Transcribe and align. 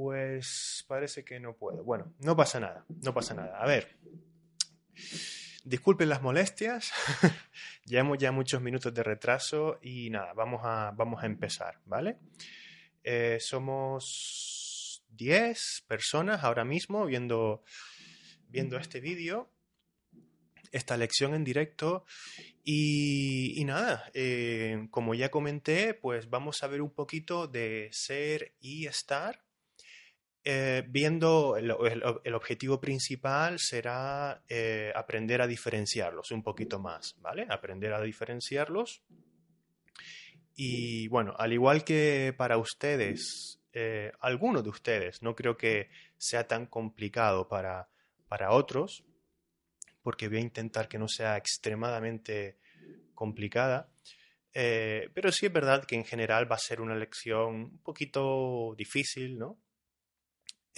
Pues 0.00 0.84
parece 0.86 1.24
que 1.24 1.40
no 1.40 1.56
puedo. 1.56 1.82
Bueno, 1.82 2.14
no 2.20 2.36
pasa 2.36 2.60
nada, 2.60 2.84
no 3.02 3.12
pasa 3.12 3.34
nada. 3.34 3.58
A 3.58 3.66
ver, 3.66 3.98
disculpen 5.64 6.08
las 6.08 6.22
molestias, 6.22 6.92
llevamos 7.84 8.18
ya 8.18 8.30
muchos 8.30 8.62
minutos 8.62 8.94
de 8.94 9.02
retraso 9.02 9.80
y 9.82 10.08
nada, 10.10 10.34
vamos 10.34 10.60
a, 10.62 10.92
vamos 10.94 11.20
a 11.24 11.26
empezar, 11.26 11.80
¿vale? 11.84 12.16
Eh, 13.02 13.38
somos 13.40 15.04
10 15.08 15.86
personas 15.88 16.44
ahora 16.44 16.64
mismo 16.64 17.04
viendo, 17.04 17.64
viendo 18.46 18.76
este 18.76 19.00
vídeo, 19.00 19.50
esta 20.70 20.96
lección 20.96 21.34
en 21.34 21.42
directo 21.42 22.04
y, 22.62 23.64
nada, 23.64 24.08
eh, 24.14 24.86
como 24.92 25.16
ya 25.16 25.32
comenté, 25.32 25.92
pues 25.92 26.30
vamos 26.30 26.62
a 26.62 26.68
ver 26.68 26.82
un 26.82 26.94
poquito 26.94 27.48
de 27.48 27.88
ser 27.90 28.54
y 28.60 28.86
estar. 28.86 29.47
Eh, 30.44 30.84
viendo 30.88 31.56
el, 31.56 31.70
objetivo 32.34 32.80
principal 32.80 33.58
será 33.58 34.42
eh, 34.48 34.92
aprender 34.94 35.42
a 35.42 35.46
diferenciarlos 35.46 36.30
un 36.30 36.42
poquito 36.42 36.78
más, 36.78 37.16
¿vale? 37.20 37.46
Aprender 37.50 37.92
a 37.92 38.00
diferenciarlos. 38.00 39.02
Y 40.54 41.08
bueno, 41.08 41.34
al 41.38 41.52
igual 41.52 41.84
que 41.84 42.34
para 42.36 42.58
ustedes, 42.58 43.60
algunos 44.20 44.64
de 44.64 44.70
ustedes, 44.70 45.22
no 45.22 45.36
creo 45.36 45.56
que 45.56 45.88
sea 46.16 46.48
tan 46.48 46.66
complicado 46.66 47.46
para, 47.46 47.88
para 48.26 48.50
otros, 48.50 49.04
porque 50.02 50.28
voy 50.28 50.38
a 50.38 50.40
intentar 50.40 50.88
que 50.88 50.98
no 50.98 51.06
sea 51.06 51.36
extremadamente 51.36 52.58
complicada. 53.14 53.90
Eh, 54.54 55.10
pero 55.12 55.30
sí 55.30 55.46
es 55.46 55.52
verdad 55.52 55.84
que 55.84 55.96
en 55.96 56.04
general 56.04 56.50
va 56.50 56.56
a 56.56 56.60
ser 56.60 56.80
una 56.80 56.94
lección 56.94 57.54
un 57.54 57.78
poquito 57.82 58.74
difícil, 58.76 59.38
¿no? 59.38 59.58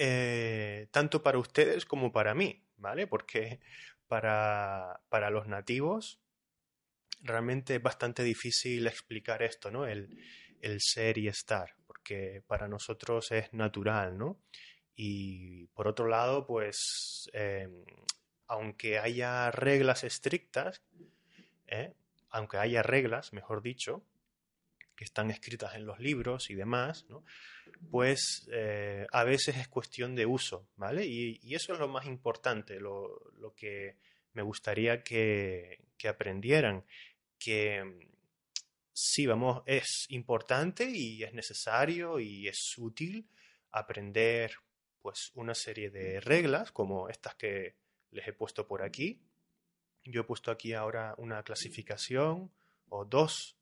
Eh, 0.03 0.89
tanto 0.93 1.23
para 1.23 1.39
ustedes 1.39 1.84
como 1.84 2.11
para 2.11 2.34
mí, 2.34 2.65
¿vale? 2.79 3.06
Porque 3.06 3.61
para, 4.09 5.03
para, 5.11 5.29
los 5.29 5.47
nativos 5.47 6.23
realmente 7.20 7.75
es 7.75 7.83
bastante 7.83 8.23
difícil 8.23 8.87
explicar 8.87 9.43
esto, 9.43 9.71
¿no? 9.71 9.87
El, 9.87 10.17
el 10.62 10.81
ser 10.81 11.19
y 11.19 11.28
estar, 11.28 11.75
porque 11.87 12.43
para 12.47 12.67
nosotros 12.67 13.31
es 13.33 13.53
natural, 13.53 14.17
¿no? 14.17 14.41
Y 14.97 15.67
por 15.75 15.87
otro 15.87 16.09
lado, 16.09 16.47
pues 16.47 17.28
eh, 17.34 17.69
aunque 18.47 18.98
haya 18.98 19.51
reglas 19.51 20.03
estrictas, 20.03 20.83
¿eh? 21.67 21.93
aunque 22.31 22.56
haya 22.56 22.83
reglas, 22.83 23.34
mejor 23.34 23.61
dicho, 23.61 24.03
que 25.01 25.05
están 25.05 25.31
escritas 25.31 25.77
en 25.77 25.87
los 25.87 25.98
libros 25.98 26.51
y 26.51 26.55
demás, 26.55 27.06
pues 27.91 28.47
eh, 28.53 29.06
a 29.11 29.25
veces 29.25 29.56
es 29.56 29.67
cuestión 29.67 30.15
de 30.15 30.27
uso, 30.27 30.69
¿vale? 30.77 31.06
Y, 31.06 31.55
eso 31.55 31.73
es 31.73 31.79
lo 31.79 31.89
más 31.89 32.05
importante, 32.05 32.79
lo, 32.79 33.33
que 33.56 33.97
me 34.34 34.43
gustaría 34.43 35.03
que, 35.03 35.87
aprendieran, 36.06 36.84
que 37.39 38.11
sí, 38.93 39.25
vamos, 39.25 39.62
es 39.65 40.05
importante 40.11 40.91
y 40.91 41.23
es 41.23 41.33
necesario 41.33 42.21
y 42.21 42.47
es 42.47 42.75
útil 42.77 43.27
aprender 43.71 44.53
pues 45.01 45.31
una 45.33 45.55
serie 45.55 45.89
de 45.89 46.21
reglas 46.21 46.73
como 46.73 47.09
estas 47.09 47.37
que 47.37 47.75
les 48.11 48.28
he 48.28 48.34
puesto 48.34 48.67
por 48.67 48.83
aquí. 48.83 49.19
Yo 50.05 50.21
he 50.21 50.25
puesto 50.25 50.51
aquí 50.51 50.75
ahora 50.75 51.15
una 51.17 51.43
clasificación 51.43 52.53
o 52.91 53.06
dos 53.06 53.56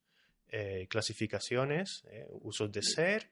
eh, 0.51 0.87
clasificaciones, 0.89 2.05
eh, 2.09 2.27
usos 2.31 2.73
de 2.73 2.83
ser 2.83 3.31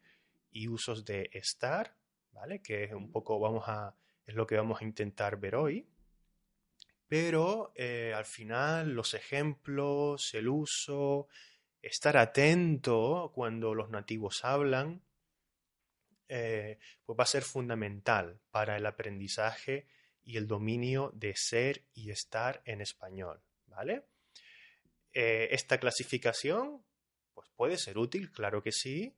y 0.50 0.68
usos 0.68 1.02
de 1.06 1.30
estar, 1.32 1.96
¿vale? 2.32 2.60
Que 2.60 2.84
es 2.84 2.92
un 2.92 3.10
poco, 3.10 3.40
vamos 3.40 3.64
a, 3.68 3.94
es 4.26 4.34
lo 4.34 4.46
que 4.46 4.56
vamos 4.56 4.82
a 4.82 4.84
intentar 4.84 5.38
ver 5.38 5.56
hoy. 5.56 5.88
Pero 7.08 7.72
eh, 7.74 8.12
al 8.14 8.26
final 8.26 8.92
los 8.92 9.14
ejemplos, 9.14 10.34
el 10.34 10.48
uso, 10.48 11.28
estar 11.80 12.18
atento 12.18 13.32
cuando 13.34 13.74
los 13.74 13.88
nativos 13.88 14.44
hablan, 14.44 15.02
pues 16.28 17.18
va 17.18 17.22
a 17.22 17.26
ser 17.26 17.44
fundamental 17.44 18.40
para 18.50 18.76
el 18.76 18.84
aprendizaje 18.84 19.86
y 20.22 20.36
el 20.36 20.48
dominio 20.48 21.12
de 21.14 21.36
ser 21.36 21.84
y 21.94 22.10
estar 22.10 22.62
en 22.64 22.80
español, 22.80 23.40
¿vale? 23.68 24.02
Esta 25.12 25.78
clasificación 25.78 26.84
pues 27.36 27.50
puede 27.54 27.76
ser 27.76 27.98
útil, 27.98 28.32
claro 28.32 28.62
que 28.62 28.72
sí, 28.72 29.14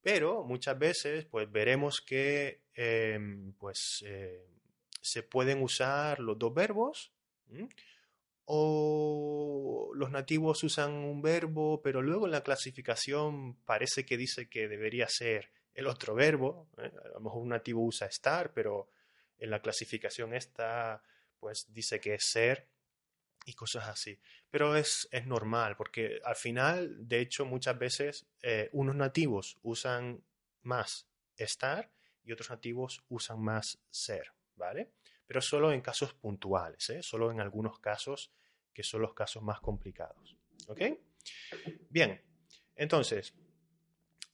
pero 0.00 0.42
muchas 0.42 0.78
veces 0.78 1.26
pues 1.26 1.52
veremos 1.52 2.00
que 2.00 2.62
em, 2.72 3.52
pues 3.58 4.02
eh, 4.06 4.46
se 5.02 5.22
pueden 5.22 5.62
usar 5.62 6.18
los 6.18 6.38
dos 6.38 6.54
verbos 6.54 7.12
o 8.46 9.90
los 9.94 10.10
nativos 10.10 10.64
usan 10.64 10.92
un 10.92 11.20
verbo, 11.20 11.82
pero 11.82 12.00
luego 12.00 12.24
en 12.24 12.32
la 12.32 12.42
clasificación 12.42 13.56
parece 13.66 14.06
que 14.06 14.16
dice 14.16 14.48
que 14.48 14.66
debería 14.66 15.06
ser 15.10 15.50
el 15.74 15.86
otro 15.86 16.14
verbo. 16.14 16.70
¿eh? 16.78 16.90
A 17.04 17.08
lo 17.08 17.20
mejor 17.20 17.42
un 17.42 17.50
nativo 17.50 17.84
usa 17.84 18.06
estar, 18.06 18.54
pero 18.54 18.88
en 19.38 19.50
la 19.50 19.60
clasificación 19.60 20.32
esta, 20.32 21.02
pues 21.38 21.66
dice 21.68 22.00
que 22.00 22.14
es 22.14 22.24
ser 22.24 22.66
y 23.48 23.54
cosas 23.54 23.88
así. 23.88 24.20
Pero 24.50 24.76
es, 24.76 25.08
es 25.10 25.26
normal, 25.26 25.74
porque 25.74 26.20
al 26.22 26.36
final, 26.36 27.08
de 27.08 27.20
hecho, 27.20 27.46
muchas 27.46 27.78
veces 27.78 28.26
eh, 28.42 28.68
unos 28.72 28.94
nativos 28.94 29.56
usan 29.62 30.22
más 30.62 31.08
estar 31.34 31.90
y 32.24 32.32
otros 32.32 32.50
nativos 32.50 33.02
usan 33.08 33.40
más 33.40 33.80
ser, 33.88 34.32
¿vale? 34.54 34.92
Pero 35.26 35.40
solo 35.40 35.72
en 35.72 35.80
casos 35.80 36.12
puntuales, 36.12 36.90
¿eh? 36.90 37.02
solo 37.02 37.30
en 37.30 37.40
algunos 37.40 37.78
casos 37.78 38.30
que 38.74 38.82
son 38.82 39.00
los 39.00 39.14
casos 39.14 39.42
más 39.42 39.60
complicados. 39.60 40.36
¿Ok? 40.66 40.82
Bien, 41.88 42.20
entonces, 42.76 43.32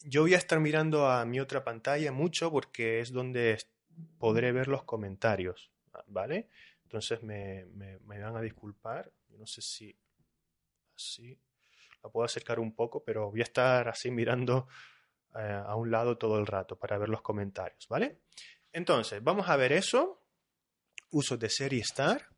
yo 0.02 0.22
voy 0.22 0.34
a 0.34 0.38
estar 0.38 0.58
mirando 0.58 1.08
a 1.08 1.24
mi 1.24 1.38
otra 1.38 1.62
pantalla 1.62 2.10
mucho 2.10 2.50
porque 2.50 2.98
es 2.98 3.12
donde 3.12 3.58
podré 4.18 4.50
ver 4.50 4.66
los 4.66 4.82
comentarios, 4.82 5.70
¿vale? 6.08 6.48
Entonces 6.94 7.24
me, 7.24 7.64
me, 7.74 8.20
van 8.20 8.36
a 8.36 8.40
disculpar, 8.40 9.12
no 9.30 9.48
sé 9.48 9.60
si 9.62 9.98
así, 10.94 11.36
la 12.04 12.08
puedo 12.08 12.24
acercar 12.24 12.60
un 12.60 12.72
poco, 12.72 13.02
pero 13.02 13.32
voy 13.32 13.40
a 13.40 13.42
estar 13.42 13.88
así 13.88 14.12
mirando 14.12 14.68
eh, 15.36 15.60
a 15.66 15.74
un 15.74 15.90
lado 15.90 16.16
todo 16.18 16.38
el 16.38 16.46
rato 16.46 16.78
para 16.78 16.96
ver 16.96 17.08
los 17.08 17.20
comentarios, 17.20 17.88
¿vale? 17.88 18.20
Entonces, 18.70 19.24
vamos 19.24 19.48
a 19.48 19.56
ver 19.56 19.72
eso, 19.72 20.24
uso 21.10 21.36
de 21.36 21.50
ser 21.50 21.72
y 21.72 21.80
estar, 21.80 22.28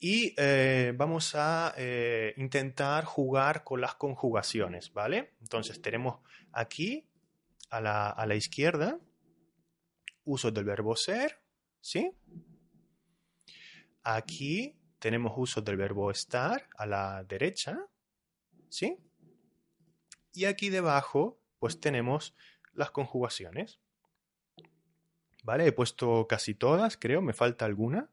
y 0.00 0.34
eh, 0.36 0.92
vamos 0.96 1.36
a 1.36 1.72
eh, 1.76 2.34
intentar 2.38 3.04
jugar 3.04 3.62
con 3.62 3.80
las 3.80 3.94
conjugaciones, 3.94 4.92
¿vale? 4.92 5.34
Entonces 5.40 5.80
tenemos 5.80 6.18
aquí 6.50 7.08
a 7.70 7.80
la, 7.80 8.10
a 8.10 8.26
la 8.26 8.34
izquierda 8.34 8.98
uso 10.24 10.50
del 10.50 10.64
verbo 10.64 10.96
ser, 10.96 11.40
¿sí? 11.80 12.10
Aquí 14.02 14.76
tenemos 14.98 15.32
uso 15.36 15.60
del 15.60 15.76
verbo 15.76 16.10
estar 16.10 16.68
a 16.76 16.86
la 16.86 17.24
derecha, 17.24 17.86
¿sí? 18.68 18.98
Y 20.32 20.44
aquí 20.44 20.70
debajo, 20.70 21.40
pues 21.58 21.80
tenemos 21.80 22.34
las 22.72 22.90
conjugaciones. 22.90 23.80
¿Vale? 25.42 25.66
He 25.66 25.72
puesto 25.72 26.26
casi 26.28 26.54
todas, 26.54 26.96
creo, 26.96 27.22
me 27.22 27.32
falta 27.32 27.64
alguna. 27.64 28.10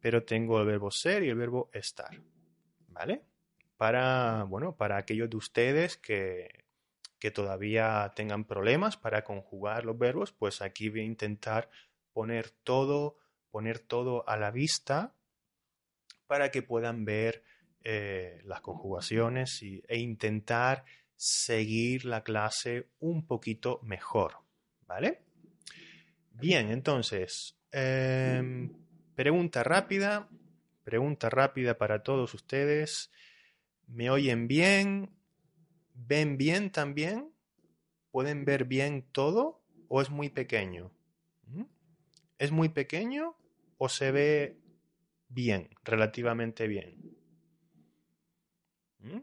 Pero 0.00 0.24
tengo 0.24 0.60
el 0.60 0.66
verbo 0.66 0.90
ser 0.90 1.24
y 1.24 1.28
el 1.28 1.36
verbo 1.36 1.70
estar. 1.72 2.22
¿Vale? 2.88 3.24
Para, 3.76 4.44
bueno, 4.44 4.76
para 4.76 4.96
aquellos 4.96 5.30
de 5.30 5.36
ustedes 5.36 5.96
que 5.96 6.68
que 7.18 7.30
todavía 7.30 8.12
tengan 8.14 8.44
problemas 8.44 8.96
para 8.96 9.24
conjugar 9.24 9.84
los 9.84 9.98
verbos, 9.98 10.32
pues 10.32 10.62
aquí 10.62 10.88
voy 10.88 11.00
a 11.00 11.04
intentar 11.04 11.68
poner 12.18 12.50
todo, 12.64 13.16
poner 13.52 13.78
todo 13.78 14.28
a 14.28 14.36
la 14.36 14.50
vista 14.50 15.14
para 16.26 16.50
que 16.50 16.62
puedan 16.62 17.04
ver 17.04 17.44
eh, 17.84 18.40
las 18.44 18.60
conjugaciones 18.60 19.62
e 19.62 19.98
intentar 19.98 20.84
seguir 21.14 22.04
la 22.04 22.24
clase 22.24 22.88
un 22.98 23.24
poquito 23.24 23.78
mejor. 23.84 24.38
¿Vale? 24.88 25.20
Bien, 26.32 26.72
entonces, 26.72 27.56
em, 27.70 28.72
pregunta 29.14 29.62
rápida, 29.62 30.28
pregunta 30.82 31.30
rápida 31.30 31.78
para 31.78 32.02
todos 32.02 32.34
ustedes. 32.34 33.12
¿Me 33.86 34.10
oyen 34.10 34.48
bien? 34.48 35.10
¿Ven 35.94 36.36
bien 36.36 36.72
también? 36.72 37.32
¿Pueden 38.10 38.44
ver 38.44 38.64
bien 38.64 39.06
todo 39.12 39.62
o 39.86 40.02
es 40.02 40.10
muy 40.10 40.30
pequeño? 40.30 40.97
¿Es 42.38 42.52
muy 42.52 42.68
pequeño 42.68 43.36
o 43.78 43.88
se 43.88 44.12
ve 44.12 44.58
bien, 45.28 45.70
relativamente 45.84 46.68
bien? 46.68 47.16
¿Mm? 49.00 49.22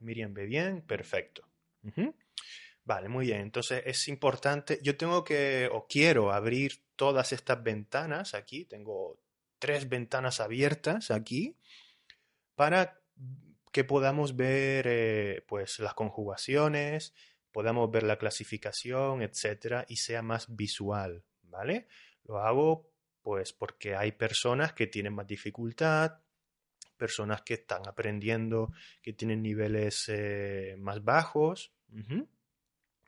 Miriam 0.00 0.34
ve 0.34 0.46
bien, 0.46 0.82
perfecto. 0.82 1.42
Vale, 2.84 3.08
muy 3.08 3.26
bien. 3.26 3.42
Entonces 3.42 3.82
es 3.86 4.08
importante, 4.08 4.80
yo 4.82 4.96
tengo 4.96 5.22
que 5.22 5.68
o 5.72 5.86
quiero 5.86 6.32
abrir 6.32 6.84
todas 6.96 7.32
estas 7.32 7.62
ventanas 7.62 8.34
aquí, 8.34 8.64
tengo 8.64 9.20
tres 9.58 9.88
ventanas 9.88 10.40
abiertas 10.40 11.10
aquí 11.12 11.56
para 12.56 13.00
que 13.70 13.84
podamos 13.84 14.36
ver 14.36 14.86
eh, 14.88 15.44
pues 15.46 15.78
las 15.78 15.94
conjugaciones, 15.94 17.14
podamos 17.52 17.90
ver 17.90 18.02
la 18.02 18.18
clasificación, 18.18 19.22
etcétera, 19.22 19.84
y 19.88 19.96
sea 19.96 20.22
más 20.22 20.54
visual, 20.54 21.24
¿vale? 21.42 21.86
Lo 22.24 22.38
hago 22.38 22.90
pues 23.22 23.52
porque 23.52 23.94
hay 23.94 24.12
personas 24.12 24.72
que 24.72 24.88
tienen 24.88 25.14
más 25.14 25.26
dificultad, 25.28 26.18
personas 26.96 27.42
que 27.42 27.54
están 27.54 27.86
aprendiendo, 27.86 28.72
que 29.00 29.12
tienen 29.12 29.42
niveles 29.42 30.06
eh, 30.08 30.74
más 30.78 31.02
bajos. 31.04 31.72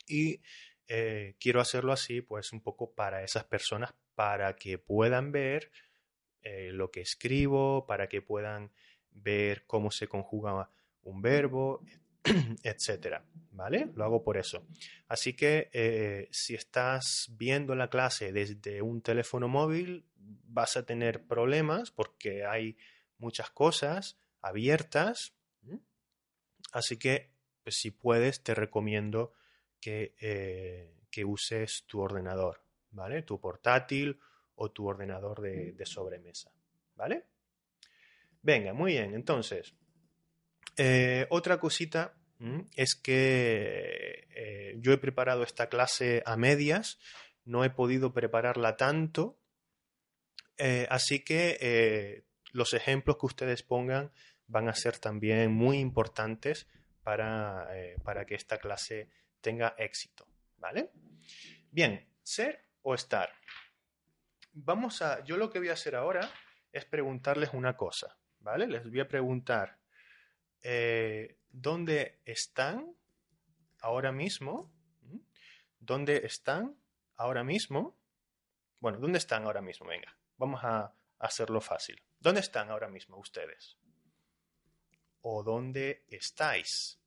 Y 0.06 0.40
eh, 0.88 1.36
quiero 1.38 1.60
hacerlo 1.60 1.92
así, 1.92 2.20
pues 2.20 2.52
un 2.52 2.60
poco 2.60 2.92
para 2.92 3.22
esas 3.22 3.44
personas, 3.44 3.94
para 4.14 4.54
que 4.56 4.78
puedan 4.78 5.32
ver 5.32 5.70
eh, 6.42 6.70
lo 6.72 6.90
que 6.90 7.00
escribo, 7.00 7.86
para 7.86 8.08
que 8.08 8.22
puedan 8.22 8.72
ver 9.10 9.64
cómo 9.66 9.90
se 9.90 10.08
conjuga 10.08 10.70
un 11.02 11.22
verbo, 11.22 11.84
etcétera. 12.62 13.24
¿Vale? 13.50 13.88
Lo 13.94 14.04
hago 14.04 14.24
por 14.24 14.36
eso. 14.36 14.66
Así 15.06 15.34
que 15.34 16.28
si 16.32 16.56
estás 16.56 17.28
viendo 17.36 17.76
la 17.76 17.88
clase 17.88 18.32
desde 18.32 18.82
un 18.82 19.00
teléfono 19.00 19.46
móvil, 19.46 20.04
vas 20.16 20.76
a 20.76 20.84
tener 20.84 21.24
problemas 21.24 21.90
porque 21.90 22.44
hay 22.44 22.76
muchas 23.18 23.50
cosas 23.50 24.18
abiertas. 24.40 25.34
Así 26.72 26.98
que, 26.98 27.30
pues, 27.62 27.76
si 27.76 27.90
puedes, 27.90 28.42
te 28.42 28.54
recomiendo 28.54 29.32
que, 29.84 30.14
eh, 30.18 30.94
que, 31.10 31.26
uses 31.26 31.84
tu 31.86 32.00
ordenador, 32.00 32.62
¿vale? 32.92 33.20
Tu 33.20 33.38
portátil 33.38 34.18
o 34.54 34.70
tu 34.70 34.88
ordenador 34.88 35.42
de, 35.42 35.84
sobremesa, 35.84 36.50
¿vale? 36.96 37.26
Venga, 38.40 38.72
muy 38.72 38.92
bien. 38.92 39.12
Entonces, 39.12 39.74
eh, 40.78 41.26
otra 41.28 41.60
cosita 41.60 42.14
es 42.74 42.94
que 42.94 44.26
eh, 44.34 44.74
yo 44.78 44.92
he 44.92 44.98
preparado 44.98 45.42
esta 45.42 45.68
clase 45.68 46.22
a 46.24 46.38
medias, 46.38 46.98
no 47.44 47.62
he 47.62 47.68
podido 47.68 48.14
prepararla 48.14 48.78
tanto, 48.78 49.38
así 50.88 51.22
que 51.24 52.24
los 52.52 52.72
ejemplos 52.72 53.18
que 53.18 53.26
ustedes 53.26 53.62
pongan 53.62 54.12
van 54.46 54.70
a 54.70 54.74
ser 54.74 54.98
también 54.98 55.52
muy 55.52 55.78
importantes 55.78 56.68
para, 57.02 57.68
para 58.02 58.24
que 58.24 58.34
esta 58.34 58.56
clase 58.56 59.10
tenga 59.44 59.74
éxito. 59.76 60.26
¿Vale? 60.56 60.90
Bien, 61.70 62.08
ser 62.22 62.64
o 62.82 62.94
estar. 62.94 63.30
Vamos 64.52 65.02
a, 65.02 65.22
yo 65.24 65.36
lo 65.36 65.50
que 65.50 65.58
voy 65.58 65.68
a 65.68 65.74
hacer 65.74 65.94
ahora 65.94 66.30
es 66.72 66.86
preguntarles 66.86 67.50
una 67.52 67.76
cosa, 67.76 68.16
¿vale? 68.40 68.66
Les 68.66 68.88
voy 68.88 69.00
a 69.00 69.08
preguntar, 69.08 69.78
eh, 70.62 71.36
¿dónde 71.50 72.22
están 72.24 72.96
ahora 73.80 74.12
mismo? 74.12 74.72
¿Dónde 75.78 76.24
están 76.24 76.76
ahora 77.16 77.44
mismo? 77.44 77.98
Bueno, 78.80 78.98
¿dónde 78.98 79.18
están 79.18 79.44
ahora 79.44 79.60
mismo? 79.60 79.86
Venga, 79.86 80.16
vamos 80.38 80.60
a 80.64 80.94
hacerlo 81.18 81.60
fácil. 81.60 82.02
¿Dónde 82.18 82.40
están 82.40 82.70
ahora 82.70 82.88
mismo 82.88 83.18
ustedes? 83.18 83.76
¿O 85.20 85.42
dónde 85.42 86.04
estáis? 86.08 86.98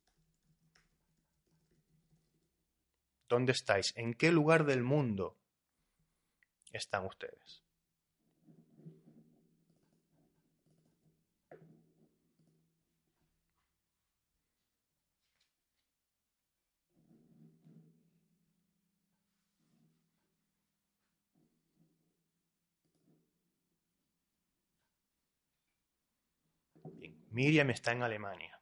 ¿Dónde 3.30 3.52
estáis? 3.52 3.94
¿En 3.96 4.14
qué 4.14 4.32
lugar 4.32 4.66
del 4.66 4.84
mundo 4.84 5.38
están 6.72 7.06
ustedes? 7.06 7.64
Miriam 27.32 27.70
está 27.70 27.92
en 27.92 28.02
Alemania. 28.04 28.60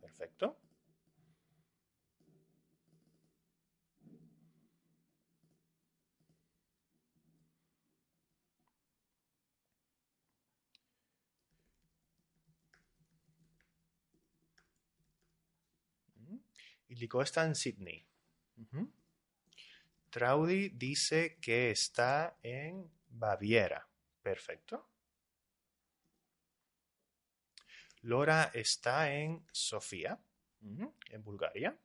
Perfecto. 0.00 0.56
Y 16.96 16.98
Lico 16.98 17.20
está 17.20 17.44
en 17.44 17.54
Sydney. 17.54 18.06
Traudy 20.08 20.70
dice 20.70 21.36
que 21.42 21.70
está 21.70 22.38
en 22.42 22.90
Baviera. 23.10 23.86
Perfecto. 24.22 24.88
Lora 28.00 28.50
está 28.54 29.12
en 29.12 29.46
Sofía, 29.52 30.18
en 30.62 31.22
Bulgaria. 31.22 31.78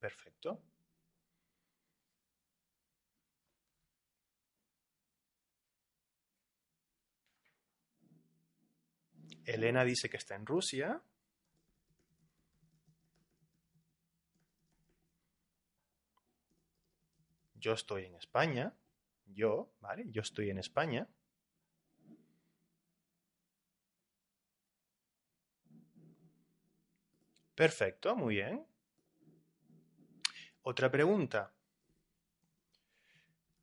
Perfecto. 0.00 0.60
Elena 9.44 9.84
dice 9.84 10.10
que 10.10 10.16
está 10.16 10.34
en 10.34 10.44
Rusia. 10.44 11.00
Yo 17.60 17.72
estoy 17.74 18.04
en 18.06 18.14
España 18.16 18.74
yo, 19.34 19.72
¿vale? 19.80 20.04
Yo 20.10 20.22
estoy 20.22 20.50
en 20.50 20.58
España. 20.58 21.08
Perfecto, 27.54 28.16
muy 28.16 28.36
bien. 28.36 28.66
Otra 30.62 30.90
pregunta. 30.90 31.52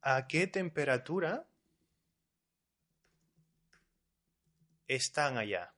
¿A 0.01 0.27
qué 0.27 0.47
temperatura 0.47 1.47
están 4.87 5.37
allá? 5.37 5.73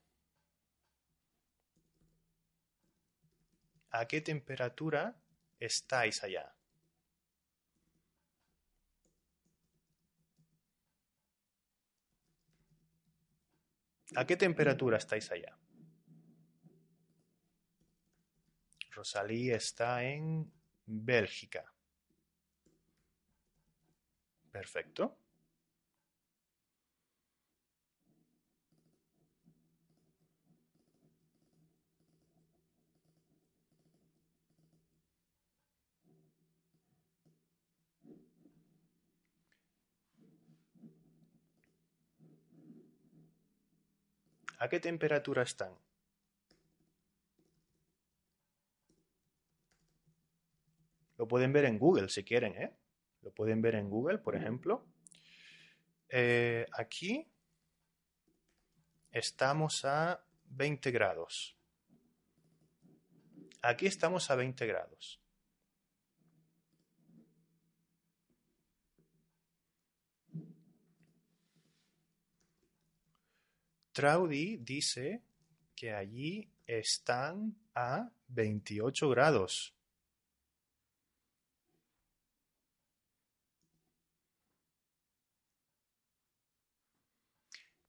¿A 3.92 4.08
qué 4.08 4.22
temperatura 4.22 5.16
estáis 5.60 6.24
allá? 6.24 6.59
¿A 14.16 14.26
qué 14.26 14.36
temperatura 14.36 14.98
estáis 14.98 15.32
allá? 15.32 15.58
Rosalí 18.92 19.52
está 19.52 20.04
en 20.04 20.52
Bélgica. 20.86 21.72
Perfecto. 24.52 25.18
¿A 44.60 44.68
qué 44.68 44.80
temperatura 44.80 45.44
están? 45.44 45.74
Lo 51.18 51.28
pueden 51.28 51.54
ver 51.54 51.66
en 51.66 51.80
Google 51.80 52.10
si 52.10 52.24
quieren, 52.24 52.56
¿eh? 52.62 52.74
Lo 53.22 53.32
pueden 53.32 53.62
ver 53.62 53.76
en 53.76 53.90
Google, 53.90 54.20
por 54.20 54.36
ejemplo. 54.36 54.86
Eh, 56.10 56.66
aquí 56.74 57.26
estamos 59.12 59.86
a 59.86 60.24
20 60.50 60.92
grados. 60.92 61.58
Aquí 63.62 63.86
estamos 63.86 64.30
a 64.30 64.36
20 64.36 64.66
grados. 64.66 65.22
Traudy 74.00 74.56
dice 74.62 75.22
que 75.76 75.94
allí 75.94 76.50
están 76.66 77.54
a 77.76 78.10
28 78.30 79.10
grados. 79.10 79.76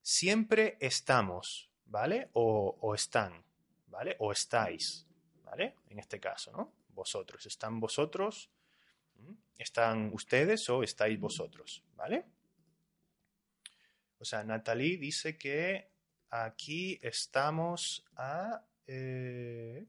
Siempre 0.02 0.79
estamos, 0.81 1.71
¿vale? 1.85 2.31
O, 2.33 2.93
están, 2.93 3.45
¿vale? 3.87 4.17
O 4.19 4.33
estáis, 4.33 5.07
¿vale? 5.45 5.76
En 5.90 6.00
este 6.00 6.19
caso, 6.19 6.50
¿no? 6.50 6.73
Vosotros. 6.88 7.47
¿Están 7.47 7.79
vosotros? 7.79 8.50
¿Están 9.57 10.11
ustedes 10.12 10.69
o 10.71 10.83
estáis 10.83 11.21
vosotros? 11.21 11.85
¿Vale? 11.95 12.25
O 14.19 14.25
sea, 14.25 14.43
Natalie 14.43 14.99
dice 14.99 15.38
que 15.38 15.89
aquí 16.30 16.99
estamos 17.02 18.04
a... 18.16 18.64
Eh, 18.87 19.87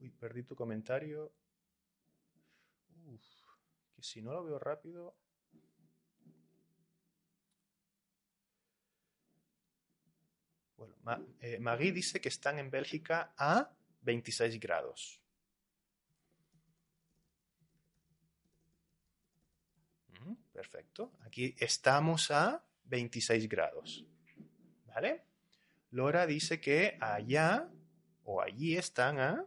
uy, 0.00 0.10
perdí 0.10 0.42
tu 0.42 0.56
comentario. 0.56 1.32
Uf, 3.06 3.22
que 3.94 4.02
si 4.02 4.22
no 4.22 4.32
lo 4.32 4.44
veo 4.44 4.58
rápido... 4.58 5.16
Bueno, 10.76 10.96
eh, 11.40 11.60
Marie 11.60 11.92
dice 11.92 12.20
que 12.20 12.28
están 12.28 12.58
en 12.58 12.68
Bélgica 12.68 13.32
a 13.36 13.70
26 14.00 14.58
grados. 14.58 15.22
Perfecto. 20.52 21.12
Aquí 21.24 21.54
estamos 21.58 22.30
a 22.30 22.62
26 22.84 23.48
grados. 23.48 24.04
¿Vale? 24.86 25.24
Lora 25.90 26.26
dice 26.26 26.60
que 26.60 26.96
allá 27.00 27.68
o 28.24 28.40
allí 28.40 28.76
están 28.76 29.18
a 29.18 29.46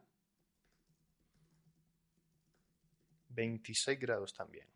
26 3.30 4.00
grados 4.00 4.34
también. 4.34 4.68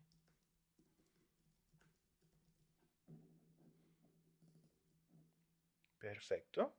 Perfecto. 5.98 6.74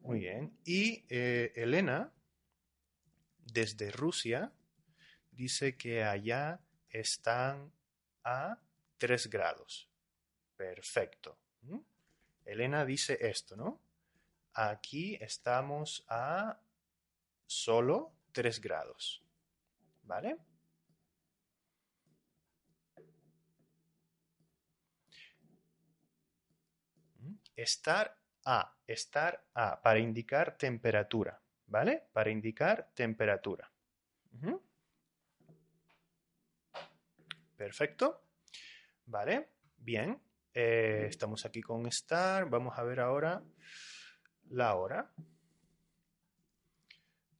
Muy 0.00 0.20
bien. 0.20 0.58
Y 0.64 1.04
eh, 1.08 1.52
Elena 1.54 2.12
desde 3.52 3.90
Rusia, 3.90 4.52
dice 5.40 5.74
que 5.74 6.04
allá 6.04 6.60
están 6.90 7.72
a 8.24 8.58
3 8.98 9.30
grados. 9.30 9.88
Perfecto. 10.54 11.38
¿Mm? 11.62 11.78
Elena 12.44 12.84
dice 12.84 13.16
esto, 13.20 13.56
¿no? 13.56 13.80
Aquí 14.52 15.16
estamos 15.18 16.04
a 16.08 16.60
solo 17.46 18.12
3 18.32 18.60
grados. 18.60 19.24
¿Vale? 20.02 20.36
¿Mm? 27.18 27.34
Estar 27.56 28.14
a, 28.44 28.76
estar 28.86 29.42
a, 29.54 29.80
para 29.80 30.00
indicar 30.00 30.58
temperatura. 30.58 31.40
¿vale? 31.66 32.02
Para 32.12 32.30
indicar 32.30 32.90
temperatura. 32.94 33.70
Perfecto. 37.60 38.24
Vale, 39.04 39.50
bien. 39.76 40.18
Eh, 40.54 41.04
estamos 41.10 41.44
aquí 41.44 41.60
con 41.60 41.86
estar. 41.86 42.48
Vamos 42.48 42.78
a 42.78 42.82
ver 42.84 43.00
ahora 43.00 43.44
la 44.48 44.76
hora. 44.76 45.12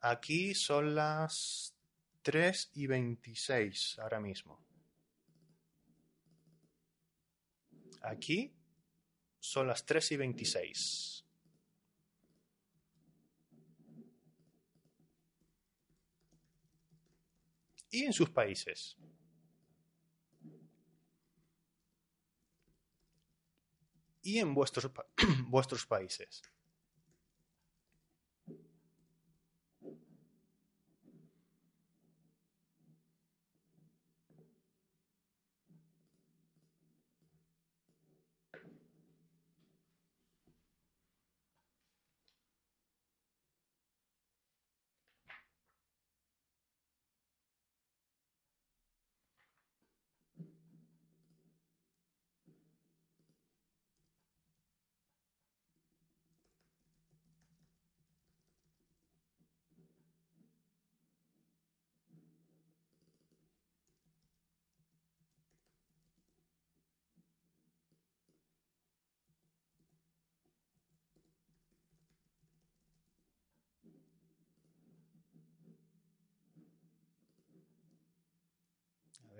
Aquí 0.00 0.55
son 0.55 0.95
las 0.95 1.75
3 2.21 2.71
y 2.75 2.87
26 2.87 3.99
ahora 3.99 4.21
mismo. 4.21 4.62
Aquí 8.03 8.55
son 9.39 9.69
las 9.69 9.87
3 9.87 10.12
y 10.12 10.17
26. 10.19 11.25
y 17.93 18.05
en 18.05 18.12
sus 18.12 18.31
países. 18.31 18.97
Y 24.23 24.39
en 24.39 24.55
vuestros, 24.55 24.91
vuestros 25.47 25.87
países. 25.87 26.43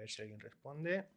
Ver 0.01 0.11
si 0.11 0.23
alguien 0.23 0.41
responde. 0.41 1.09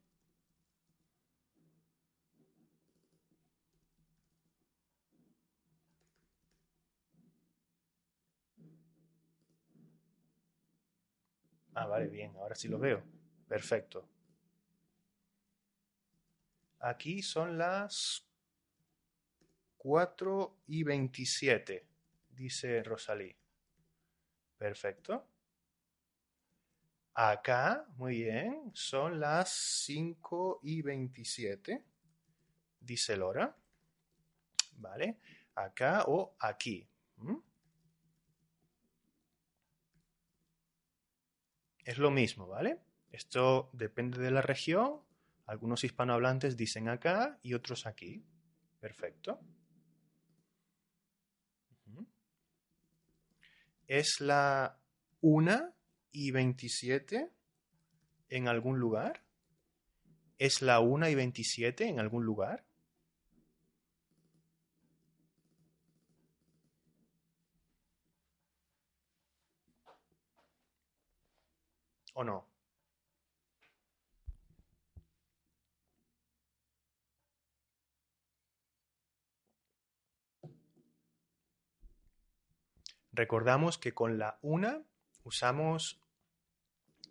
Ah, 11.76 11.88
vale, 11.88 12.08
bien, 12.08 12.36
ahora 12.38 12.56
sí 12.56 12.68
lo 12.68 12.78
veo. 12.78 13.04
Perfecto. 13.48 14.08
Aquí 16.80 17.22
son 17.22 17.58
las 17.58 18.28
4 19.78 20.60
y 20.68 20.84
27, 20.84 21.88
dice 22.30 22.84
Rosalí. 22.84 23.36
Perfecto. 24.58 25.33
Acá, 27.16 27.86
muy 27.98 28.24
bien, 28.24 28.72
son 28.74 29.20
las 29.20 29.52
5 29.86 30.62
y 30.64 30.82
27, 30.82 31.86
dice 32.80 33.16
Lora. 33.18 33.56
¿Vale? 34.78 35.20
Acá 35.54 36.06
o 36.08 36.36
aquí. 36.40 36.90
Es 41.86 41.98
lo 42.00 42.10
mismo, 42.10 42.48
¿vale? 42.48 42.80
Esto 43.12 43.70
depende 43.74 44.18
de 44.20 44.32
la 44.32 44.42
región. 44.42 45.02
Algunos 45.46 45.84
hispanohablantes 45.84 46.58
dicen 46.58 46.90
acá 46.90 47.38
y 47.44 47.54
otros 47.54 47.86
aquí. 47.86 48.26
Perfecto. 48.80 49.40
Es 53.86 54.20
la 54.20 54.80
una 55.22 55.76
y 56.14 56.32
27 56.32 57.30
en 58.30 58.48
algún 58.48 58.80
lugar? 58.80 59.26
¿Es 60.38 60.62
la 60.62 60.80
1 60.80 61.10
y 61.10 61.16
27 61.16 61.88
en 61.88 62.00
algún 62.00 62.24
lugar? 62.24 62.66
¿O 72.14 72.24
no? 72.24 72.48
Recordamos 83.12 83.78
que 83.78 83.94
con 83.94 84.18
la 84.18 84.40
una 84.42 84.84
usamos 85.24 86.03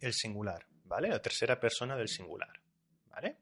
el 0.03 0.13
singular, 0.13 0.67
¿vale? 0.85 1.09
La 1.09 1.23
tercera 1.23 1.59
persona 1.59 1.97
del 1.97 2.09
singular, 2.09 2.61
¿vale? 3.07 3.39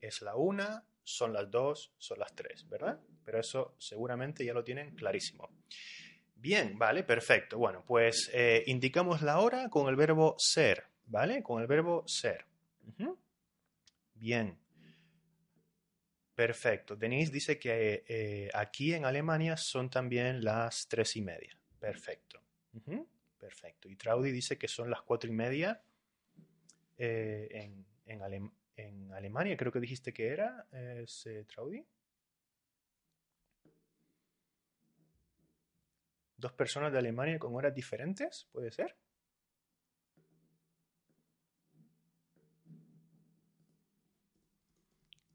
Es 0.00 0.22
la 0.22 0.36
una, 0.36 0.84
son 1.02 1.32
las 1.32 1.50
dos, 1.50 1.92
son 1.98 2.18
las 2.18 2.34
tres, 2.34 2.68
¿verdad? 2.68 3.00
Pero 3.24 3.40
eso 3.40 3.74
seguramente 3.78 4.44
ya 4.44 4.52
lo 4.52 4.64
tienen 4.64 4.94
clarísimo. 4.94 5.48
Bien, 6.34 6.76
vale, 6.76 7.04
perfecto. 7.04 7.56
Bueno, 7.56 7.84
pues 7.86 8.28
eh, 8.32 8.64
indicamos 8.66 9.22
la 9.22 9.38
hora 9.38 9.68
con 9.68 9.88
el 9.88 9.96
verbo 9.96 10.34
ser, 10.38 10.84
¿vale? 11.06 11.42
Con 11.42 11.62
el 11.62 11.68
verbo 11.68 12.02
ser. 12.06 12.46
Bien. 14.14 14.58
Perfecto. 16.34 16.96
Denise 16.96 17.32
dice 17.32 17.58
que 17.58 18.04
eh, 18.08 18.50
aquí 18.54 18.94
en 18.94 19.04
Alemania 19.04 19.56
son 19.56 19.90
también 19.90 20.42
las 20.42 20.88
tres 20.88 21.14
y 21.16 21.22
media. 21.22 21.56
Perfecto. 21.78 22.40
Perfecto. 23.38 23.88
Y 23.88 23.96
Traudy 23.96 24.30
dice 24.30 24.58
que 24.58 24.68
son 24.68 24.90
las 24.90 25.02
cuatro 25.02 25.30
y 25.30 25.34
media 25.34 25.80
eh, 26.98 27.70
en, 28.06 29.12
Alemania, 29.12 29.56
creo 29.56 29.72
que 29.72 29.80
dijiste 29.80 30.12
que 30.12 30.28
era, 30.28 30.66
es, 30.72 31.26
eh, 31.26 31.44
Traudy. 31.44 31.86
Dos 36.36 36.52
personas 36.52 36.92
de 36.92 36.98
Alemania 36.98 37.38
con 37.38 37.54
horas 37.54 37.74
diferentes, 37.74 38.48
¿puede 38.50 38.70
ser? 38.70 38.96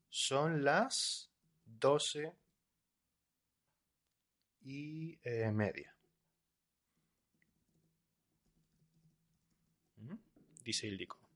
Son 0.10 0.64
las 0.64 1.32
doce 1.64 2.34
y 4.64 5.20
eh, 5.24 5.52
media. 5.52 5.98
Dice 10.64 10.86
Ildico. 10.88 11.27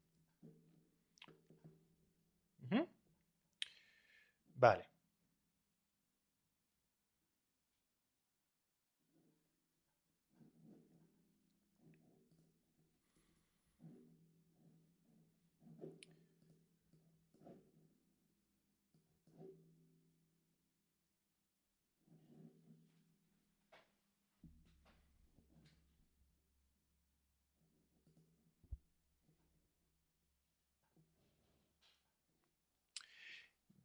Vale. 4.62 4.86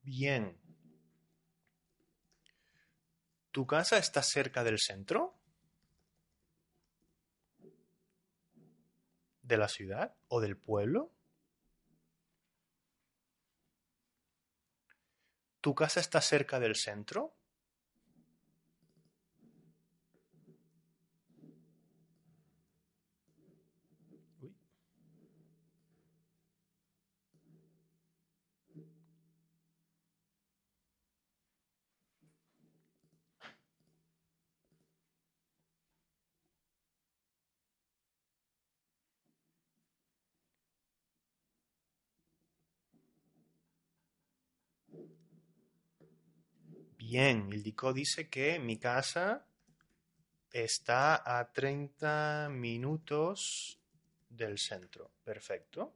Bien. 0.04 0.54
¿Tu 3.56 3.66
casa 3.66 3.96
está 3.96 4.22
cerca 4.22 4.62
del 4.64 4.78
centro? 4.78 5.34
¿De 9.40 9.56
la 9.56 9.68
ciudad 9.68 10.14
o 10.28 10.42
del 10.42 10.58
pueblo? 10.58 11.10
¿Tu 15.62 15.74
casa 15.74 16.00
está 16.00 16.20
cerca 16.20 16.60
del 16.60 16.76
centro? 16.76 17.35
Bien, 47.16 47.50
Ildiko 47.50 47.94
dice 47.94 48.28
que 48.28 48.58
mi 48.58 48.76
casa 48.76 49.46
está 50.52 51.22
a 51.24 51.50
30 51.50 52.50
minutos 52.50 53.80
del 54.28 54.58
centro. 54.58 55.12
Perfecto. 55.24 55.94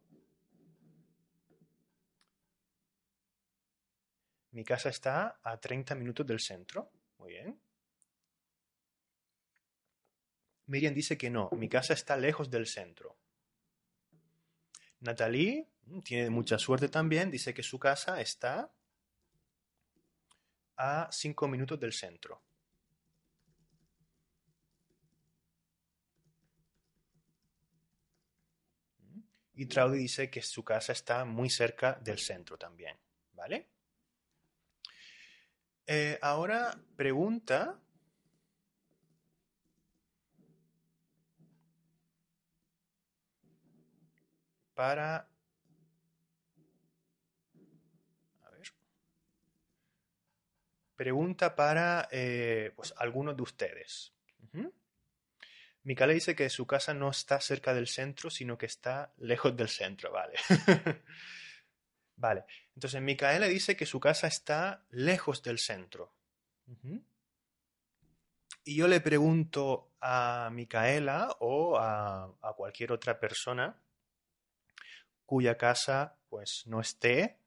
Mi 4.53 4.65
casa 4.65 4.89
está 4.89 5.39
a 5.43 5.61
30 5.61 5.95
minutos 5.95 6.27
del 6.27 6.41
centro. 6.41 6.91
Muy 7.19 7.33
bien. 7.33 7.61
Miriam 10.69 10.95
dice 10.95 11.19
que 11.19 11.29
no, 11.29 11.51
mi 11.53 11.69
casa 11.69 11.93
está 11.93 12.17
lejos 12.17 12.49
del 12.49 12.67
centro. 12.67 13.19
Natalie 15.01 15.69
mm, 15.85 16.01
tiene 16.01 16.31
mucha 16.31 16.59
suerte 16.59 16.89
también, 16.89 17.31
dice 17.31 17.53
que 17.53 17.63
su 17.63 17.79
casa 17.79 18.23
está 18.23 18.73
a 20.83 21.09
5 21.13 21.47
minutos 21.47 21.79
del 21.79 21.93
centro. 21.93 22.43
Y 29.53 29.67
Traudy 29.67 29.99
dice 29.99 30.31
que 30.31 30.41
su 30.41 30.65
casa 30.65 30.93
está 30.93 31.27
muy 31.27 31.51
cerca 31.51 31.93
del 32.03 32.19
centro 32.19 32.57
también. 32.57 32.97
¿Vale? 33.35 33.69
Eh, 35.87 36.19
ahora 36.23 36.81
pregunta. 36.97 37.79
Para 44.75 45.30
Pregunta 51.01 51.57
para 51.57 52.11
eh, 52.13 52.75
pues, 52.77 52.93
algunos 52.99 53.35
de 53.35 53.43
ustedes. 53.43 54.13
Uh 54.53 54.71
dice 55.83 56.37
que 56.37 56.51
su 56.51 56.67
casa 56.67 56.93
no 56.93 57.09
está 57.09 57.41
cerca 57.41 57.73
del 57.73 57.89
centro, 57.89 58.29
sino 58.29 58.59
que 58.59 58.67
está 58.67 59.11
lejos 59.17 59.57
del 59.57 59.71
centro, 59.71 60.13
vale. 60.13 60.35
vale. 62.17 62.45
Entonces 62.75 63.01
Micaela 63.01 63.47
dice 63.47 63.79
que 63.79 63.87
su 63.87 63.99
casa 63.99 64.27
está 64.27 64.85
lejos 64.91 65.43
del 65.43 65.59
centro. 65.59 66.13
Y 68.65 68.77
yo 68.77 68.87
le 68.87 69.01
pregunto 69.01 69.95
a 70.03 70.51
Micaela 70.53 71.35
o 71.41 71.79
a, 71.79 72.25
a, 72.43 72.53
cualquier 72.53 72.93
otra 72.93 73.19
persona 73.19 73.75
cuya 75.25 75.57
casa 75.57 76.19
pues 76.29 76.65
no 76.67 76.79
esté 76.79 77.39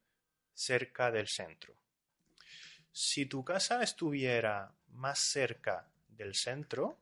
cerca 0.55 1.11
del 1.11 1.27
centro. 1.27 1.82
Si 2.93 3.25
tu 3.25 3.43
casa 3.43 3.83
estuviera 3.83 4.73
más 4.87 5.19
cerca 5.19 5.91
del 6.07 6.33
centro, 6.33 6.97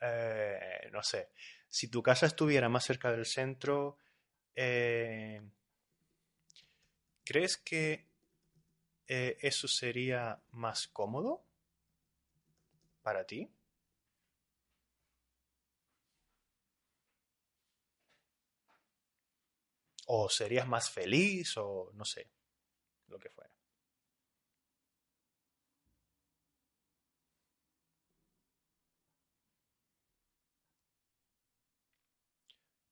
eh, 0.00 0.88
no 0.92 1.02
sé, 1.02 1.30
si 1.68 1.88
tu 1.88 2.02
casa 2.02 2.26
estuviera 2.26 2.68
más 2.68 2.84
cerca 2.84 3.10
del 3.10 3.26
centro, 3.26 3.98
eh, 4.54 5.42
¿crees 7.24 7.56
que 7.56 8.08
eh, 9.08 9.36
eso 9.40 9.66
sería 9.68 10.40
más 10.52 10.86
cómodo 10.86 11.42
para 13.02 13.24
ti? 13.26 13.50
¿O 20.06 20.28
serías 20.28 20.66
más 20.66 20.90
feliz 20.90 21.56
o 21.56 21.92
no 21.94 22.04
sé, 22.04 22.28
lo 23.08 23.18
que 23.18 23.30
fuera? 23.30 23.47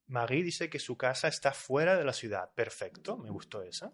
Marie 0.09 0.43
dice 0.43 0.71
que 0.71 0.79
su 0.79 0.97
casa 0.97 1.29
está 1.29 1.53
fuera 1.53 1.97
de 1.97 2.05
la 2.05 2.13
ciudad. 2.13 2.53
Perfecto, 2.55 3.17
me 3.17 3.31
gustó 3.31 3.63
esa. 3.63 3.93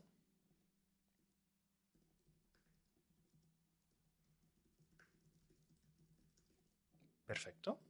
Perfecto. 7.27 7.81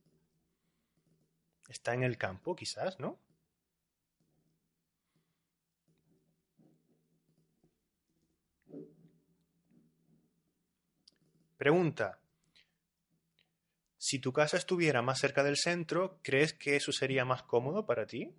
Está 1.69 1.95
en 1.95 2.05
el 2.05 2.17
campo, 2.17 2.55
quizás, 2.55 3.01
¿no? 3.01 3.19
Pregunta. 11.57 12.22
Si 14.05 14.19
tu 14.19 14.33
casa 14.33 14.57
estuviera 14.57 15.01
más 15.01 15.21
cerca 15.21 15.45
del 15.45 15.57
centro, 15.57 16.19
¿crees 16.25 16.53
que 16.53 16.75
eso 16.75 16.91
sería 16.91 17.25
más 17.25 17.45
cómodo 17.45 17.87
para 17.87 18.05
ti? 18.05 18.35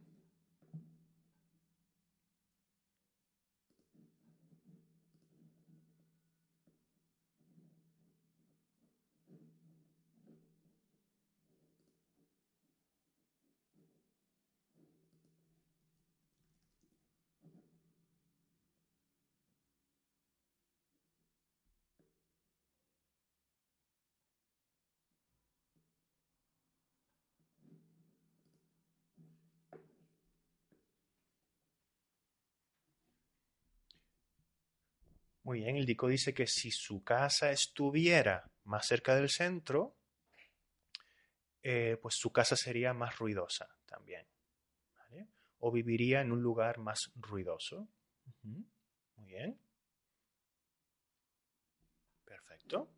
Bien, 35.54 35.76
el 35.76 35.86
Dico 35.86 36.08
dice 36.08 36.34
que 36.34 36.48
si 36.48 36.72
su 36.72 37.04
casa 37.04 37.52
estuviera 37.52 38.50
más 38.64 38.88
cerca 38.88 39.16
del 39.16 39.30
centro, 39.30 39.96
eh, 41.62 41.98
pues 42.02 42.16
su 42.16 42.32
casa 42.32 42.56
sería 42.56 42.94
más 42.94 43.20
ruidosa 43.20 43.70
también. 43.86 44.26
O 45.60 45.72
viviría 45.72 46.22
en 46.22 46.32
un 46.32 46.42
lugar 46.42 46.80
más 46.80 47.12
ruidoso. 47.16 47.88
Muy 48.42 48.66
bien. 49.28 49.60
Perfecto. 52.26 52.90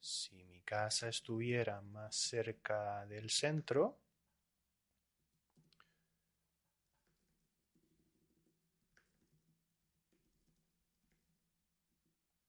Si 0.00 0.44
mi 0.44 0.60
casa 0.62 1.08
estuviera 1.08 1.80
más 1.80 2.16
cerca 2.16 3.06
del 3.06 3.30
centro, 3.30 4.00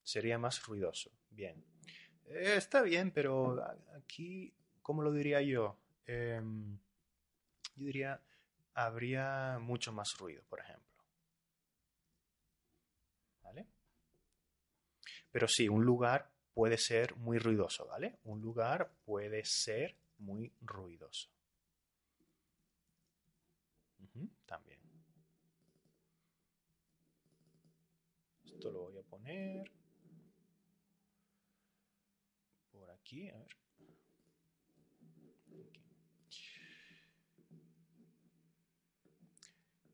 sería 0.07 0.37
más 0.37 0.65
ruidoso. 0.65 1.11
Bien. 1.29 1.61
Eh, 2.27 2.53
está 2.55 2.81
bien, 2.81 3.11
pero 3.11 3.61
aquí, 3.97 4.53
¿cómo 4.81 5.01
lo 5.03 5.11
diría 5.11 5.41
yo? 5.41 5.77
Em, 6.05 6.79
yo 7.75 7.85
diría, 7.85 8.21
habría 8.73 9.59
mucho 9.59 9.91
más 9.91 10.17
ruido, 10.17 10.43
por 10.47 10.61
ejemplo. 10.61 11.03
¿Vale? 13.41 13.67
Pero 15.29 15.47
sí, 15.49 15.67
un 15.67 15.83
lugar 15.83 16.31
puede 16.53 16.77
ser 16.77 17.15
muy 17.17 17.37
ruidoso, 17.37 17.85
¿vale? 17.85 18.19
Un 18.23 18.39
lugar 18.39 18.89
puede 19.03 19.43
ser 19.43 19.97
muy 20.19 20.53
ruidoso. 20.61 21.29
también. 24.47 24.79
Esto 28.45 28.71
lo 28.71 28.89
voy 28.89 28.97
a 28.97 29.03
poner. 29.03 29.76
Aquí, 33.07 33.31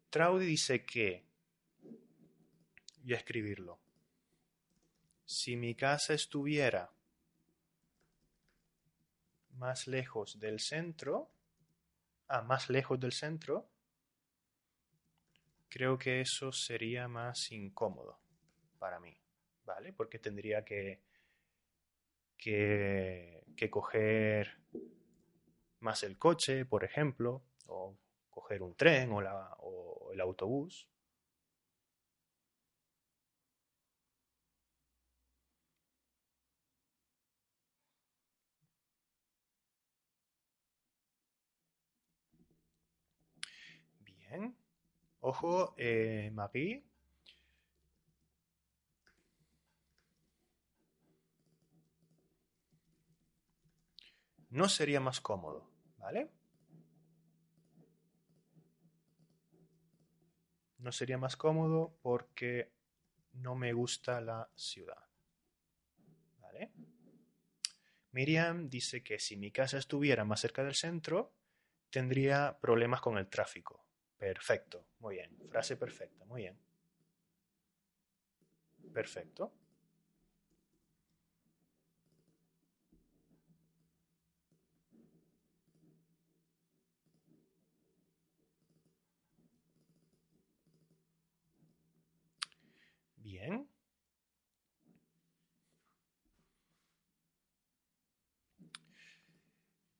a 0.09 0.39
dice 0.39 0.83
que, 0.83 1.23
voy 3.03 3.13
a 3.13 3.17
escribirlo, 3.17 3.79
si 5.25 5.55
mi 5.55 5.75
casa 5.75 6.13
estuviera 6.13 6.91
más 9.51 9.87
lejos 9.87 10.39
del 10.39 10.59
centro, 10.59 11.29
ah, 12.27 12.41
más 12.41 12.69
lejos 12.69 12.99
del 12.99 13.11
centro, 13.11 13.69
creo 15.69 15.99
que 15.99 16.21
eso 16.21 16.51
sería 16.51 17.07
más 17.07 17.51
incómodo 17.51 18.19
para 18.79 18.99
mí, 18.99 19.15
¿vale? 19.65 19.93
Porque 19.93 20.17
tendría 20.19 20.65
que 20.65 21.12
que, 22.43 23.69
coger 23.69 24.57
más 25.79 26.03
el 26.03 26.17
coche, 26.17 26.65
por 26.65 26.83
ejemplo, 26.83 27.43
o 27.67 27.95
coger 28.29 28.61
un 28.61 28.75
tren 28.75 29.11
o, 29.13 29.21
la, 29.21 29.55
o 29.59 30.11
el 30.11 30.19
autobús. 30.19 30.89
Bien. 44.01 44.55
Ojo, 45.21 45.73
eh, 45.77 46.29
Marie, 46.33 46.83
no 54.53 54.69
sería 54.69 54.99
más 54.99 55.19
cómodo, 55.19 55.67
¿vale? 55.97 56.29
No 60.77 60.91
sería 60.91 61.17
más 61.17 61.35
cómodo 61.35 61.97
porque 62.03 62.71
no 63.33 63.55
me 63.55 63.73
gusta 63.73 64.21
la 64.21 64.47
ciudad. 64.55 65.03
¿Vale? 66.39 66.71
Miriam 68.11 68.69
dice 68.69 69.01
que 69.01 69.17
si 69.17 69.37
mi 69.37 69.51
casa 69.51 69.79
estuviera 69.79 70.23
más 70.23 70.41
cerca 70.41 70.63
del 70.63 70.75
centro, 70.75 71.33
tendría 71.89 72.59
problemas 72.61 73.01
con 73.01 73.17
el 73.17 73.27
tráfico. 73.27 73.83
Perfecto, 74.17 74.85
muy 74.99 75.15
bien. 75.15 75.35
Frase 75.49 75.77
perfecta, 75.77 76.25
muy 76.25 76.43
bien. 76.43 76.59
Perfecto. 78.93 79.51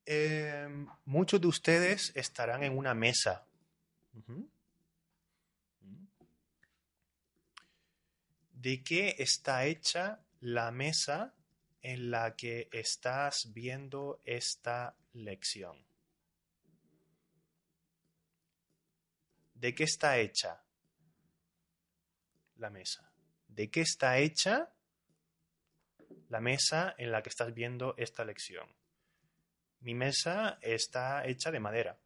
Em, 0.06 0.86
muchos 1.06 1.40
de 1.40 1.46
ustedes 1.46 2.12
estarán 2.14 2.62
en 2.62 2.76
una 2.76 2.94
mesa. 2.94 3.46
¿De 8.52 8.82
qué 8.82 9.16
está 9.18 9.64
hecha 9.64 10.20
la 10.40 10.70
mesa 10.70 11.34
en 11.82 12.10
la 12.10 12.34
que 12.36 12.68
estás 12.72 13.52
viendo 13.52 14.20
esta 14.24 14.96
lección? 15.12 15.84
¿De 19.54 19.74
qué 19.74 19.84
está 19.84 20.18
hecha 20.18 20.62
la 22.56 22.70
mesa? 22.70 23.13
De 23.54 23.70
qué 23.70 23.82
está 23.82 24.18
hecha 24.18 24.72
la 26.28 26.40
mesa 26.40 26.94
en 26.98 27.12
la 27.12 27.22
que 27.22 27.28
estás 27.28 27.54
viendo 27.54 27.94
esta 27.96 28.24
lección. 28.24 28.68
Mi 29.80 29.94
mesa 29.94 30.58
está 30.62 31.24
hecha 31.26 31.50
de 31.50 31.60
madera. 31.60 31.98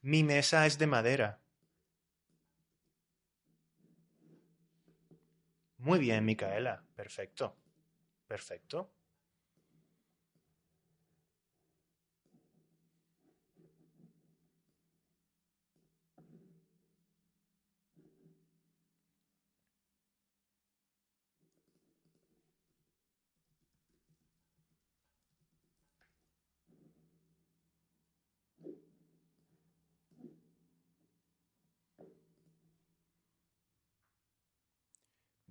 Mi 0.00 0.24
mesa 0.24 0.66
es 0.66 0.78
de 0.78 0.86
madera. 0.88 1.40
Muy 5.78 6.00
bien, 6.00 6.24
Micaela. 6.24 6.84
Perfecto. 6.96 7.56
Perfecto. 8.26 8.92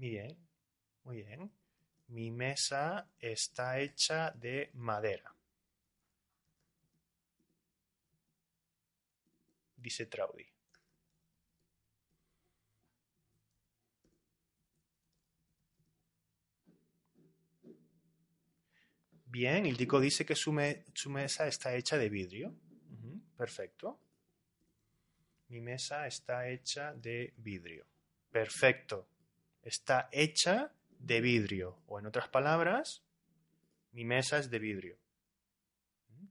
Bien, 0.01 0.35
muy 1.03 1.17
bien. 1.21 1.51
Mi 2.07 2.31
mesa 2.31 3.07
está 3.19 3.79
hecha 3.79 4.31
de 4.31 4.71
madera. 4.73 5.31
Dice 9.77 10.07
Traudy. 10.07 10.47
Bien, 19.25 19.67
el 19.67 19.77
tico 19.77 19.99
dice 19.99 20.25
que 20.25 20.33
su, 20.33 20.51
mesa 20.51 21.45
está 21.45 21.75
hecha 21.75 21.99
de 21.99 22.09
vidrio. 22.09 22.55
perfecto. 23.37 23.99
Mi 25.49 25.61
mesa 25.61 26.07
está 26.07 26.49
hecha 26.49 26.91
de 26.95 27.35
vidrio. 27.37 27.85
Perfecto 28.31 29.10
está 29.63 30.09
hecha 30.11 30.71
de 30.99 31.21
vidrio. 31.21 31.77
O 31.87 31.99
en 31.99 32.05
otras 32.05 32.27
palabras, 32.29 33.03
mi 33.91 34.05
mesa 34.05 34.37
es 34.37 34.49
de 34.49 34.59
vidrio. 34.59 34.97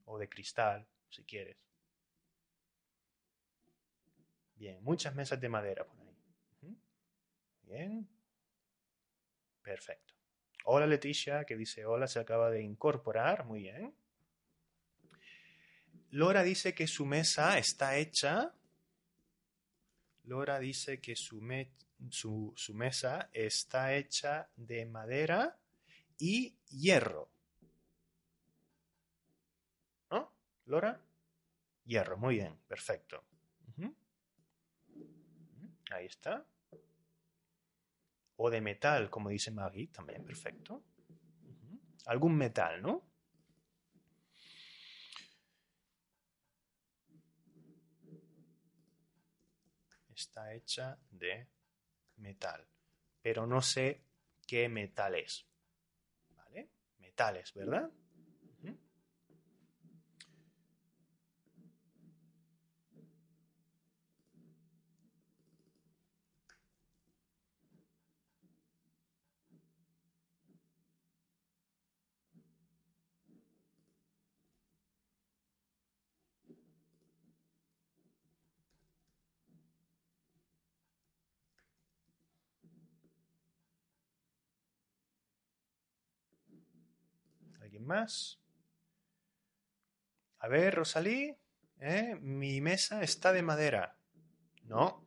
O 0.04 0.18
de 0.18 0.28
cristal, 0.28 0.86
si 1.10 1.24
quieres. 1.24 1.56
Bien, 4.56 4.82
muchas 4.82 5.14
mesas 5.14 5.40
de 5.40 5.48
madera 5.48 5.84
por 5.86 5.98
ahí. 6.00 6.76
Bien. 7.62 8.08
Perfecto. 9.62 10.14
Hola 10.64 10.86
Leticia, 10.86 11.44
que 11.44 11.56
dice 11.56 11.86
hola, 11.86 12.06
se 12.06 12.18
acaba 12.18 12.50
de 12.50 12.62
incorporar. 12.62 13.46
Muy 13.46 13.60
bien. 13.60 13.94
Lora 16.10 16.42
dice 16.42 16.74
que 16.74 16.86
su 16.86 17.06
mesa 17.06 17.58
está 17.58 17.96
hecha. 17.96 18.52
Lora 20.24 20.58
dice 20.58 21.00
que 21.00 21.14
su, 21.16 21.40
su 22.08 22.54
mesa 22.74 23.28
está 23.32 23.94
hecha 23.94 24.48
de 24.56 24.86
madera 24.86 25.58
y 26.18 26.56
hierro. 26.68 27.30
¿No? 30.10 30.32
¿Lora? 30.66 31.00
Hierro, 31.84 32.16
muy 32.16 32.36
bien, 32.36 32.56
perfecto. 32.66 33.24
Ahí 35.90 36.06
está. 36.06 36.46
O 38.36 38.48
de 38.48 38.60
metal, 38.60 39.10
como 39.10 39.28
dice 39.28 39.50
Maggie, 39.50 39.88
también, 39.88 40.24
perfecto. 40.24 40.84
Algún 42.06 42.36
metal, 42.36 42.80
¿no? 42.80 43.04
Está 50.14 50.54
hecha 50.54 50.96
de 51.10 51.48
metal. 52.20 52.66
Pero 53.22 53.46
no 53.46 53.62
sé 53.62 54.04
qué 54.46 54.68
metal 54.68 55.14
es. 55.14 55.46
¿Vale? 56.36 56.70
Metales, 56.98 57.52
¿verdad? 57.54 57.90
¿Alguien 87.80 87.86
más? 87.86 88.38
A 90.38 90.48
ver, 90.48 90.74
Rosalí, 90.74 91.34
¿eh? 91.78 92.14
mi 92.20 92.60
mesa 92.60 93.02
está 93.02 93.32
de 93.32 93.42
madera. 93.42 93.96
No. 94.64 95.02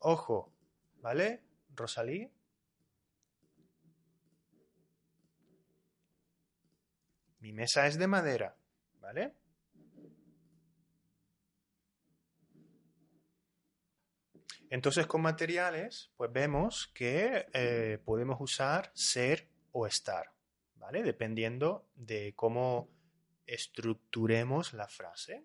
Ojo, 0.00 0.52
¿vale? 1.00 1.42
Rosalí. 1.74 2.30
Mi 7.40 7.52
mesa 7.52 7.86
es 7.86 7.98
de 7.98 8.06
madera, 8.06 8.56
¿vale? 9.00 9.34
Entonces 14.70 15.06
con 15.06 15.22
materiales, 15.22 16.10
pues 16.16 16.32
vemos 16.32 16.90
que 16.94 17.46
eh, 17.52 17.98
podemos 18.04 18.40
usar 18.40 18.90
ser 18.94 19.48
o 19.72 19.86
estar, 19.86 20.32
¿vale? 20.74 21.02
Dependiendo 21.02 21.88
de 21.94 22.34
cómo 22.34 22.90
estructuremos 23.46 24.72
la 24.72 24.88
frase. 24.88 25.44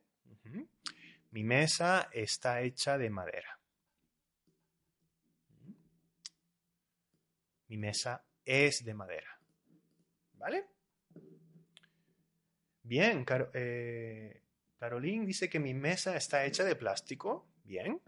Mi 1.29 1.43
mesa 1.43 2.09
está 2.11 2.61
hecha 2.61 2.97
de 2.97 3.09
madera. 3.09 3.59
Mi 7.67 7.77
mesa 7.77 8.25
es 8.43 8.83
de 8.83 8.93
madera. 8.93 9.39
¿Vale? 10.33 10.65
Bien, 12.83 13.23
eh, 13.53 14.41
Caroline 14.77 15.25
dice 15.25 15.49
que 15.49 15.59
mi 15.59 15.73
mesa 15.73 16.17
está 16.17 16.43
hecha 16.45 16.63
de 16.63 16.75
plástico. 16.75 17.47
Bien. 17.63 18.01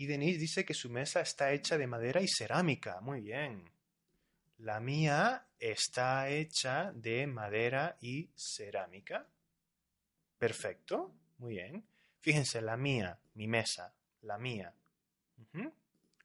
Y 0.00 0.06
Denise 0.06 0.38
dice 0.38 0.64
que 0.64 0.72
su 0.72 0.88
mesa 0.88 1.20
está 1.20 1.52
hecha 1.52 1.76
de 1.76 1.86
madera 1.86 2.22
y 2.22 2.26
cerámica. 2.26 3.02
Muy 3.02 3.20
bien. 3.20 3.70
La 4.60 4.80
mía 4.80 5.44
está 5.58 6.30
hecha 6.30 6.90
de 6.94 7.26
madera 7.26 7.98
y 8.00 8.30
cerámica. 8.34 9.26
Perfecto. 10.38 11.12
Muy 11.36 11.56
bien. 11.56 11.84
Fíjense, 12.18 12.62
la 12.62 12.78
mía, 12.78 13.18
mi 13.34 13.46
mesa, 13.46 13.92
la 14.22 14.38
mía. 14.38 14.72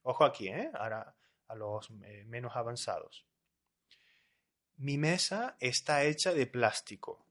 Ojo 0.03 0.23
aquí, 0.23 0.47
¿eh? 0.47 0.71
Ahora 0.73 1.13
a 1.49 1.55
los 1.55 1.89
eh, 2.01 2.23
menos 2.27 2.55
avanzados. 2.55 3.25
Mi 4.77 4.97
mesa 4.97 5.57
está 5.59 6.05
hecha 6.05 6.31
de 6.31 6.47
plástico. 6.47 7.25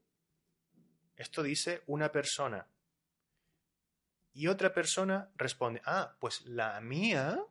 Esto 1.17 1.41
dice 1.41 1.81
una 1.87 2.11
persona. 2.11 2.67
Y 4.35 4.47
otra 4.47 4.73
persona 4.73 5.31
responde, 5.37 5.81
ah, 5.85 6.17
pues 6.19 6.41
la 6.41 6.81
mía, 6.81 7.41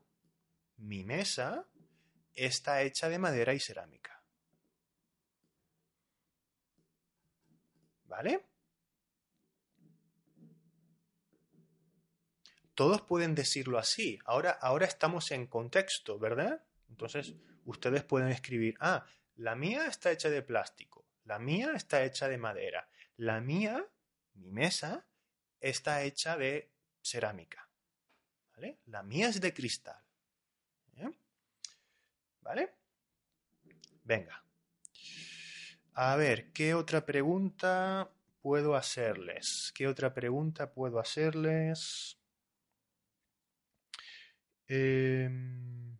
mi 0.76 1.02
mesa, 1.02 1.66
está 2.34 2.82
hecha 2.82 3.08
de 3.08 3.18
madera 3.18 3.54
y 3.54 3.58
cerámica. 3.58 4.22
¿Vale? 8.04 8.44
Todos 12.74 13.00
pueden 13.00 13.34
decirlo 13.34 13.78
así. 13.78 14.18
Ahora, 14.26 14.50
ahora 14.50 14.84
estamos 14.84 15.30
en 15.30 15.46
contexto, 15.46 16.18
¿verdad? 16.18 16.62
Entonces, 16.90 17.34
ustedes 17.64 18.04
pueden 18.04 18.28
escribir, 18.28 18.76
ah, 18.80 19.06
la 19.36 19.54
mía 19.54 19.86
está 19.86 20.12
hecha 20.12 20.28
de 20.28 20.42
plástico, 20.42 21.06
la 21.24 21.38
mía 21.38 21.72
está 21.74 22.04
hecha 22.04 22.28
de 22.28 22.36
madera, 22.36 22.90
la 23.16 23.40
mía, 23.40 23.88
mi 24.34 24.52
mesa, 24.52 25.06
está 25.60 26.02
hecha 26.02 26.36
de 26.36 26.73
cerámica. 27.04 27.68
¿Vale? 28.56 28.78
La 28.86 29.02
mía 29.02 29.28
es 29.28 29.40
de 29.40 29.52
cristal. 29.52 30.02
¿eh? 30.96 31.10
¿Vale? 32.40 32.74
Venga. 34.04 34.42
A 35.94 36.16
ver, 36.16 36.52
¿qué 36.52 36.74
otra 36.74 37.04
pregunta 37.06 38.10
puedo 38.42 38.74
hacerles? 38.74 39.72
¿Qué 39.74 39.86
otra 39.86 40.12
pregunta 40.12 40.72
puedo 40.72 40.98
hacerles? 40.98 42.18
Em, 44.68 45.98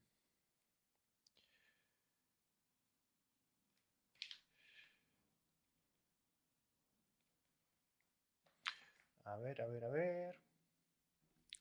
a 9.24 9.36
ver, 9.36 9.60
a 9.62 9.66
ver, 9.66 9.84
a 9.84 9.88
ver. 9.88 10.43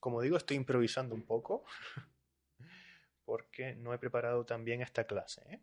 Como 0.03 0.21
digo, 0.21 0.35
estoy 0.35 0.57
improvisando 0.57 1.15
un 1.15 1.21
poco 1.21 1.63
porque 3.25 3.73
no 3.73 3.93
he 3.93 3.97
preparado 3.97 4.45
también 4.45 4.81
esta 4.81 5.07
clase. 5.07 5.41
¿eh? 5.49 5.61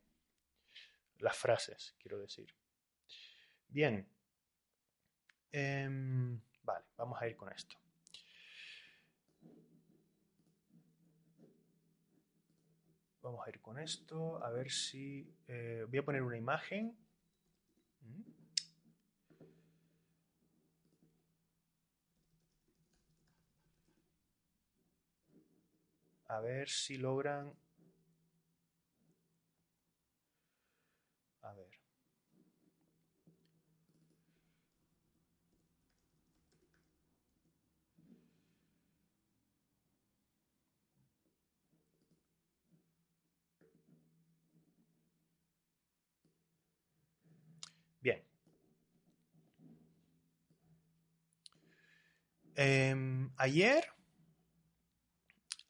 Las 1.19 1.37
frases, 1.37 1.95
quiero 1.99 2.19
decir. 2.19 2.51
Bien. 3.69 4.09
Em, 5.53 6.41
vale, 6.63 6.87
vamos 6.97 7.21
a 7.21 7.29
ir 7.29 7.37
con 7.37 7.53
esto. 7.53 7.77
Vamos 13.21 13.47
a 13.47 13.51
ir 13.51 13.61
con 13.61 13.79
esto, 13.79 14.43
a 14.43 14.49
ver 14.49 14.71
si... 14.71 15.37
Eh, 15.49 15.85
voy 15.87 15.99
a 15.99 16.03
poner 16.03 16.23
una 16.23 16.39
imagen. 16.39 16.97
¿Mm? 18.01 18.40
A 26.31 26.41
ver 26.41 26.69
si 26.69 26.97
logran... 26.97 27.53
A 31.43 31.53
ver. 31.55 31.71
Bien. 48.01 48.23
Eh, 52.55 52.95
ayer 53.37 53.85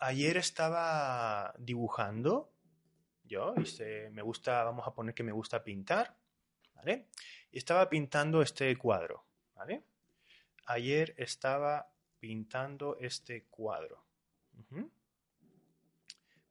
ayer 0.00 0.38
estaba 0.38 1.54
dibujando, 1.58 2.52
yo, 3.24 3.54
me 4.10 4.22
gusta, 4.22 4.64
vamos 4.64 4.86
a 4.86 4.92
poner 4.92 5.14
que 5.14 5.22
me 5.22 5.32
gusta 5.32 5.62
pintar, 5.62 6.16
¿vale? 6.74 7.08
Y 7.52 7.58
estaba 7.58 7.88
pintando 7.88 8.42
este 8.42 8.76
cuadro, 8.76 9.24
¿vale? 9.54 9.84
Ayer 10.66 11.14
estaba 11.16 11.92
pintando 12.18 12.96
este 12.98 13.44
cuadro. 13.44 14.04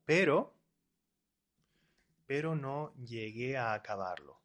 Pero, 0.06 0.56
pero 2.26 2.56
no 2.56 2.94
llegué 2.96 3.58
a 3.58 3.74
acabarlo. 3.74 4.40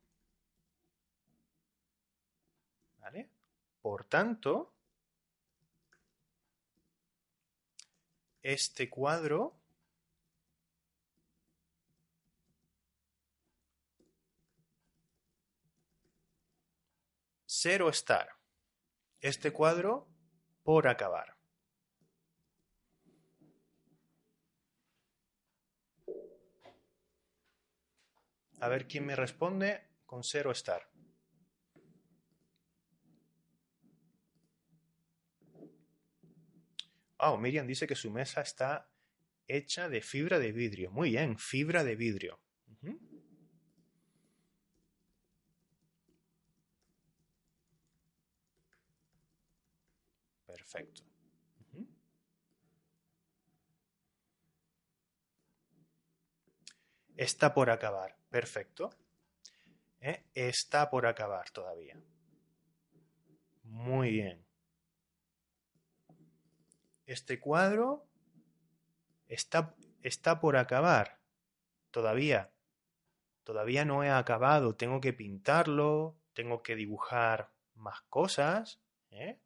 ¿Vale? 2.98 3.30
Por 3.80 4.04
tanto, 4.04 4.73
este 8.44 8.90
cuadro 8.90 9.58
cero 17.46 17.88
estar. 17.88 18.28
Este 19.20 19.50
cuadro 19.50 20.06
por 20.62 20.86
acabar. 20.86 21.38
A 28.60 28.68
ver 28.68 28.86
quién 28.86 29.06
me 29.06 29.16
responde 29.16 29.88
con 30.04 30.22
cero 30.22 30.50
estar. 30.50 30.93
Oh, 37.18 37.36
Miriam 37.36 37.66
dice 37.66 37.86
que 37.86 37.94
su 37.94 38.10
mesa 38.10 38.40
está 38.42 38.88
hecha 39.46 39.88
de 39.88 40.00
fibra 40.00 40.38
de 40.38 40.52
vidrio. 40.52 40.90
Muy 40.90 41.10
bien, 41.10 41.38
fibra 41.38 41.84
de 41.84 41.96
vidrio. 41.96 42.40
Perfecto. 50.46 51.02
Está 57.16 57.54
por 57.54 57.70
acabar. 57.70 58.16
Perfecto. 58.28 58.90
¿Eh? 60.00 60.24
Está 60.34 60.90
por 60.90 61.06
acabar 61.06 61.48
todavía. 61.50 61.96
Muy 63.64 64.10
bien. 64.10 64.43
Este 67.06 67.38
cuadro 67.38 68.06
está, 69.28 69.74
está 70.02 70.40
por 70.40 70.56
acabar. 70.56 71.18
Todavía. 71.90 72.50
Todavía 73.44 73.84
no 73.84 74.02
he 74.02 74.10
acabado. 74.10 74.74
Tengo 74.74 75.00
que 75.00 75.12
pintarlo. 75.12 76.16
Tengo 76.32 76.62
que 76.62 76.76
dibujar 76.76 77.52
más 77.74 78.00
cosas. 78.02 78.80
¿eh? 79.10 79.38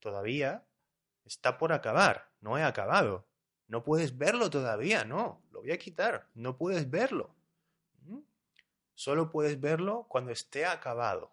Todavía. 0.00 0.64
Está 1.24 1.58
por 1.58 1.72
acabar. 1.72 2.30
No 2.40 2.58
he 2.58 2.62
acabado. 2.62 3.26
No 3.68 3.84
puedes 3.84 4.18
verlo 4.18 4.50
todavía. 4.50 5.04
No. 5.04 5.42
Lo 5.50 5.60
voy 5.60 5.72
a 5.72 5.78
quitar. 5.78 6.28
No 6.34 6.58
puedes 6.58 6.90
verlo. 6.90 7.34
¿Mm? 8.02 8.18
Solo 8.94 9.30
puedes 9.30 9.58
verlo 9.60 10.06
cuando 10.08 10.30
esté 10.30 10.66
acabado. 10.66 11.32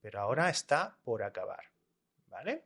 Pero 0.00 0.20
ahora 0.20 0.50
está 0.50 0.98
por 1.02 1.22
acabar. 1.22 1.64
¿Vale? 2.28 2.64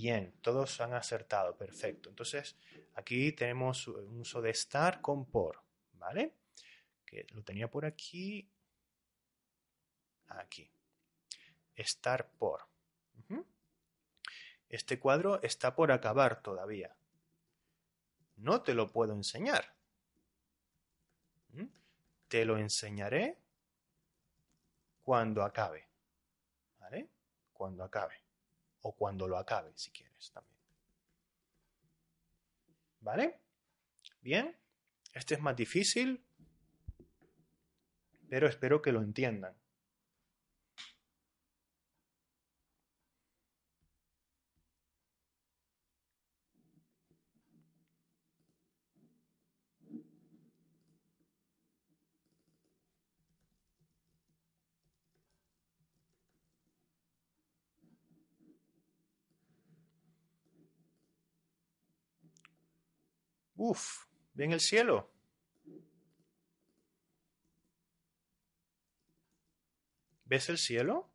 Bien, 0.00 0.32
todos 0.42 0.80
han 0.80 0.94
acertado, 0.94 1.56
perfecto. 1.56 2.08
Entonces, 2.08 2.56
aquí 2.94 3.32
tenemos 3.32 3.88
un 3.88 4.20
uso 4.20 4.40
de 4.40 4.50
estar 4.50 5.00
con 5.00 5.26
por, 5.26 5.60
¿vale? 5.94 6.36
Que 7.04 7.26
lo 7.30 7.42
tenía 7.42 7.68
por 7.68 7.84
aquí. 7.84 8.48
Aquí. 10.28 10.70
Estar 11.74 12.30
por. 12.30 12.68
Este 14.68 15.00
cuadro 15.00 15.42
está 15.42 15.74
por 15.74 15.90
acabar 15.90 16.42
todavía. 16.42 16.94
No 18.36 18.62
te 18.62 18.74
lo 18.74 18.92
puedo 18.92 19.14
enseñar. 19.14 19.74
Te 22.28 22.44
lo 22.44 22.56
enseñaré 22.56 23.36
cuando 25.02 25.42
acabe. 25.42 25.88
¿Vale? 26.78 27.08
Cuando 27.52 27.82
acabe 27.82 28.27
o 28.82 28.92
cuando 28.92 29.26
lo 29.28 29.38
acabe, 29.38 29.72
si 29.76 29.90
quieres 29.90 30.30
también. 30.32 30.58
¿Vale? 33.00 33.40
Bien, 34.20 34.56
este 35.12 35.34
es 35.34 35.40
más 35.40 35.56
difícil, 35.56 36.22
pero 38.28 38.46
espero 38.46 38.82
que 38.82 38.92
lo 38.92 39.02
entiendan. 39.02 39.54
Uf, 63.58 64.06
¿ven 64.34 64.52
el 64.52 64.60
cielo? 64.60 65.10
¿Ves 70.26 70.48
el 70.48 70.58
cielo? 70.58 71.10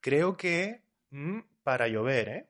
Creo 0.00 0.36
que 0.38 0.82
mm, 1.10 1.40
para 1.62 1.88
llover, 1.88 2.28
¿eh? 2.28 2.48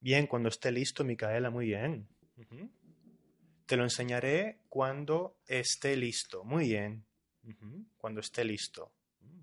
Bien, 0.00 0.26
cuando 0.26 0.48
esté 0.48 0.72
listo, 0.72 1.04
Micaela, 1.04 1.50
muy 1.50 1.66
bien. 1.66 2.08
Te 3.66 3.76
lo 3.76 3.84
enseñaré 3.84 4.60
cuando 4.68 5.36
esté 5.46 5.94
listo. 5.94 6.42
Muy 6.42 6.68
bien. 6.68 7.04
Cuando 7.98 8.20
esté 8.20 8.44
listo. 8.44 8.92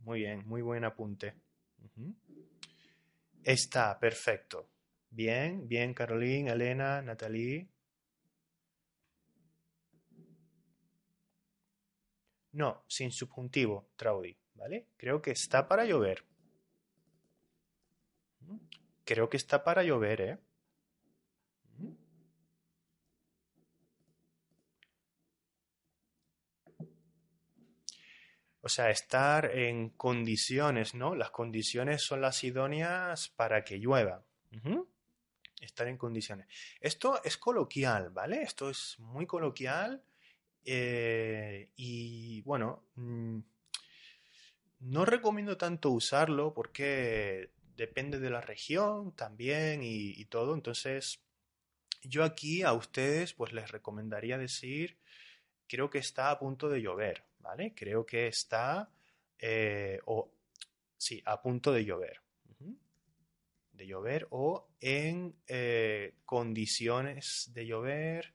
Muy 0.03 0.21
bien, 0.21 0.47
muy 0.47 0.61
buen 0.61 0.83
apunte. 0.83 1.35
Está, 3.43 3.99
perfecto. 3.99 4.69
Bien, 5.09 5.67
bien, 5.67 5.93
Caroline, 5.93 6.51
Elena, 6.51 7.01
Natalie. 7.01 7.69
No, 12.53 12.83
sin 12.87 13.11
subjuntivo, 13.11 13.91
Traudy, 13.95 14.35
¿vale? 14.55 14.87
Creo 14.97 15.21
que 15.21 15.31
está 15.31 15.67
para 15.67 15.85
llover. 15.85 16.25
Creo 19.05 19.29
que 19.29 19.37
está 19.37 19.63
para 19.63 19.83
llover, 19.83 20.21
¿eh? 20.21 20.37
O 28.67 28.69
sea, 28.69 28.89
estar 28.89 29.57
en 29.57 29.91
condiciones, 29.91 30.93
¿no? 30.93 31.15
Las 31.15 31.31
condiciones 31.31 32.01
son 32.03 32.19
las 32.19 32.43
idóneas 32.43 33.29
para 33.29 33.63
que 33.63 33.77
llueva. 33.77 34.25
Estar 35.61 35.87
en 35.87 35.95
condiciones. 35.95 36.47
Esto 36.81 37.23
es 37.23 37.37
coloquial, 37.37 38.09
¿vale? 38.09 38.41
Esto 38.41 38.69
es 38.69 38.99
muy 38.99 39.25
coloquial 39.25 40.03
eh, 40.65 41.69
y 41.77 42.41
bueno, 42.41 42.83
mm, 42.95 43.39
no 44.81 45.05
recomiendo 45.05 45.55
tanto 45.55 45.91
usarlo 45.91 46.53
porque 46.53 47.51
depende 47.77 48.19
de 48.19 48.31
la 48.31 48.41
región 48.41 49.13
también 49.13 49.81
y, 49.81 50.09
y 50.09 50.25
todo. 50.25 50.55
Entonces, 50.55 51.21
yo 52.03 52.25
aquí 52.25 52.63
a 52.63 52.73
ustedes 52.73 53.31
pues 53.31 53.53
les 53.53 53.71
recomendaría 53.71 54.37
decir, 54.37 54.97
creo 55.69 55.89
que 55.89 55.99
está 55.99 56.31
a 56.31 56.37
punto 56.37 56.67
de 56.67 56.81
llover, 56.81 57.26
¿vale? 57.47 57.73
Creo 57.73 58.05
que 58.05 58.27
está, 58.27 58.91
eh, 59.39 59.99
o 60.05 60.29
sí, 60.97 61.21
a 61.25 61.41
punto 61.41 61.71
de 61.71 61.85
llover. 61.85 62.21
De 63.71 63.87
llover 63.87 64.27
o 64.31 64.69
en 64.81 65.35
eh, 65.47 66.15
condiciones 66.25 67.49
de 67.53 67.65
llover 67.65 68.33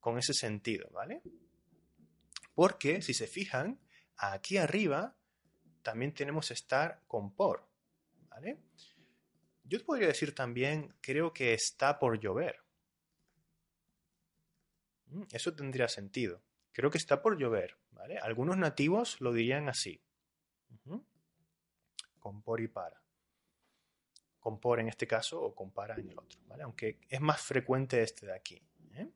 con 0.00 0.18
ese 0.18 0.32
sentido, 0.32 0.88
¿vale? 0.90 1.22
Porque, 2.54 3.02
si 3.02 3.14
se 3.14 3.26
fijan, 3.26 3.78
aquí 4.16 4.56
arriba 4.56 5.14
también 5.82 6.12
tenemos 6.12 6.50
estar 6.50 7.02
con 7.06 7.34
por. 7.34 7.68
¿Vale? 8.30 8.58
Yo 9.64 9.84
podría 9.84 10.08
decir 10.08 10.34
también, 10.34 10.94
creo 11.02 11.32
que 11.32 11.52
está 11.52 11.98
por 11.98 12.18
llover. 12.18 12.56
Mm, 15.06 15.24
eso 15.30 15.54
tendría 15.54 15.88
sentido. 15.88 16.42
Creo 16.72 16.90
que 16.90 16.98
está 16.98 17.22
por 17.22 17.38
llover. 17.38 17.76
¿vale? 17.90 18.18
Algunos 18.18 18.56
nativos 18.56 19.20
lo 19.20 19.32
dirían 19.32 19.68
así. 19.68 20.02
Con 22.18 22.42
por 22.42 22.60
y 22.60 22.68
para. 22.68 23.00
Con 24.38 24.58
por 24.60 24.80
en 24.80 24.88
este 24.88 25.06
caso 25.06 25.40
o 25.40 25.54
con 25.54 25.72
para 25.72 25.94
en 25.94 26.10
el 26.10 26.18
otro. 26.18 26.40
¿vale? 26.46 26.62
Aunque 26.62 27.00
es 27.08 27.20
más 27.20 27.40
frecuente 27.40 28.02
este 28.02 28.26
de 28.26 28.34
aquí. 28.34 28.62
¿eh? 28.94 29.08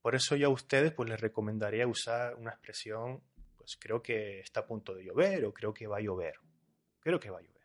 Por 0.00 0.14
eso 0.14 0.36
yo 0.36 0.48
a 0.48 0.52
ustedes 0.52 0.92
pues 0.92 1.08
les 1.08 1.20
recomendaría 1.20 1.86
usar 1.86 2.34
una 2.36 2.50
expresión, 2.50 3.22
pues 3.56 3.76
creo 3.76 4.02
que 4.02 4.40
está 4.40 4.60
a 4.60 4.66
punto 4.66 4.94
de 4.94 5.04
llover 5.04 5.44
o 5.44 5.52
creo 5.52 5.74
que 5.74 5.86
va 5.86 5.98
a 5.98 6.00
llover. 6.00 6.34
Creo 7.00 7.20
que 7.20 7.30
va 7.30 7.38
a 7.38 7.42
llover. 7.42 7.58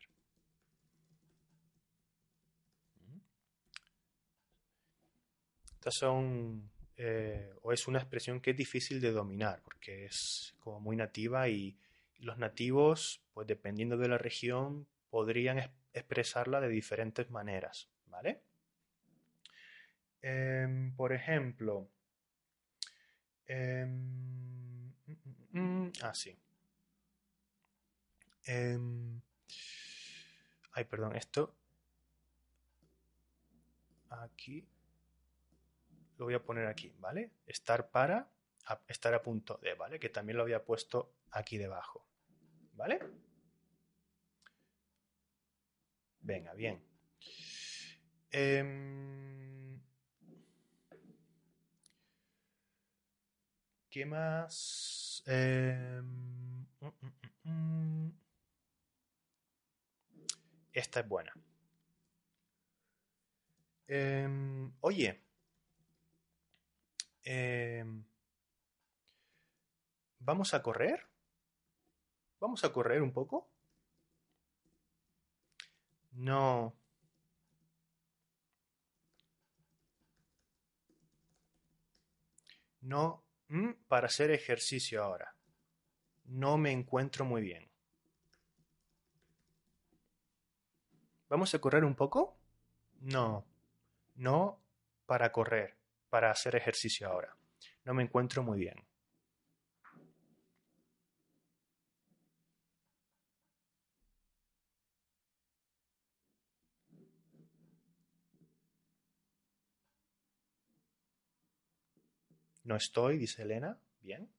Estas 5.83 5.95
son, 5.95 6.71
eh, 6.97 7.53
o 7.61 7.73
es 7.73 7.87
una 7.87 7.99
expresión 7.99 8.39
que 8.39 8.51
es 8.51 8.57
difícil 8.57 9.01
de 9.01 9.11
dominar 9.11 9.61
porque 9.63 10.05
es 10.05 10.55
como 10.59 10.79
muy 10.79 10.95
nativa 10.95 11.49
y 11.49 11.75
los 12.19 12.37
nativos, 12.37 13.21
pues 13.33 13.47
dependiendo 13.47 13.97
de 13.97 14.07
la 14.07 14.17
región, 14.17 14.87
podrían 15.09 15.59
expresarla 15.93 16.61
de 16.61 16.69
diferentes 16.69 17.29
maneras, 17.29 17.89
¿vale? 18.07 18.41
Em, 20.21 20.95
por 20.95 21.11
ejemplo, 21.11 21.89
em, 23.47 23.89
mm, 25.05 25.15
mm, 25.51 25.59
mm, 25.59 25.91
ah. 26.01 26.13
Em, 28.45 29.21
ay, 30.73 30.83
perdón, 30.85 31.15
esto 31.15 31.55
aquí 34.09 34.65
lo 36.17 36.25
voy 36.25 36.33
a 36.33 36.43
poner 36.43 36.67
aquí, 36.67 36.93
¿vale? 36.99 37.31
Estar 37.45 37.89
para, 37.89 38.29
estar 38.87 39.13
a 39.13 39.21
punto 39.21 39.59
de, 39.61 39.73
¿vale? 39.75 39.99
Que 39.99 40.09
también 40.09 40.37
lo 40.37 40.43
había 40.43 40.63
puesto 40.63 41.13
aquí 41.31 41.57
debajo, 41.57 42.05
¿vale? 42.73 42.99
Venga, 46.21 46.53
bien. 46.53 46.81
Em, 48.31 49.79
¿Qué 53.89 54.05
más? 54.05 55.23
Mm, 57.45 58.09
Esta 60.73 60.99
es 61.01 61.07
buena. 61.07 61.33
Em, 63.87 64.71
oye, 64.81 65.21
Em, 67.25 68.03
¿Vamos 70.19 70.53
a 70.53 70.63
correr? 70.63 71.05
¿Vamos 72.39 72.63
a 72.63 72.71
correr 72.71 73.01
un 73.01 73.11
poco? 73.11 73.49
No. 76.13 76.73
No, 82.81 83.23
mm, 83.49 83.71
para 83.87 84.07
hacer 84.07 84.31
ejercicio 84.31 85.03
ahora. 85.03 85.35
No 86.25 86.57
me 86.57 86.71
encuentro 86.71 87.25
muy 87.25 87.41
bien. 87.41 87.69
¿Vamos 91.29 91.53
a 91.53 91.59
correr 91.59 91.83
un 91.83 91.95
poco? 91.95 92.37
No, 93.01 93.45
no 94.15 94.61
para 95.05 95.31
correr 95.31 95.82
para 96.13 96.29
hacer 96.29 96.55
ejercicio 96.55 97.07
ahora. 97.09 97.35
No 97.85 97.95
me 97.95 98.03
encuentro 98.03 98.43
muy 98.43 98.59
bien. 98.59 98.75
No 112.63 112.75
estoy, 112.75 113.17
dice 113.17 113.41
Elena. 113.41 113.79
Bien. 114.01 114.29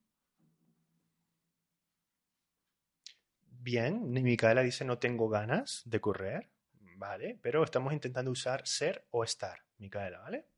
Bien, 3.49 4.13
Micaela 4.13 4.61
dice 4.61 4.85
no 4.85 4.97
tengo 4.97 5.27
ganas 5.27 5.81
de 5.83 5.99
correr. 5.99 6.49
Vale, 6.95 7.37
pero 7.41 7.65
estamos 7.65 7.91
intentando 7.91 8.31
usar 8.31 8.65
ser 8.65 9.05
o 9.11 9.25
estar, 9.25 9.59
Micaela, 9.77 10.19
¿vale? 10.19 10.54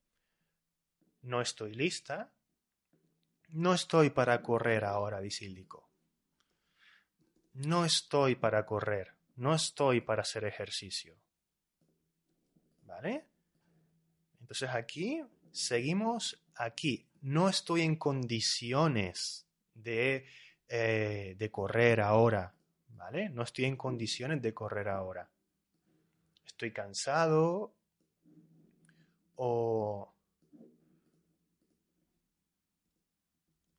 No 1.27 1.41
estoy 1.41 1.73
lista. 1.73 2.31
No 3.49 3.73
estoy 3.73 4.11
para 4.11 4.41
correr 4.41 4.85
ahora, 4.85 5.19
dice 5.19 5.43
Ildico. 5.43 5.89
No 7.53 7.83
estoy 7.83 8.35
para 8.35 8.65
correr. 8.65 9.13
No 9.35 9.53
estoy 9.53 9.99
para 9.99 10.21
hacer 10.21 10.45
ejercicio. 10.45 11.17
¿Vale? 12.83 13.25
Entonces 14.39 14.69
aquí 14.69 15.21
seguimos 15.51 16.41
aquí. 16.55 17.09
No 17.19 17.49
estoy 17.49 17.81
en 17.81 17.97
condiciones 17.97 19.45
de, 19.73 20.25
eh, 20.69 21.35
de 21.37 21.51
correr 21.51 21.99
ahora. 21.99 22.55
¿Vale? 22.87 23.27
No 23.29 23.43
estoy 23.43 23.65
en 23.65 23.75
condiciones 23.75 24.41
de 24.41 24.53
correr 24.53 24.87
ahora. 24.87 25.29
Estoy 26.45 26.71
cansado 26.71 27.75
o 29.35 30.16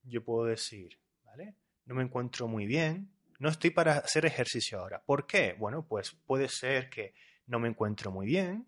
yo 0.08 0.24
puedo 0.24 0.46
decir, 0.46 0.98
¿vale? 1.24 1.54
No 1.86 1.94
me 1.94 2.02
encuentro 2.02 2.48
muy 2.48 2.66
bien, 2.66 3.10
no 3.38 3.48
estoy 3.48 3.70
para 3.70 3.98
hacer 3.98 4.26
ejercicio 4.26 4.80
ahora. 4.80 5.00
¿Por 5.04 5.26
qué? 5.26 5.54
Bueno, 5.58 5.86
pues 5.86 6.12
puede 6.26 6.48
ser 6.48 6.90
que 6.90 7.14
no 7.46 7.60
me 7.60 7.68
encuentro 7.68 8.10
muy 8.10 8.26
bien 8.26 8.66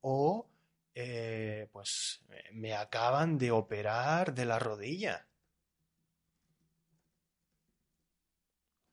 o 0.00 0.48
eh, 0.94 1.68
pues 1.72 2.24
me 2.52 2.74
acaban 2.74 3.36
de 3.36 3.50
operar 3.50 4.34
de 4.34 4.46
la 4.46 4.58
rodilla. 4.58 5.26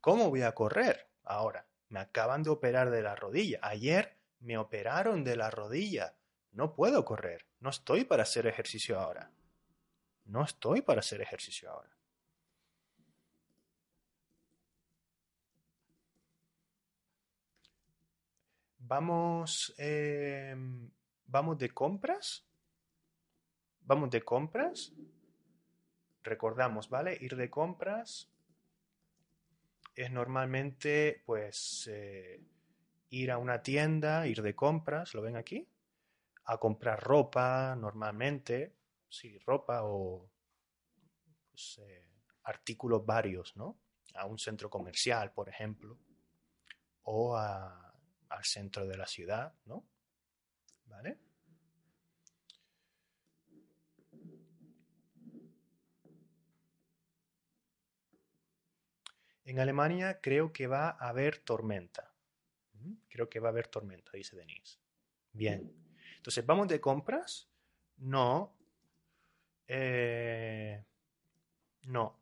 ¿Cómo 0.01 0.29
voy 0.29 0.41
a 0.41 0.53
correr 0.53 1.07
ahora? 1.23 1.65
Me 1.87 2.01
acaban 2.01 2.43
de 2.43 2.49
operar 2.49 2.89
de 2.89 3.01
la 3.01 3.15
rodilla. 3.15 3.59
Ayer 3.61 4.17
me 4.41 4.57
operaron 4.57 5.23
de 5.23 5.37
la 5.37 5.49
rodilla. 5.49 6.17
No 6.51 6.75
puedo 6.75 7.05
correr. 7.05 7.45
No 7.61 7.69
estoy 7.69 8.03
para 8.03 8.23
hacer 8.23 8.45
ejercicio 8.45 8.99
ahora. 8.99 9.31
No 10.25 10.43
estoy 10.43 10.81
para 10.81 10.99
hacer 10.99 11.21
ejercicio 11.21 11.69
ahora. 11.71 11.89
Vamos, 18.79 19.73
em, 19.77 20.89
vamos 21.27 21.57
de 21.57 21.69
compras. 21.69 22.45
Vamos 23.81 24.09
de 24.11 24.21
compras. 24.21 24.93
Recordamos, 26.23 26.89
¿vale? 26.89 27.17
Ir 27.19 27.35
de 27.35 27.49
compras 27.49 28.29
es 29.95 30.11
normalmente, 30.11 31.21
pues, 31.25 31.87
eh, 31.91 32.41
ir 33.09 33.31
a 33.31 33.37
una 33.37 33.61
tienda, 33.61 34.27
ir 34.27 34.41
de 34.41 34.55
compras, 34.55 35.13
¿lo 35.13 35.21
ven 35.21 35.35
aquí? 35.37 35.67
A 36.45 36.57
comprar 36.57 37.01
ropa 37.01 37.75
normalmente, 37.75 38.73
sí, 39.13 39.37
ropa 39.39 39.83
o 39.83 40.29
pues, 41.51 41.79
eh, 41.83 42.07
artículos 42.43 43.05
varios, 43.05 43.55
¿no? 43.55 43.79
A 44.15 44.25
un 44.25 44.39
centro 44.39 44.69
comercial, 44.69 45.31
por 45.31 45.49
ejemplo, 45.49 45.97
o 47.03 47.37
al 47.37 48.43
centro 48.43 48.87
de 48.87 48.97
la 48.97 49.05
ciudad, 49.05 49.53
¿no? 49.65 49.85
¿Vale? 50.85 51.19
En 59.45 59.59
Alemania 59.59 60.21
creo 60.21 60.53
que 60.53 60.67
va 60.67 60.89
a 60.89 61.09
haber 61.09 61.39
tormenta. 61.39 62.11
Creo 63.09 63.29
que 63.29 63.39
va 63.39 63.49
a 63.49 63.51
haber 63.51 63.67
tormenta, 63.67 64.11
dice 64.13 64.35
Denise. 64.35 64.79
Bien. 65.31 65.71
Entonces, 66.17 66.45
¿vamos 66.45 66.67
de 66.67 66.81
compras? 66.81 67.49
No, 67.97 68.55
eh, 69.67 70.83
no. 71.83 72.15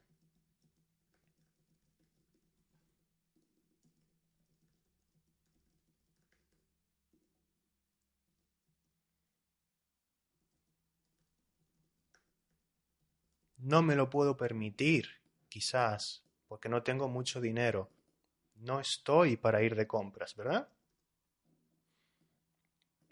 No 13.57 13.81
me 13.83 13.95
lo 13.95 14.09
puedo 14.09 14.35
permitir, 14.35 15.07
quizás, 15.47 16.23
porque 16.47 16.67
no 16.67 16.81
tengo 16.83 17.07
mucho 17.07 17.39
dinero. 17.39 17.89
No 18.55 18.79
estoy 18.79 19.37
para 19.37 19.61
ir 19.61 19.75
de 19.75 19.87
compras, 19.87 20.35
¿verdad? 20.35 20.67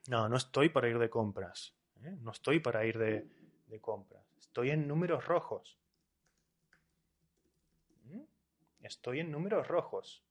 No, 0.07 0.27
no 0.27 0.37
estoy 0.37 0.69
para 0.69 0.89
ir 0.89 0.97
de 0.97 1.09
compras. 1.09 1.73
¿eh? 2.03 2.17
No 2.21 2.31
estoy 2.31 2.59
para 2.59 2.85
ir 2.85 2.97
de, 2.97 3.27
de 3.69 3.79
compras. 3.79 4.23
Estoy 4.37 4.71
en 4.71 4.87
números 4.87 5.25
rojos. 5.25 5.77
¿Mm? 8.03 8.23
Estoy 8.81 9.19
en 9.19 9.31
números 9.31 9.67
rojos. 9.67 10.23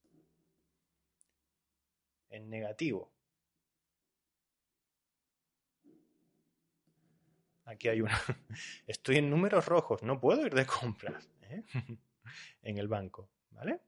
En 2.31 2.51
negativo. 2.51 3.11
Aquí 7.65 7.89
hay 7.89 8.01
una. 8.01 8.19
Estoy 8.87 9.17
en 9.17 9.31
números 9.31 9.67
rojos. 9.67 10.03
No 10.03 10.21
puedo 10.21 10.45
ir 10.45 10.55
de 10.55 10.67
compras 10.67 11.29
¿eh? 11.43 11.65
en 12.63 12.79
el 12.79 12.89
banco. 12.89 13.29
¿Vale? 13.51 13.81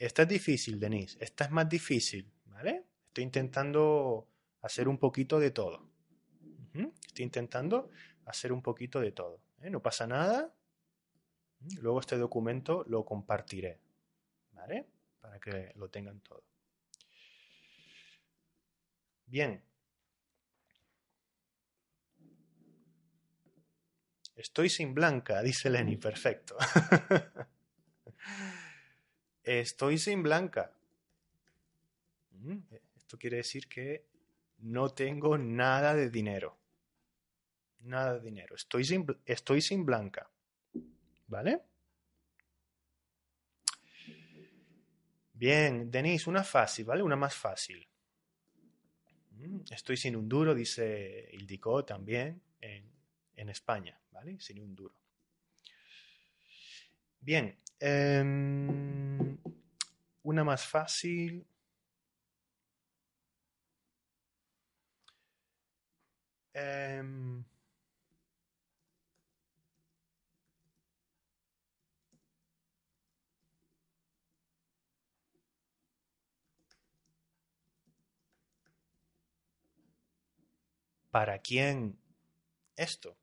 Esta 0.00 0.22
es 0.22 0.28
difícil, 0.28 0.80
Denise. 0.80 1.18
Esta 1.20 1.44
es 1.44 1.50
más 1.50 1.68
difícil, 1.68 2.32
¿vale? 2.46 2.86
Estoy 3.08 3.22
intentando 3.22 4.26
hacer 4.62 4.88
un 4.88 4.96
poquito 4.96 5.38
de 5.38 5.50
todo. 5.50 5.90
Estoy 6.72 7.24
intentando 7.24 7.90
hacer 8.24 8.50
un 8.50 8.62
poquito 8.62 8.98
de 8.98 9.12
todo. 9.12 9.42
¿eh? 9.60 9.68
No 9.68 9.82
pasa 9.82 10.06
nada. 10.06 10.54
Luego 11.82 12.00
este 12.00 12.16
documento 12.16 12.82
lo 12.88 13.04
compartiré, 13.04 13.78
¿vale? 14.52 14.86
Para 15.20 15.38
que 15.38 15.72
lo 15.74 15.90
tengan 15.90 16.20
todo. 16.20 16.44
Bien. 19.26 19.62
Estoy 24.34 24.70
sin 24.70 24.94
blanca, 24.94 25.42
dice 25.42 25.68
Lenny. 25.68 25.98
Perfecto. 25.98 26.56
Estoy 29.50 29.98
sin 29.98 30.22
blanca. 30.22 30.72
Mm, 32.30 32.58
esto 32.96 33.18
quiere 33.18 33.38
decir 33.38 33.68
que 33.68 34.06
no 34.58 34.90
tengo 34.90 35.36
nada 35.36 35.92
de 35.92 36.08
dinero. 36.08 36.56
Nada 37.80 38.14
de 38.14 38.20
dinero. 38.20 38.54
Estoy 38.54 38.84
sin, 38.84 39.04
estoy 39.26 39.60
sin 39.60 39.84
blanca. 39.84 40.30
¿Vale? 41.26 41.62
Bien, 45.32 45.90
Denise, 45.90 46.30
una 46.30 46.44
fácil, 46.44 46.84
¿vale? 46.84 47.02
Una 47.02 47.16
más 47.16 47.34
fácil. 47.34 47.84
Mm, 49.32 49.62
estoy 49.68 49.96
sin 49.96 50.14
un 50.14 50.28
duro, 50.28 50.54
dice 50.54 51.28
Ildiko 51.32 51.84
también 51.84 52.40
en, 52.60 52.88
en 53.34 53.48
España, 53.48 54.00
¿vale? 54.12 54.38
Sin 54.38 54.60
un 54.60 54.76
duro. 54.76 54.94
Bien, 57.18 57.58
em, 57.80 59.38
una 60.22 60.44
más 60.44 60.66
fácil. 60.66 61.46
Em, 66.54 67.44
¿Para 81.10 81.40
quién 81.40 81.98
esto? 82.76 83.16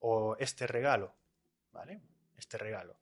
O 0.00 0.36
este 0.38 0.66
regalo, 0.66 1.14
¿vale? 1.72 2.00
Este 2.36 2.58
regalo. 2.58 2.96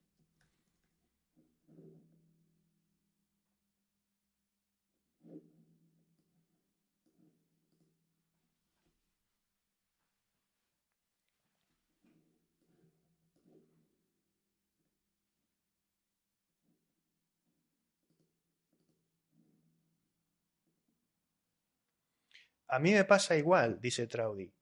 A 22.69 22.79
mí 22.79 22.93
me 22.93 23.05
pasa 23.05 23.37
igual, 23.37 23.81
dice 23.81 24.07
Traudy. 24.07 24.53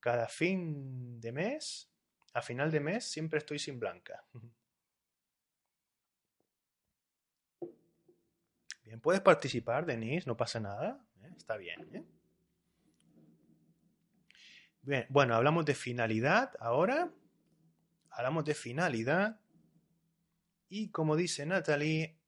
Cada 0.00 0.26
fin 0.28 1.20
de 1.20 1.32
mes, 1.32 1.88
a 2.34 2.42
final 2.42 2.70
de 2.70 2.80
mes, 2.80 3.04
siempre 3.04 3.38
estoy 3.38 3.58
sin 3.58 3.78
blanca. 3.78 4.24
Bien, 8.84 9.00
puedes 9.00 9.22
participar, 9.22 9.86
Denise, 9.86 10.26
no 10.26 10.36
pasa 10.36 10.60
nada. 10.60 11.02
¿eh? 11.22 11.30
Está 11.36 11.56
bien. 11.56 11.88
¿eh? 11.94 12.04
Bien, 14.82 15.06
bueno, 15.08 15.34
hablamos 15.34 15.64
de 15.64 15.74
finalidad 15.74 16.52
ahora. 16.58 17.10
Hablamos 18.10 18.44
de 18.44 18.54
finalidad. 18.54 19.40
Y 20.68 20.90
como 20.90 21.16
dice 21.16 21.46
Natalie, 21.46 22.18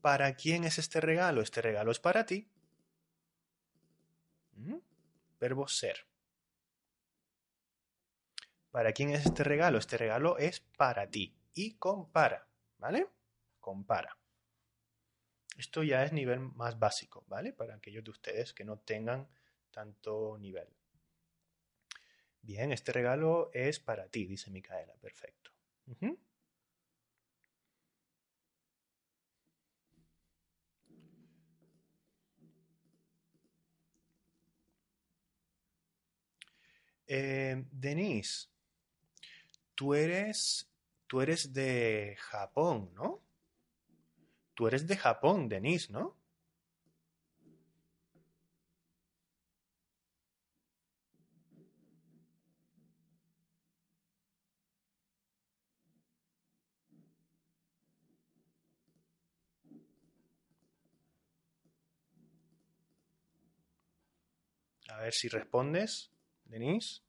¿para 0.00 0.34
quién 0.34 0.64
es 0.64 0.78
este 0.78 1.00
regalo? 1.00 1.42
Este 1.42 1.62
regalo 1.62 1.92
es 1.92 2.00
para 2.00 2.26
ti. 2.26 2.48
Verbo 5.42 5.66
ser. 5.66 6.06
¿Para 8.70 8.92
quién 8.92 9.10
es 9.10 9.26
este 9.26 9.42
regalo? 9.42 9.76
Este 9.78 9.98
regalo 9.98 10.38
es 10.38 10.60
para 10.60 11.10
ti. 11.10 11.36
Y 11.52 11.74
compara, 11.78 12.48
¿vale? 12.78 13.08
Compara. 13.58 14.16
Esto 15.58 15.82
ya 15.82 16.04
es 16.04 16.12
nivel 16.12 16.38
más 16.38 16.78
básico, 16.78 17.24
¿vale? 17.26 17.52
Para 17.52 17.74
aquellos 17.74 18.04
de 18.04 18.12
ustedes 18.12 18.54
que 18.54 18.64
no 18.64 18.78
tengan 18.78 19.28
tanto 19.72 20.38
nivel. 20.38 20.68
Bien, 22.40 22.70
este 22.70 22.92
regalo 22.92 23.50
es 23.52 23.80
para 23.80 24.08
ti, 24.08 24.26
dice 24.26 24.48
Micaela. 24.48 24.94
Perfecto. 24.94 25.50
Eh, 37.14 37.66
Denise, 37.70 38.48
tú 39.74 39.94
eres, 39.94 40.70
tú 41.06 41.20
eres 41.20 41.52
de 41.52 42.16
Japón, 42.18 42.90
¿no? 42.94 43.20
Tú 44.54 44.66
eres 44.66 44.86
de 44.86 44.96
Japón, 44.96 45.46
Denise, 45.46 45.92
¿no? 45.92 46.16
A 64.90 64.98
ver 65.00 65.12
si 65.12 65.26
respondes. 65.28 66.12
Denise. 66.52 67.00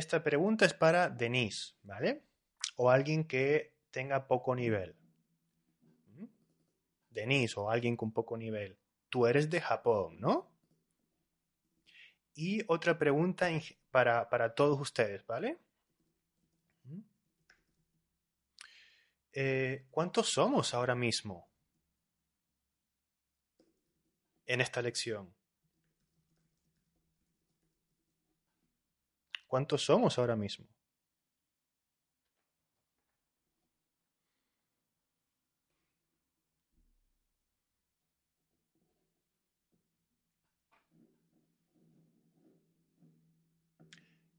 Esta 0.00 0.24
pregunta 0.24 0.64
es 0.64 0.74
para 0.74 1.08
Denise, 1.08 1.74
¿vale? 1.82 2.24
O 2.76 2.90
alguien 2.90 3.24
que 3.24 3.74
tenga 3.90 4.26
poco 4.26 4.54
nivel. 4.54 4.96
Denise 7.10 7.60
o 7.60 7.70
alguien 7.70 7.96
con 7.96 8.12
poco 8.12 8.36
nivel. 8.36 8.78
Tú 9.08 9.26
eres 9.26 9.50
de 9.50 9.60
Japón, 9.60 10.18
¿no? 10.18 10.50
Y 12.34 12.62
otra 12.66 12.98
pregunta 12.98 13.48
para, 13.90 14.54
todos 14.54 14.80
ustedes, 14.80 15.26
¿vale? 15.26 15.58
Eh, 19.32 19.86
¿Cuántos 19.90 20.30
somos 20.30 20.74
ahora 20.74 20.94
mismo 20.94 21.48
en 24.46 24.60
esta 24.60 24.82
lección? 24.82 25.39
¿Cuántos 29.50 29.82
somos 29.84 30.16
ahora 30.16 30.36
mismo? 30.36 30.64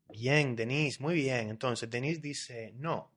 Bien, 0.09 0.55
Denise, 0.55 1.01
muy 1.01 1.16
bien. 1.16 1.49
Entonces, 1.49 1.89
Denise 1.89 2.22
dice 2.22 2.72
no. 2.76 3.12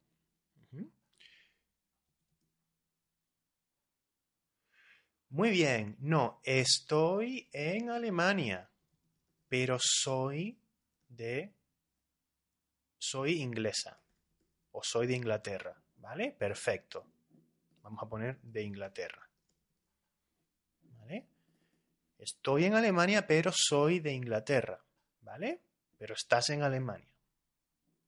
Muy 5.29 5.51
bien, 5.51 5.97
no, 6.01 6.41
estoy 6.45 7.49
en 7.53 7.91
Alemania, 7.91 8.71
pero 9.49 9.79
soy 9.81 10.59
de... 11.09 11.55
soy 13.11 13.43
inglesa 13.43 14.01
o 14.73 14.83
soy 14.83 15.07
de 15.07 15.15
Inglaterra, 15.15 15.77
¿vale? 15.97 16.33
Perfecto. 16.33 17.07
Vamos 17.83 18.03
a 18.03 18.09
poner 18.09 18.41
de 18.41 18.63
Inglaterra. 18.63 19.29
¿Vale? 20.99 21.27
Estoy 22.19 22.65
en 22.65 22.75
Alemania, 22.75 23.27
pero 23.27 23.53
soy 23.53 24.01
de 24.01 24.13
Inglaterra, 24.13 24.83
¿vale? 25.21 25.61
Pero 25.99 26.15
estás 26.15 26.51
en 26.51 26.63
Alemania. 26.63 27.15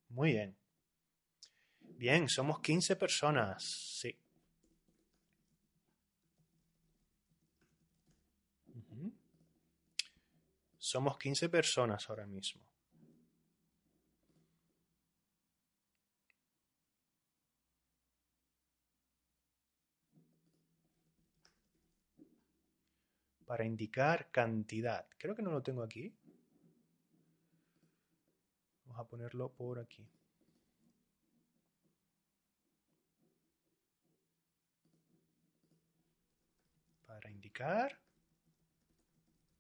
Muy 0.09 0.33
bien. 0.33 0.57
Bien, 1.81 2.29
somos 2.29 2.61
15 2.61 2.97
personas, 2.97 3.63
sí. 4.01 4.19
Somos 10.79 11.19
15 11.19 11.49
personas 11.49 12.09
ahora 12.09 12.27
mismo. 12.27 12.63
Para 23.47 23.65
indicar 23.65 24.31
cantidad. 24.31 25.07
Creo 25.19 25.35
que 25.37 25.43
no 25.43 25.53
lo 25.53 25.63
tengo 25.63 25.83
aquí. 25.83 26.13
Vamos 28.85 28.99
a 29.01 29.09
ponerlo 29.09 29.53
por 29.53 29.79
aquí. 29.79 30.05
Para 37.07 37.31
indicar 37.31 37.99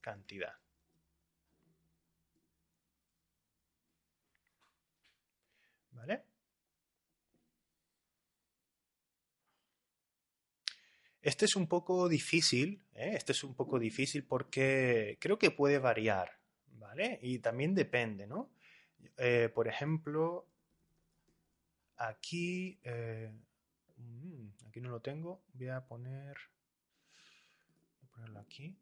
cantidad. 0.01 0.57
¿Vale? 5.93 6.26
Este 11.27 11.45
es 11.47 11.57
un 11.57 11.66
poco 11.66 12.09
difícil, 12.09 12.81
¿eh? 12.95 13.14
este 13.16 13.33
es 13.33 13.43
un 13.43 13.53
poco 13.57 13.81
difícil 13.81 14.22
porque 14.22 15.18
creo 15.20 15.41
que 15.41 15.51
puede 15.51 15.81
variar, 15.81 16.39
¿vale? 16.79 17.18
Y 17.20 17.41
también 17.41 17.74
depende, 17.74 18.29
¿no? 18.29 18.49
Eh, 19.16 19.51
por 19.53 19.66
ejemplo, 19.66 20.47
aquí, 21.97 22.79
eh, 22.85 23.33
mm, 23.97 24.68
aquí 24.68 24.81
no 24.81 24.89
lo 24.89 25.01
tengo, 25.01 25.43
voy 25.55 25.66
a 25.66 25.85
poner, 25.85 26.37
voy 27.99 28.09
a 28.09 28.12
ponerlo 28.12 28.39
aquí. 28.39 28.77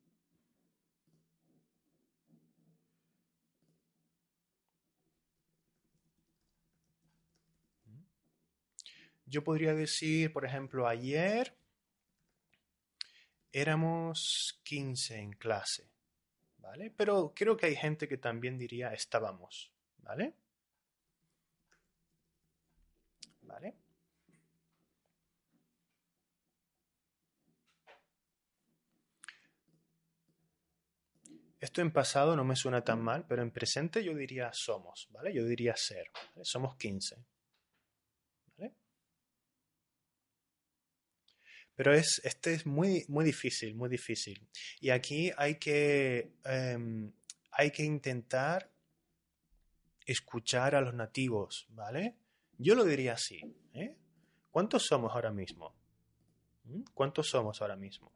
Yo 9.24 9.42
podría 9.42 9.72
decir, 9.72 10.30
por 10.30 10.44
ejemplo, 10.44 10.86
ayer 10.86 11.63
éramos 13.54 14.60
15 14.64 15.16
en 15.16 15.32
clase, 15.32 15.88
¿vale? 16.58 16.90
Pero 16.90 17.32
creo 17.36 17.56
que 17.56 17.66
hay 17.66 17.76
gente 17.76 18.08
que 18.08 18.18
también 18.18 18.58
diría 18.58 18.92
estábamos, 18.92 19.72
¿vale? 19.98 20.34
¿Vale? 23.42 23.76
Esto 31.60 31.80
en 31.80 31.92
pasado 31.92 32.34
no 32.34 32.44
me 32.44 32.56
suena 32.56 32.82
tan 32.82 33.00
mal, 33.00 33.24
pero 33.26 33.42
en 33.42 33.52
presente 33.52 34.02
yo 34.02 34.14
diría 34.16 34.52
somos, 34.52 35.06
¿vale? 35.10 35.32
Yo 35.32 35.44
diría 35.44 35.76
ser, 35.76 36.10
Somos 36.42 36.76
15. 36.76 37.24
Pero 41.76 41.92
es, 41.92 42.20
este 42.24 42.54
es 42.54 42.66
muy, 42.66 43.04
muy 43.08 43.24
difícil, 43.24 43.74
muy 43.74 43.88
difícil. 43.88 44.46
Y 44.80 44.90
aquí 44.90 45.32
hay 45.36 45.56
que, 45.56 46.34
em, 46.44 47.12
hay 47.50 47.70
que 47.70 47.82
intentar 47.82 48.70
escuchar 50.06 50.74
a 50.74 50.80
los 50.80 50.94
nativos, 50.94 51.66
¿vale? 51.70 52.16
Yo 52.58 52.74
lo 52.74 52.84
diría 52.84 53.14
así. 53.14 53.40
¿eh? 53.72 53.96
¿Cuántos 54.50 54.84
somos 54.84 55.12
ahora 55.14 55.32
mismo? 55.32 55.74
¿Mm? 56.64 56.82
¿Cuántos 56.94 57.28
somos 57.28 57.60
ahora 57.60 57.76
mismo? 57.76 58.12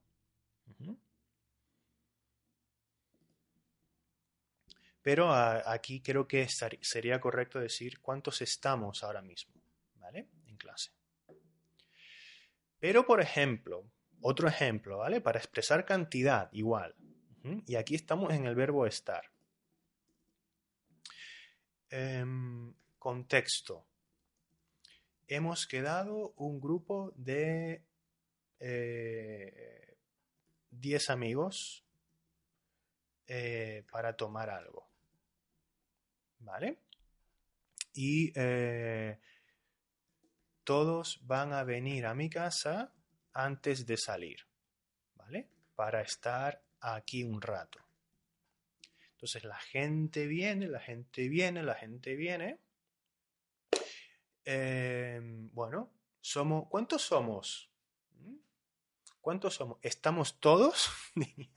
Pero 5.03 5.33
aquí 5.33 6.03
creo 6.03 6.29
que 6.29 6.47
sería 6.83 7.19
correcto 7.19 7.59
decir 7.59 7.99
cuántos 8.01 8.43
estamos 8.43 9.03
ahora 9.03 9.23
mismo, 9.23 9.55
¿vale? 9.97 10.29
En 10.47 10.57
clase. 10.57 10.98
Pero, 12.81 13.07
por 13.07 13.21
ejemplo, 13.21 13.85
otro 14.21 14.49
ejemplo, 14.49 14.99
¿vale? 14.99 15.21
Para 15.21 15.39
expresar 15.39 15.85
cantidad, 15.85 16.49
igual. 16.53 16.95
Y 17.67 17.77
aquí 17.77 17.95
estamos 17.95 18.33
en 18.35 18.47
el 18.47 18.55
verbo 18.55 18.87
estar. 18.87 19.23
Em, 21.91 22.75
contexto. 22.99 23.87
Hemos 25.27 25.67
quedado 25.67 26.35
un 26.37 26.61
grupo 26.61 27.13
de 27.17 27.85
10 30.71 31.09
eh, 31.09 31.13
amigos 31.13 31.85
eh, 33.27 33.85
para 33.91 34.17
tomar 34.17 34.51
algo. 34.51 34.89
¿Vale? 36.41 36.79
Y 37.95 38.33
eh, 38.35 39.19
todos 40.69 41.19
van 41.23 41.55
a 41.55 41.65
venir 41.65 42.05
a 42.05 42.15
mi 42.15 42.29
casa 42.29 42.93
antes 43.33 43.87
de 43.87 43.97
salir, 43.97 44.47
¿vale? 45.15 45.49
Para 45.75 46.03
estar 46.03 46.63
aquí 46.79 47.25
un 47.25 47.41
rato. 47.41 47.79
Entonces 49.13 49.45
la 49.45 49.59
gente 49.59 50.27
viene, 50.27 50.69
la 50.69 50.81
gente 50.81 51.27
viene, 51.31 51.63
la 51.63 51.75
gente 51.75 52.17
viene. 52.17 52.61
Em, 54.45 55.49
bueno, 55.55 55.91
somos, 56.21 56.69
¿cuántos 56.69 57.01
somos? 57.01 57.71
¿Mm? 58.19 58.37
¿Cuántos 59.23 59.55
somos? 59.55 59.79
¿Estamos 59.81 60.39
todos? 60.39 60.91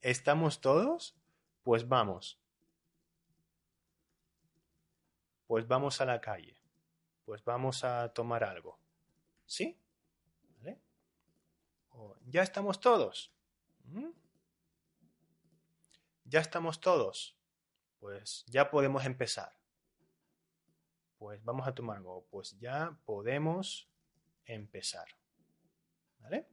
¿Estamos 0.00 0.60
todos? 0.60 1.16
Pues 1.62 1.86
vamos. 1.86 2.40
Pues 5.46 5.68
vamos 5.68 6.00
a 6.00 6.06
la 6.06 6.20
calle 6.20 6.55
pues 7.26 7.44
vamos 7.44 7.82
a 7.84 8.14
tomar 8.14 8.44
algo. 8.44 8.78
¿Sí? 9.44 9.78
¿Vale? 10.58 10.80
ya 12.26 12.42
estamos 12.42 12.80
todos. 12.80 13.34
¿Mm? 13.84 14.10
Ya 16.24 16.40
estamos 16.40 16.80
todos. 16.80 17.36
Pues 17.98 18.44
ya 18.46 18.70
podemos 18.70 19.04
empezar. 19.04 19.58
Pues 21.18 21.42
vamos 21.44 21.66
a 21.66 21.74
tomar 21.74 21.98
algo. 21.98 22.26
Pues 22.30 22.56
ya 22.58 22.96
podemos 23.04 23.90
empezar. 24.44 25.08
¿Vale? 26.20 26.46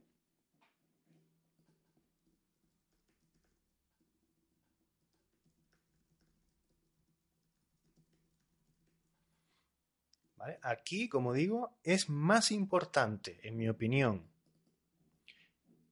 Aquí, 10.62 11.08
como 11.08 11.32
digo, 11.32 11.76
es 11.82 12.08
más 12.08 12.50
importante, 12.50 13.40
en 13.42 13.56
mi 13.56 13.68
opinión, 13.68 14.28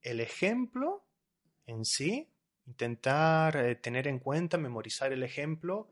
el 0.03 0.21
ejemplo 0.21 1.05
en 1.67 1.85
sí, 1.85 2.29
intentar 2.67 3.57
eh, 3.57 3.77
tener 3.77 4.09
en 4.09 4.19
cuenta, 4.19 4.59
memorizar 4.59 5.13
el 5.13 5.23
ejemplo, 5.23 5.91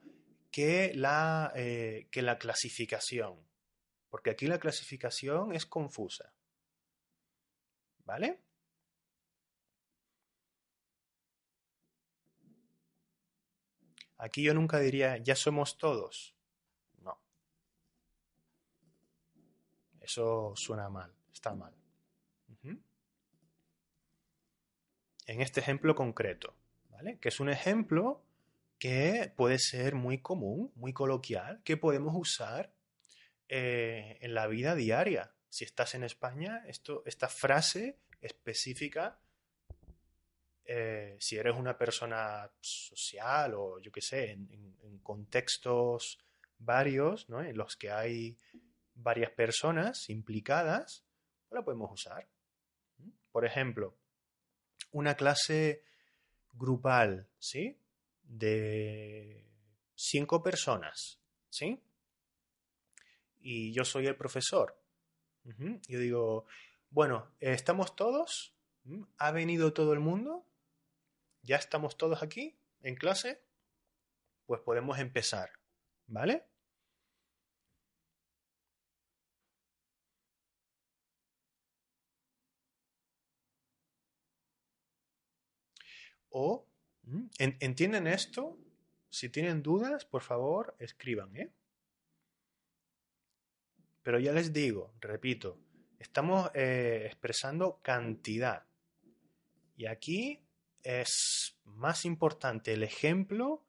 que 0.51 0.93
la, 0.95 1.53
eh, 1.55 2.09
que 2.11 2.23
la 2.23 2.39
clasificación. 2.39 3.39
Porque 4.09 4.31
aquí 4.31 4.47
la 4.47 4.59
clasificación 4.59 5.55
es 5.55 5.67
confusa. 5.67 6.33
¿Vale? 8.05 8.41
Aquí 14.19 14.43
yo 14.43 14.53
nunca 14.53 14.79
diría, 14.81 15.17
ya 15.19 15.35
somos 15.35 15.79
todos. 15.79 16.35
No. 16.99 17.19
Eso 20.11 20.55
suena 20.57 20.89
mal, 20.89 21.15
está 21.33 21.55
mal. 21.55 21.73
En 25.27 25.41
este 25.41 25.61
ejemplo 25.61 25.95
concreto, 25.95 26.57
¿vale? 26.89 27.21
Que 27.21 27.29
es 27.29 27.39
un 27.39 27.49
ejemplo 27.49 28.25
que 28.81 29.33
puede 29.37 29.61
ser 29.61 29.95
muy 29.95 30.19
común, 30.19 30.73
muy 30.75 30.93
coloquial, 30.93 31.63
que 31.63 31.77
podemos 31.77 32.13
usar 32.17 32.75
eh, 33.49 34.19
en 34.21 34.35
la 34.35 34.49
vida 34.49 34.75
diaria. 34.75 35.33
Si 35.49 35.63
estás 35.63 35.95
en 35.95 36.03
España, 36.03 36.65
esto, 36.67 37.05
esta 37.07 37.29
frase 37.29 38.01
específica, 38.21 39.21
eh, 40.65 41.17
si 41.21 41.37
eres 41.37 41.55
una 41.55 41.79
persona 41.79 42.51
social 42.61 43.55
o 43.55 43.79
yo 43.79 43.93
qué 43.93 44.01
sé, 44.01 44.33
en, 44.33 44.99
contextos 45.05 46.19
varios, 46.59 47.29
¿no? 47.29 47.43
en 47.43 47.57
los 47.57 47.77
que 47.77 47.93
hay 47.93 48.37
varias 49.03 49.31
personas 49.31 50.09
implicadas, 50.11 51.05
la 51.51 51.63
podemos 51.63 51.91
usar. 51.93 52.29
Por 53.33 53.45
ejemplo, 53.45 53.97
una 54.93 55.15
clase 55.15 55.85
grupal, 56.53 57.29
¿sí? 57.39 57.81
de 58.23 59.45
cinco 59.95 60.43
personas, 60.43 61.21
¿sí? 61.49 61.83
Y 63.41 63.73
yo 63.73 63.85
soy 63.85 64.07
el 64.07 64.17
profesor. 64.17 64.81
Yo 65.45 65.99
digo, 65.99 66.47
bueno, 66.91 67.35
¿estamos 67.41 67.97
todos? 67.97 68.55
¿Mm? 68.85 69.03
¿Ha 69.19 69.31
venido 69.33 69.73
todo 69.73 69.93
el 69.93 70.01
mundo? 70.01 70.47
¿Ya 71.43 71.57
estamos 71.57 71.97
todos 71.97 72.23
aquí 72.23 72.57
en 72.83 72.95
clase? 72.95 73.43
Pues 74.47 74.61
podemos 74.61 74.99
empezar, 74.99 75.51
¿vale? 76.07 76.47
O 86.31 86.67
¿Entienden 87.39 88.07
esto? 88.07 88.57
Si 89.09 89.29
tienen 89.29 89.63
dudas, 89.63 90.05
por 90.05 90.23
favor, 90.23 90.77
escriban, 90.79 91.37
¿eh? 91.37 91.51
Pero 94.03 94.19
ya 94.19 94.33
les 94.33 94.53
digo, 94.53 94.95
repito, 95.01 95.59
estamos 95.99 96.51
eh, 96.55 97.03
expresando 97.07 97.81
cantidad. 97.83 98.65
Y 99.77 99.87
aquí 99.87 100.41
es 100.83 101.59
más 101.65 102.05
importante 102.05 102.73
el 102.73 102.83
ejemplo 102.83 103.67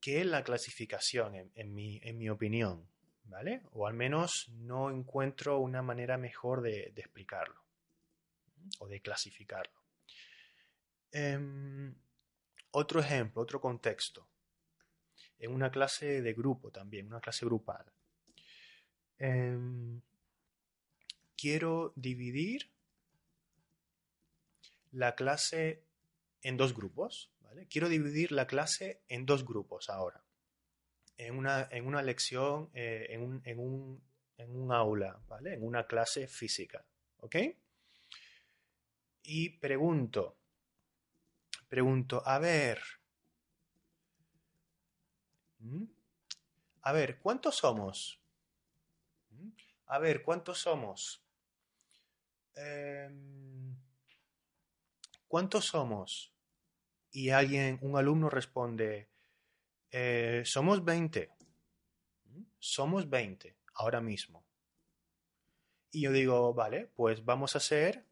que 0.00 0.24
la 0.24 0.44
clasificación, 0.44 1.50
en, 1.54 1.74
mi, 1.74 2.28
opinión, 2.28 2.86
¿vale? 3.24 3.62
O 3.72 3.86
al 3.86 3.94
menos 3.94 4.48
no 4.50 4.90
encuentro 4.90 5.58
una 5.58 5.82
manera 5.82 6.16
mejor 6.18 6.60
de, 6.60 6.92
explicarlo 6.96 7.62
o 8.78 8.86
de 8.86 9.00
clasificarlo. 9.00 9.80
Em, 11.10 11.94
otro 12.74 13.00
ejemplo, 13.00 13.40
otro 13.40 13.60
contexto. 13.60 14.28
En 15.38 15.52
una 15.52 15.70
clase 15.70 16.22
de 16.22 16.32
grupo 16.32 16.70
también, 16.70 17.06
una 17.06 17.20
clase 17.20 17.46
grupal. 17.46 17.84
Em, 19.18 20.00
quiero 21.36 21.92
dividir 21.94 22.70
la 24.90 25.14
clase 25.14 25.84
en 26.42 26.56
dos 26.56 26.74
grupos. 26.74 27.30
Quiero 27.70 27.88
dividir 27.88 28.32
la 28.32 28.46
clase 28.46 29.02
en 29.08 29.24
dos 29.24 29.44
grupos 29.44 29.88
ahora. 29.88 30.24
En 31.16 31.36
una, 31.36 31.68
en 31.70 31.86
una 31.86 32.02
lección, 32.02 32.70
eh, 32.74 33.06
en, 33.10 33.22
un, 33.22 33.40
en, 33.44 33.60
un, 33.60 34.02
en, 34.36 34.56
un, 34.56 34.72
aula, 34.72 35.20
¿vale? 35.28 35.54
En 35.54 35.62
una 35.62 35.86
clase 35.86 36.26
física. 36.26 36.84
Y 39.22 39.50
pregunto, 39.50 40.36
pregunto, 41.74 42.22
a 42.24 42.38
ver, 42.38 42.80
¿Mm? 45.58 45.86
a 46.82 46.92
ver, 46.92 47.18
¿cuántos 47.18 47.56
somos? 47.56 48.20
¿Mm? 49.30 49.48
A 49.86 49.98
ver, 49.98 50.22
¿cuántos 50.22 50.58
somos? 50.58 51.20
Em, 52.54 53.76
¿Cuántos 55.26 55.64
somos? 55.64 56.32
Y 57.10 57.30
alguien, 57.30 57.80
un 57.82 57.96
alumno 57.96 58.30
responde, 58.30 59.08
eh, 59.90 60.42
somos 60.44 60.84
20. 60.84 61.32
¿Mm? 62.26 62.42
Somos 62.60 63.10
20 63.10 63.56
ahora 63.74 64.00
mismo. 64.00 64.44
Y 65.90 66.02
yo 66.02 66.12
digo, 66.12 66.54
vale, 66.54 66.86
pues 66.94 67.24
vamos 67.24 67.56
a 67.56 67.58
hacer 67.58 68.06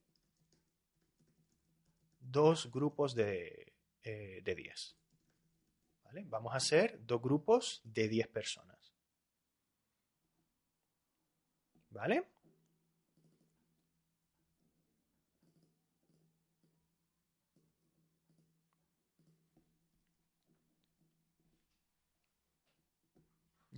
dos 2.22 2.70
grupos 2.70 3.14
de, 3.14 3.74
eh, 4.02 4.40
de 4.42 4.54
10. 4.54 4.96
¿Vale? 6.04 6.24
Vamos 6.26 6.54
a 6.54 6.56
hacer 6.56 6.98
dos 7.04 7.20
grupos 7.20 7.80
de 7.84 8.08
10 8.08 8.28
personas. 8.28 8.94
¿Vale? 11.90 12.24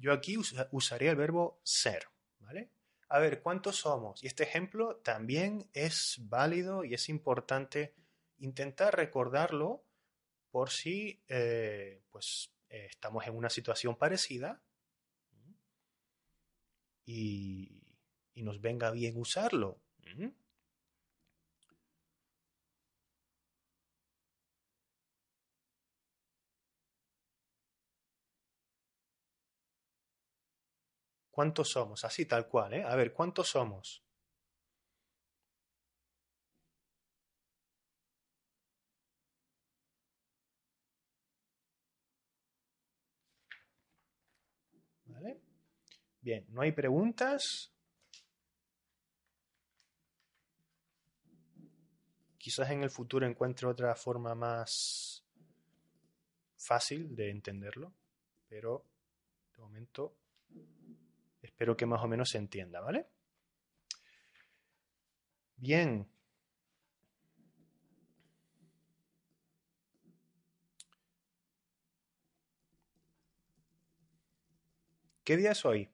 Yo 0.05 0.12
aquí 0.12 0.36
usaría 0.70 1.12
el 1.12 1.16
verbo 1.16 1.61
ser, 1.62 2.09
¿vale? 2.40 2.68
A 3.09 3.18
ver, 3.20 3.40
¿cuántos 3.40 3.76
somos? 3.76 4.22
Y 4.22 4.26
este 4.26 4.42
ejemplo 4.42 4.97
también 4.97 5.70
es 5.72 6.18
válido 6.20 6.84
y 6.84 6.92
es 6.92 7.09
importante 7.09 7.95
intentar 8.45 8.95
recordarlo 8.97 9.84
por 10.51 10.70
si 10.70 11.22
eh, 11.28 12.03
pues, 12.11 12.53
eh, 12.68 12.86
estamos 12.90 13.26
en 13.26 13.36
una 13.36 13.51
situación 13.51 13.97
parecida 13.97 14.62
y, 17.05 17.80
nos 18.36 18.61
venga 18.61 18.90
bien 18.90 19.16
usarlo. 19.16 19.80
¿Cuántos 31.30 31.70
somos? 31.70 32.05
Así 32.05 32.26
tal 32.26 32.47
cual, 32.47 32.74
¿eh? 32.74 32.84
A 32.84 32.95
ver, 32.97 33.12
¿cuántos 33.14 33.49
somos? 33.49 34.04
Bien, 46.25 46.47
no 46.49 46.62
hay 46.62 46.72
preguntas. 46.72 47.70
Quizás 52.39 52.70
en 52.70 52.83
el 52.83 52.89
futuro 52.89 53.27
encuentre 53.27 53.68
otra 53.68 53.95
forma 53.95 54.35
más 54.35 55.22
fácil 56.57 57.14
de 57.14 57.31
entenderlo, 57.31 57.93
pero 58.49 58.87
de 59.55 59.59
momento 59.59 60.16
espero 61.43 61.77
que 61.77 61.85
más 61.85 62.03
o 62.03 62.09
menos 62.09 62.31
se 62.31 62.39
entienda, 62.39 62.81
¿vale? 62.81 63.07
Bien. 65.59 66.09
¿Qué 75.22 75.37
día 75.37 75.53
es 75.53 75.66
hoy? 75.66 75.93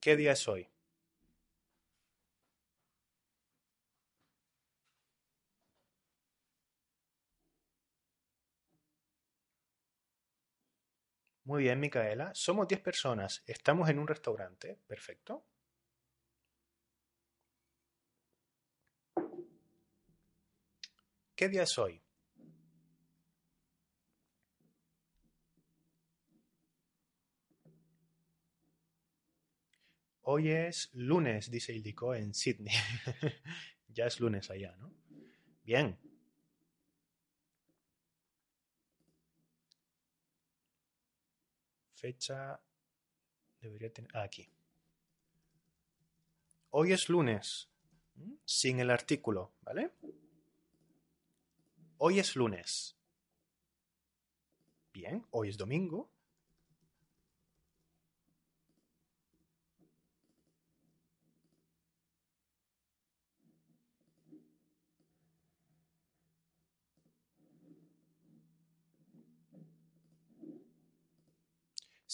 ¿Qué 0.00 0.16
día 0.16 0.32
es 0.32 0.48
hoy? 0.48 0.68
Muy 11.44 11.64
bien, 11.64 11.78
Micaela. 11.80 12.30
Somos 12.34 12.66
10 12.66 12.80
personas. 12.80 13.42
Estamos 13.46 13.90
en 13.90 13.98
un 13.98 14.08
restaurante. 14.08 14.78
Perfecto. 14.86 15.44
¿Qué 21.34 21.48
día 21.48 21.64
es 21.64 21.76
hoy? 21.78 22.00
Hoy 30.32 30.48
es 30.48 30.90
lunes, 30.92 31.50
dice 31.50 31.72
Ildiko, 31.72 32.14
en 32.14 32.32
Sydney. 32.32 32.72
ya 33.88 34.06
es 34.06 34.20
lunes 34.20 34.48
allá, 34.48 34.76
¿no? 34.76 34.94
Bien. 35.64 35.98
Fecha 41.94 42.60
debería 43.60 43.92
tener... 43.92 44.16
Ah, 44.16 44.22
aquí. 44.22 44.48
Hoy 46.70 46.92
es 46.92 47.08
lunes, 47.08 47.68
sin 48.44 48.78
el 48.78 48.90
artículo, 48.90 49.54
¿vale? 49.62 49.90
Hoy 51.98 52.20
es 52.20 52.36
lunes. 52.36 52.96
Bien, 54.92 55.26
hoy 55.32 55.48
es 55.48 55.58
domingo, 55.58 56.09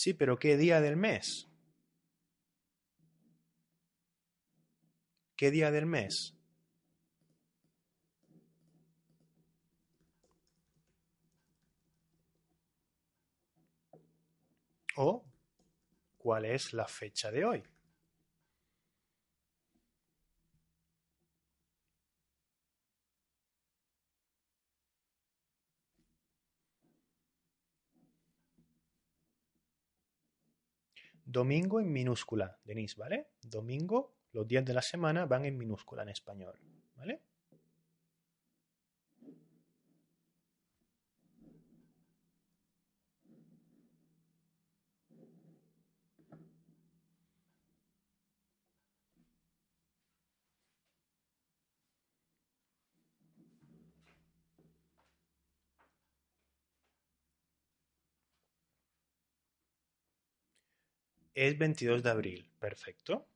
Sí, 0.07 0.15
pero 0.15 0.39
¿qué 0.39 0.57
día 0.57 0.81
del 0.81 0.97
mes? 0.97 1.49
¿Qué 5.35 5.51
día 5.51 5.73
del 5.73 5.87
mes? 5.87 6.33
¿O 14.95 15.25
cuál 16.19 16.45
es 16.45 16.73
la 16.73 16.87
fecha 16.87 17.33
de 17.33 17.45
hoy? 17.45 17.76
Domingo 31.27 31.81
en 31.81 31.93
minúscula, 31.93 32.57
Denise, 32.65 32.95
¿vale? 32.97 33.27
Domingo, 33.43 34.15
los 34.31 34.47
días 34.47 34.65
de 34.65 34.73
la 34.73 34.81
semana 34.81 35.27
van 35.27 35.45
en 35.45 35.59
minúscula 35.59 36.05
en 36.05 36.11
español, 36.11 36.57
¿vale? 36.95 37.21
Es 61.37 61.59
22 61.59 62.03
de 62.03 62.09
abril, 62.09 62.51
perfecto. 62.59 63.27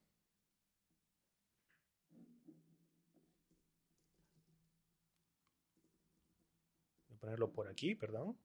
Voy 7.08 7.14
a 7.14 7.20
ponerlo 7.20 7.52
por 7.52 7.68
aquí, 7.68 7.94
perdón. 7.94 8.38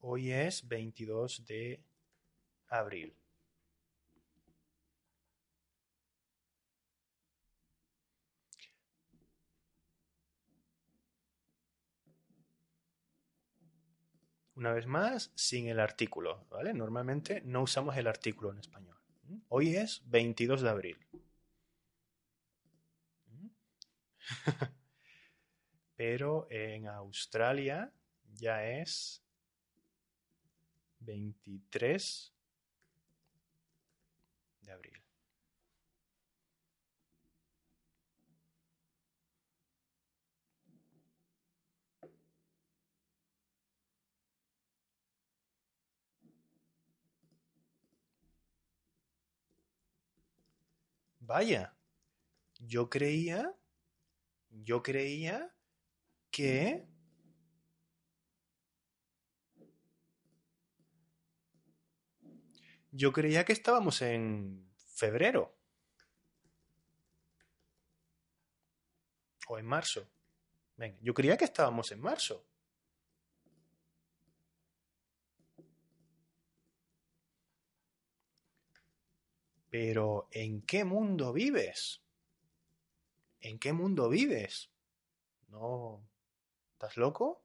Hoy 0.00 0.32
es 0.32 0.66
22 0.66 1.46
de 1.46 1.80
abril. 2.66 3.14
Una 14.56 14.72
vez 14.72 14.86
más, 14.86 15.30
sin 15.34 15.68
el 15.68 15.78
artículo, 15.78 16.46
¿vale? 16.48 16.72
Normalmente 16.72 17.42
no 17.42 17.60
usamos 17.62 17.94
el 17.98 18.06
artículo 18.06 18.52
en 18.52 18.58
español. 18.58 18.96
Hoy 19.48 19.76
es 19.76 20.02
22 20.06 20.62
de 20.62 20.68
abril. 20.70 21.06
Pero 25.96 26.46
en 26.50 26.86
Australia 26.86 27.92
ya 28.34 28.66
es 28.66 29.22
23 31.00 32.32
de 34.62 34.72
abril. 34.72 35.05
Vaya, 51.26 51.76
yo 52.60 52.88
creía, 52.88 53.52
yo 54.48 54.80
creía 54.80 55.52
que 56.30 56.86
yo 62.92 63.12
creía 63.12 63.44
que 63.44 63.52
estábamos 63.52 64.02
en 64.02 64.70
febrero 64.76 65.58
o 69.48 69.58
en 69.58 69.66
marzo. 69.66 70.08
Venga, 70.76 70.96
yo 71.02 71.12
creía 71.12 71.36
que 71.36 71.46
estábamos 71.46 71.90
en 71.90 72.00
marzo. 72.00 72.45
Pero 79.78 80.26
¿en 80.30 80.62
qué 80.62 80.84
mundo 80.84 81.34
vives? 81.34 82.00
¿En 83.42 83.58
qué 83.58 83.74
mundo 83.74 84.08
vives? 84.08 84.70
¿No? 85.48 86.00
¿Estás 86.72 86.96
loco? 86.96 87.42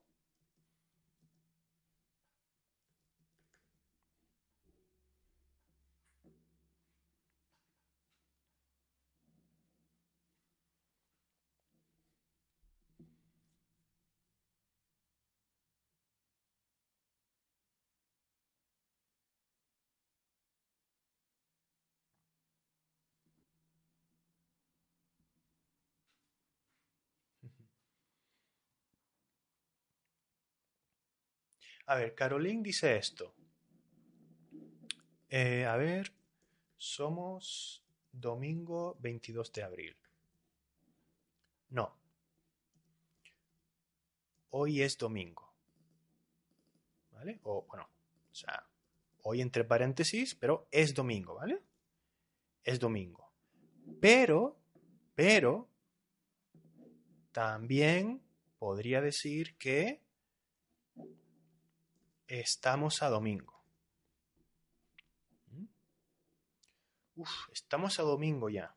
A 31.86 31.96
ver, 31.96 32.14
Caroline 32.14 32.62
dice 32.62 32.96
esto. 32.96 33.34
Eh, 35.28 35.64
a 35.64 35.76
ver, 35.76 36.12
somos 36.76 37.82
domingo 38.12 38.96
22 39.00 39.52
de 39.52 39.62
abril. 39.62 39.96
No. 41.70 41.96
Hoy 44.50 44.82
es 44.82 44.98
domingo. 44.98 45.52
¿Vale? 47.12 47.40
O 47.44 47.62
bueno, 47.62 47.88
o 48.30 48.34
sea, 48.34 48.66
hoy 49.22 49.40
entre 49.40 49.64
paréntesis, 49.64 50.34
pero 50.34 50.66
es 50.70 50.94
domingo, 50.94 51.34
¿vale? 51.36 51.62
Es 52.64 52.78
domingo. 52.78 53.32
Pero, 54.00 54.58
pero, 55.14 55.68
también 57.32 58.22
podría 58.58 59.00
decir 59.00 59.56
que 59.56 60.02
estamos 62.40 63.02
a 63.02 63.10
domingo. 63.10 63.62
¿Mm? 65.48 65.66
Uf, 67.16 67.48
estamos 67.52 67.98
a 67.98 68.02
domingo 68.02 68.48
ya. 68.48 68.74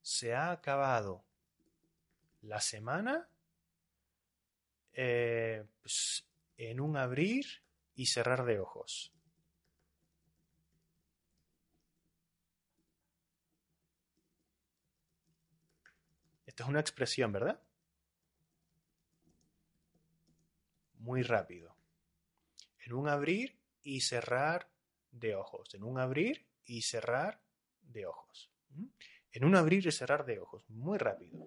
Se 0.00 0.34
ha 0.34 0.50
acabado 0.50 1.24
la 2.42 2.60
semana 2.60 3.28
eh, 4.92 5.66
pues, 5.82 6.26
en 6.56 6.80
un 6.80 6.96
abrir 6.96 7.44
y 7.94 8.06
cerrar 8.06 8.44
de 8.44 8.60
ojos. 8.60 9.12
Esta 16.46 16.62
es 16.62 16.68
una 16.70 16.80
expresión, 16.80 17.32
¿verdad? 17.32 17.65
muy 21.06 21.22
rápido. 21.22 21.76
En 22.84 22.92
un 22.92 23.08
abrir 23.08 23.60
y 23.84 24.00
cerrar 24.00 24.68
de 25.12 25.36
ojos. 25.36 25.72
En 25.72 25.84
un 25.84 26.00
abrir 26.00 26.48
y 26.64 26.82
cerrar 26.82 27.40
de 27.82 28.06
ojos. 28.06 28.50
¿Mm? 28.70 28.86
En 29.30 29.44
un 29.44 29.54
abrir 29.54 29.86
y 29.86 29.92
cerrar 29.92 30.26
de 30.26 30.40
ojos. 30.40 30.68
Muy 30.68 30.98
rápido. 30.98 31.46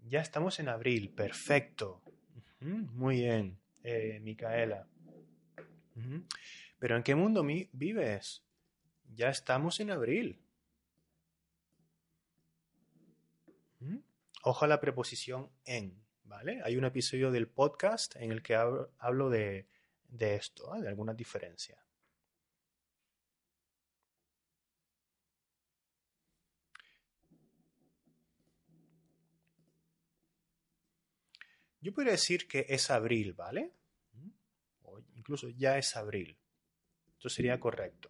Ya 0.00 0.20
estamos 0.20 0.58
en 0.58 0.68
abril, 0.68 1.14
perfecto. 1.14 2.01
Muy 2.62 3.16
bien, 3.16 3.58
eh, 3.82 4.20
Micaela. 4.22 4.86
Pero 6.78 6.96
¿en 6.96 7.02
qué 7.02 7.14
mundo 7.14 7.44
vives? 7.72 8.44
Ya 9.14 9.30
estamos 9.30 9.80
en 9.80 9.90
abril. 9.90 10.40
Ojo 14.44 14.64
a 14.64 14.68
la 14.68 14.80
preposición 14.80 15.50
en, 15.64 16.04
¿vale? 16.24 16.60
Hay 16.64 16.76
un 16.76 16.84
episodio 16.84 17.30
del 17.30 17.48
podcast 17.48 18.16
en 18.16 18.32
el 18.32 18.42
que 18.42 18.54
hablo 18.54 19.30
de, 19.30 19.66
esto, 20.18 20.74
¿eh? 20.76 20.82
de 20.82 20.88
algunas 20.88 21.16
diferencias. 21.16 21.91
Yo 31.82 31.92
podría 31.92 32.12
decir 32.12 32.46
que 32.46 32.64
es 32.68 32.90
abril, 32.90 33.34
¿vale? 33.34 33.72
O 34.84 35.00
incluso 35.16 35.48
ya 35.48 35.76
es 35.78 35.96
abril. 35.96 36.38
Esto 37.16 37.28
sería 37.28 37.58
correcto. 37.58 38.08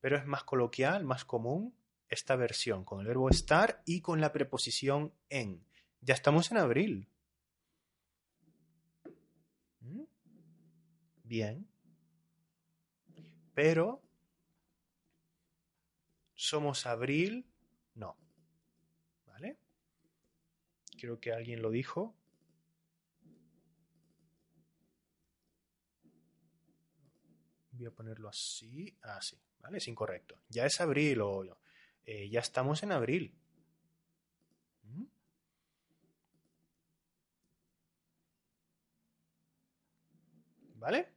Pero 0.00 0.18
es 0.18 0.26
más 0.26 0.44
coloquial, 0.44 1.04
más 1.04 1.24
común 1.24 1.74
esta 2.10 2.36
versión 2.36 2.84
con 2.84 3.00
el 3.00 3.06
verbo 3.06 3.30
estar 3.30 3.82
y 3.86 4.02
con 4.02 4.20
la 4.20 4.30
preposición 4.30 5.14
en. 5.30 5.64
Ya 6.02 6.12
estamos 6.12 6.50
en 6.50 6.58
abril. 6.58 7.08
¿Mm? 9.80 10.02
Bien. 11.24 11.66
Pero 13.54 14.02
somos 16.34 16.84
abril, 16.84 17.46
no. 17.94 18.16
Creo 20.98 21.20
que 21.20 21.32
alguien 21.32 21.62
lo 21.62 21.70
dijo. 21.70 22.16
Voy 27.72 27.86
a 27.86 27.90
ponerlo 27.90 28.28
así. 28.28 28.96
Ah, 29.02 29.20
sí. 29.20 29.36
¿Vale? 29.60 29.78
Es 29.78 29.88
incorrecto. 29.88 30.40
Ya 30.48 30.66
es 30.66 30.80
abril 30.80 31.20
o 31.22 31.58
eh, 32.04 32.28
ya 32.28 32.40
estamos 32.40 32.82
en 32.82 32.92
abril. 32.92 33.34
¿Mm? 34.82 35.04
¿Vale? 40.76 41.13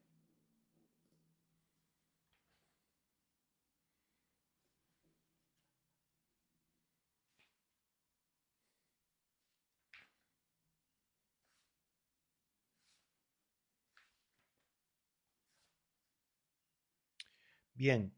Bien. 17.77 18.11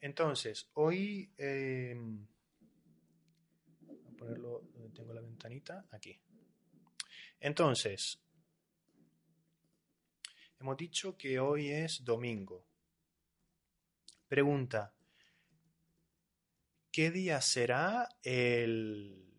Entonces, 0.00 0.68
hoy... 0.72 1.30
Em, 1.36 2.26
voy 3.82 4.00
a 4.06 4.10
ponerlo 4.16 4.62
donde 4.72 4.88
tengo 4.94 5.12
la 5.12 5.20
ventanita, 5.20 5.86
aquí. 5.90 6.18
Entonces, 7.38 8.18
hemos 10.58 10.78
dicho 10.78 11.18
que 11.18 11.38
hoy 11.38 11.68
es 11.68 12.02
domingo. 12.02 12.64
Pregunta, 14.28 14.94
¿qué 16.90 17.10
día 17.10 17.42
será 17.42 18.08
el... 18.22 19.30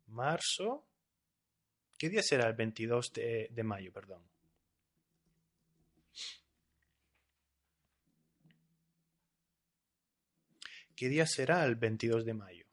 marzo. 0.07 0.85
¿Qué 1.97 2.09
día 2.09 2.21
será 2.21 2.47
el 2.47 2.53
22 2.53 3.11
de, 3.13 3.63
mayo, 3.63 3.91
perdón? 3.91 4.21
¿Qué 10.95 11.09
día 11.09 11.25
será 11.25 11.65
el 11.65 11.75
22 11.75 12.25
de 12.25 12.33
mayo? 12.33 12.65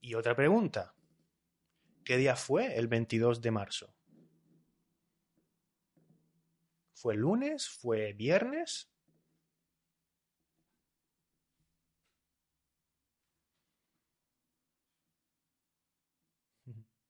Y 0.00 0.14
otra 0.14 0.34
pregunta. 0.34 0.94
¿Qué 2.04 2.16
día 2.16 2.36
fue 2.36 2.76
el 2.76 2.88
22 2.88 3.40
de 3.40 3.50
marzo? 3.50 3.91
¿Fue 7.02 7.16
lunes? 7.16 7.68
¿Fue 7.68 8.12
viernes? 8.12 8.88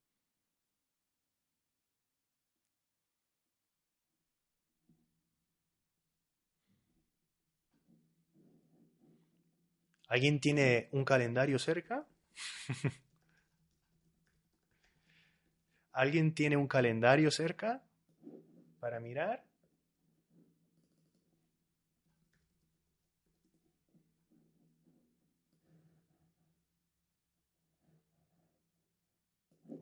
¿Alguien 10.08 10.38
tiene 10.40 10.88
un 10.92 11.04
calendario 11.04 11.58
cerca? 11.58 12.06
¿Alguien 15.92 16.34
tiene 16.34 16.56
un 16.56 16.66
calendario 16.68 17.30
cerca 17.30 17.82
para 18.80 19.00
mirar? 19.00 19.44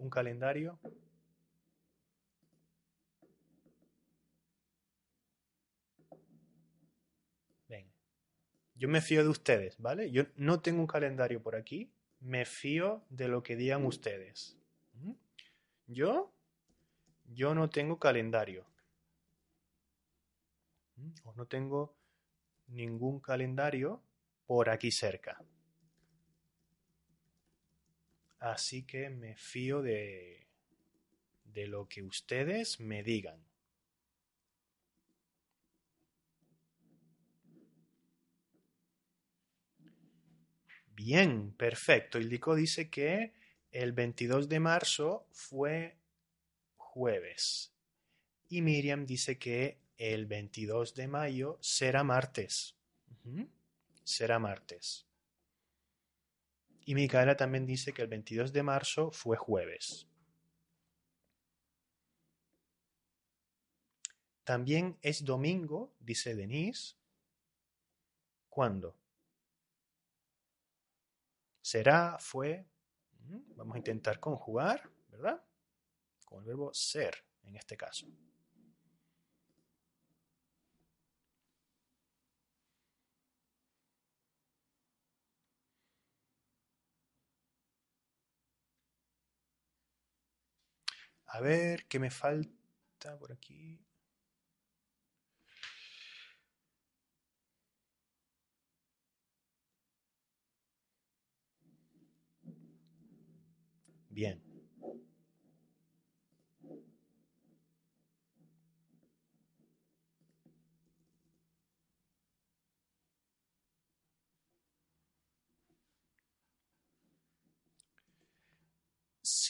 Un 0.00 0.10
calendario. 0.10 0.78
Yo 8.80 8.88
me 8.88 9.02
fío 9.02 9.22
de 9.22 9.28
ustedes, 9.28 9.76
¿vale? 9.76 10.10
Yo 10.10 10.24
no 10.36 10.62
tengo 10.62 10.80
un 10.80 10.86
calendario 10.86 11.42
por 11.42 11.54
aquí. 11.54 11.92
Me 12.18 12.46
fío 12.46 13.04
de 13.10 13.28
lo 13.28 13.42
que 13.42 13.54
digan 13.54 13.84
ustedes. 13.84 14.56
¿Mm? 14.94 15.12
Yo, 15.86 16.32
yo 17.26 17.54
no 17.54 17.68
tengo 17.68 17.98
calendario. 17.98 18.64
¿Mm? 20.96 21.10
O 21.24 21.34
no 21.34 21.46
tengo 21.46 21.94
ningún 22.68 23.20
calendario 23.20 24.02
por 24.46 24.70
aquí 24.70 24.90
cerca. 24.90 25.44
Así 28.40 28.82
que 28.82 29.10
me 29.10 29.36
fío 29.36 29.82
de, 29.82 30.46
de 31.44 31.66
lo 31.66 31.88
que 31.88 32.02
ustedes 32.02 32.80
me 32.80 33.02
digan. 33.02 33.44
Bien, 40.94 41.52
perfecto. 41.52 42.18
Ildico 42.18 42.54
dice 42.54 42.90
que 42.90 43.32
el 43.72 43.92
22 43.92 44.48
de 44.48 44.60
marzo 44.60 45.26
fue 45.32 45.96
jueves. 46.76 47.72
Y 48.48 48.62
Miriam 48.62 49.06
dice 49.06 49.38
que 49.38 49.78
el 49.96 50.26
22 50.26 50.94
de 50.94 51.08
mayo 51.08 51.58
será 51.60 52.04
martes. 52.04 52.74
Será 54.04 54.38
martes. 54.38 55.09
Y 56.90 56.94
Micaela 56.96 57.36
también 57.36 57.66
dice 57.66 57.92
que 57.92 58.02
el 58.02 58.08
22 58.08 58.52
de 58.52 58.64
marzo 58.64 59.12
fue 59.12 59.36
jueves. 59.36 60.08
También 64.42 64.98
es 65.00 65.24
domingo, 65.24 65.94
dice 66.00 66.34
Denise. 66.34 66.96
¿Cuándo? 68.48 68.96
Será, 71.62 72.16
fue. 72.18 72.66
Mm, 73.20 73.54
vamos 73.54 73.76
a 73.76 73.78
intentar 73.78 74.18
conjugar, 74.18 74.90
¿verdad? 75.10 75.40
Con 76.24 76.40
el 76.40 76.46
verbo 76.46 76.74
ser 76.74 77.24
en 77.44 77.54
este 77.54 77.76
caso. 77.76 78.08
A 91.32 91.40
ver, 91.40 91.86
¿qué 91.86 91.98
me 91.98 92.10
falta 92.10 93.18
por 93.18 93.32
aquí? 93.32 93.80
Bien. 104.10 104.49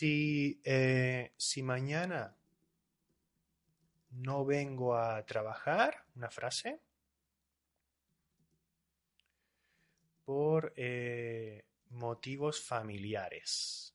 Si, 0.01 0.59
eh, 0.65 1.35
si 1.37 1.63
mañana 1.63 2.35
no 4.13 4.47
vengo 4.47 4.97
a 4.97 5.27
trabajar, 5.27 6.07
una 6.17 6.31
frase, 6.31 6.81
por 10.25 10.73
eh, 10.75 11.67
motivos 11.91 12.63
familiares. 12.63 13.95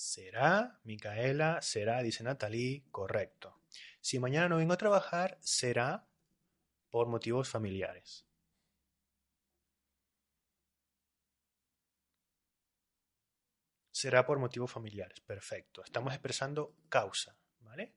Será, 0.00 0.80
Micaela, 0.84 1.60
será, 1.60 2.00
dice 2.02 2.24
Natalie, 2.24 2.84
correcto. 2.90 3.60
Si 4.00 4.18
mañana 4.18 4.48
no 4.48 4.56
vengo 4.56 4.72
a 4.72 4.78
trabajar, 4.78 5.36
será 5.42 6.06
por 6.88 7.06
motivos 7.06 7.50
familiares. 7.50 8.26
Será 13.90 14.24
por 14.24 14.38
motivos 14.38 14.72
familiares, 14.72 15.20
perfecto. 15.20 15.84
Estamos 15.84 16.14
expresando 16.14 16.76
causa, 16.88 17.36
¿vale? 17.60 17.92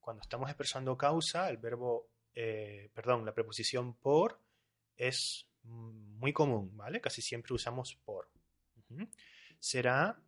Cuando 0.00 0.22
estamos 0.22 0.48
expresando 0.48 0.96
causa, 0.96 1.50
el 1.50 1.58
verbo, 1.58 2.08
eh, 2.34 2.90
perdón, 2.94 3.26
la 3.26 3.34
preposición 3.34 3.94
por 3.96 4.40
es 4.96 5.46
muy 5.64 6.32
común, 6.32 6.74
¿vale? 6.78 7.02
Casi 7.02 7.20
siempre 7.20 7.52
usamos 7.52 7.94
por. 8.06 8.30
Será 9.60 10.18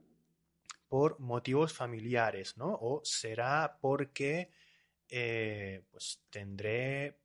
por 0.95 1.19
motivos 1.19 1.73
familiares, 1.73 2.57
¿no? 2.57 2.69
O 2.81 3.01
será 3.03 3.79
porque 3.81 4.53
eh, 5.09 5.83
pues 5.91 6.23
tendré 6.31 7.19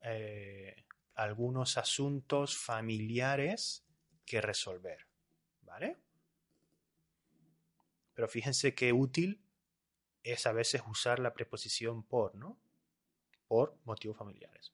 eh, 0.00 0.84
algunos 1.14 1.78
asuntos 1.78 2.58
familiares 2.58 3.86
que 4.24 4.40
resolver, 4.40 5.06
¿vale? 5.60 5.98
Pero 8.12 8.26
fíjense 8.26 8.74
qué 8.74 8.92
útil 8.92 9.40
es 10.24 10.44
a 10.48 10.52
veces 10.52 10.82
usar 10.88 11.20
la 11.20 11.32
preposición 11.32 12.02
por, 12.02 12.34
¿no? 12.34 12.58
Por 13.46 13.78
motivos 13.84 14.16
familiares. 14.16 14.72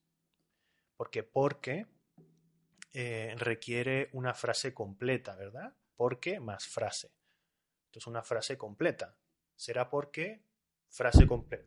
Porque 0.97 1.23
porque 1.23 1.87
eh, 2.95 3.35
requiere 3.37 4.09
una 4.15 4.33
frase 4.33 4.73
completa, 4.73 5.37
¿verdad? 5.37 5.77
Porque 5.97 6.41
más 6.41 6.67
frase. 6.67 7.18
Esto 7.89 8.01
es 8.01 8.07
una 8.07 8.23
frase 8.23 8.59
completa. 8.59 9.17
Será 9.57 9.89
porque 9.89 10.43
frase 10.91 11.27
completa. 11.27 11.65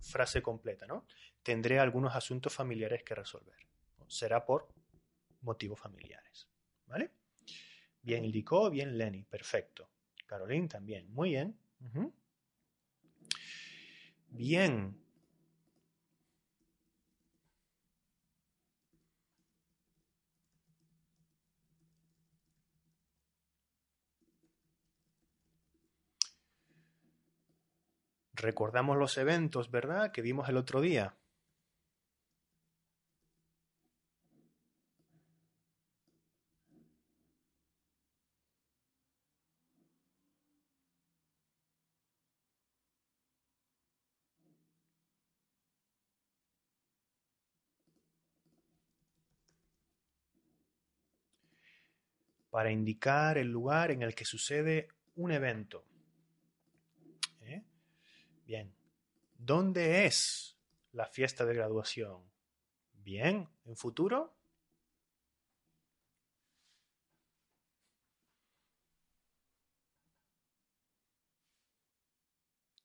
frase 0.00 0.40
completa, 0.40 0.86
¿no? 0.86 1.06
Tendré 1.42 1.78
algunos 1.78 2.16
asuntos 2.16 2.54
familiares 2.54 3.02
que 3.02 3.14
resolver. 3.14 3.56
Será 4.08 4.46
por 4.46 4.68
motivos 5.42 5.78
familiares. 5.78 6.48
¿Vale? 6.86 7.10
Bien 8.00 8.30
Lico, 8.30 8.70
bien 8.70 8.96
Lenny, 8.96 9.24
perfecto. 9.24 9.90
Caroline 10.26 10.68
también, 10.68 11.12
muy 11.12 11.30
bien. 11.30 11.58
Bien, 14.28 15.01
Recordamos 28.34 28.96
los 28.96 29.16
eventos, 29.18 29.70
¿verdad? 29.70 30.12
Que 30.12 30.22
vimos 30.22 30.48
el 30.48 30.56
otro 30.56 30.80
día. 30.80 31.16
para 52.52 52.70
indicar 52.70 53.38
el 53.38 53.48
lugar 53.48 53.90
en 53.92 54.02
el 54.02 54.14
que 54.14 54.26
sucede 54.26 54.88
un 55.14 55.32
evento. 55.32 55.86
Bien. 58.46 58.72
¿Dónde 59.38 60.06
es 60.06 60.56
la 60.92 61.06
fiesta 61.06 61.44
de 61.44 61.54
graduación? 61.54 62.22
Bien. 62.94 63.48
¿En 63.64 63.76
futuro? 63.76 64.34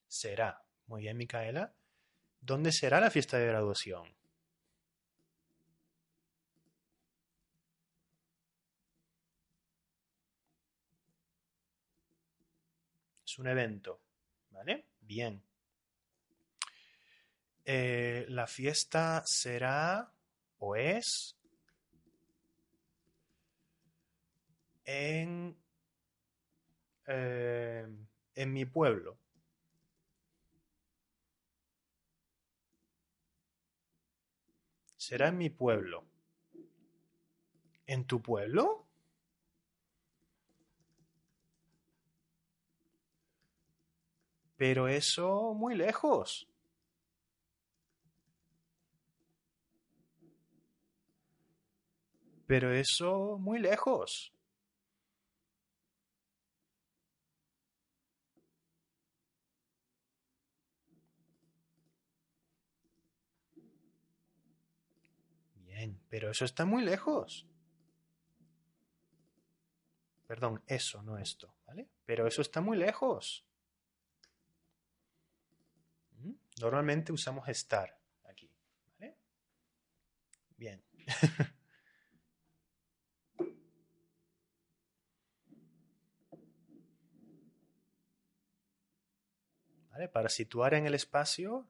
Será. 0.08 0.64
Muy 0.86 1.02
bien, 1.02 1.16
Micaela. 1.16 1.72
¿Dónde 2.40 2.72
será 2.72 3.00
la 3.00 3.10
fiesta 3.10 3.38
de 3.38 3.46
graduación? 3.46 4.16
Es 13.24 13.38
un 13.38 13.46
evento. 13.46 14.00
¿Vale? 14.50 14.86
Bien. 15.00 15.47
Eh, 17.70 18.24
la 18.30 18.46
fiesta 18.46 19.22
será 19.26 20.10
o 20.56 20.74
es 20.74 21.36
en, 24.86 25.54
eh, 27.06 27.86
en 28.36 28.52
mi 28.54 28.64
pueblo. 28.64 29.18
Será 34.96 35.28
en 35.28 35.36
mi 35.36 35.50
pueblo. 35.50 36.06
¿En 37.86 38.06
tu 38.06 38.22
pueblo? 38.22 38.86
Pero 44.56 44.88
eso 44.88 45.52
muy 45.52 45.74
lejos. 45.74 46.47
Pero 52.48 52.72
eso 52.72 53.36
muy 53.38 53.58
lejos. 53.58 54.32
Bien, 65.56 66.00
pero 66.08 66.30
eso 66.30 66.46
está 66.46 66.64
muy 66.64 66.82
lejos. 66.82 67.46
Perdón, 70.26 70.62
eso, 70.66 71.02
no 71.02 71.18
esto, 71.18 71.54
¿vale? 71.66 71.86
Pero 72.06 72.26
eso 72.26 72.40
está 72.40 72.62
muy 72.62 72.78
lejos. 72.78 73.44
¿Mm? 76.16 76.32
Normalmente 76.62 77.12
usamos 77.12 77.46
estar 77.50 77.94
aquí, 78.24 78.50
¿vale? 78.98 79.18
Bien. 80.56 80.82
Para 90.06 90.28
situar 90.28 90.74
en 90.74 90.86
el 90.86 90.94
espacio, 90.94 91.66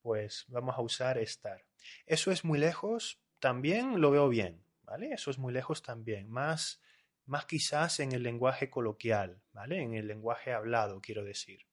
pues 0.00 0.46
vamos 0.48 0.78
a 0.78 0.80
usar 0.80 1.18
estar. 1.18 1.66
Eso 2.06 2.30
es 2.30 2.44
muy 2.44 2.58
lejos, 2.58 3.20
también 3.38 4.00
lo 4.00 4.10
veo 4.10 4.30
bien, 4.30 4.64
¿vale? 4.84 5.12
Eso 5.12 5.30
es 5.30 5.38
muy 5.38 5.52
lejos 5.52 5.82
también, 5.82 6.30
más, 6.30 6.80
más 7.26 7.44
quizás 7.44 8.00
en 8.00 8.12
el 8.12 8.22
lenguaje 8.22 8.70
coloquial, 8.70 9.42
¿vale? 9.52 9.82
En 9.82 9.92
el 9.92 10.06
lenguaje 10.06 10.54
hablado, 10.54 11.02
quiero 11.02 11.24
decir. 11.24 11.66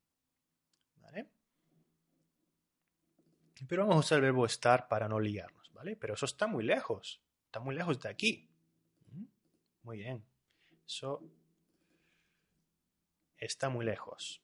Pero 3.67 3.83
vamos 3.83 3.95
a 3.95 3.99
usar 3.99 4.17
el 4.17 4.25
verbo 4.25 4.45
estar 4.45 4.87
para 4.87 5.07
no 5.07 5.19
liarnos, 5.19 5.71
¿vale? 5.73 5.95
Pero 5.95 6.13
eso 6.13 6.25
está 6.25 6.47
muy 6.47 6.63
lejos, 6.63 7.21
está 7.45 7.59
muy 7.59 7.73
lejos 7.73 7.99
de 7.99 8.09
aquí. 8.09 8.49
Muy 9.81 9.97
bien. 9.97 10.23
Eso 10.85 11.23
está 13.37 13.69
muy 13.69 13.85
lejos. 13.85 14.41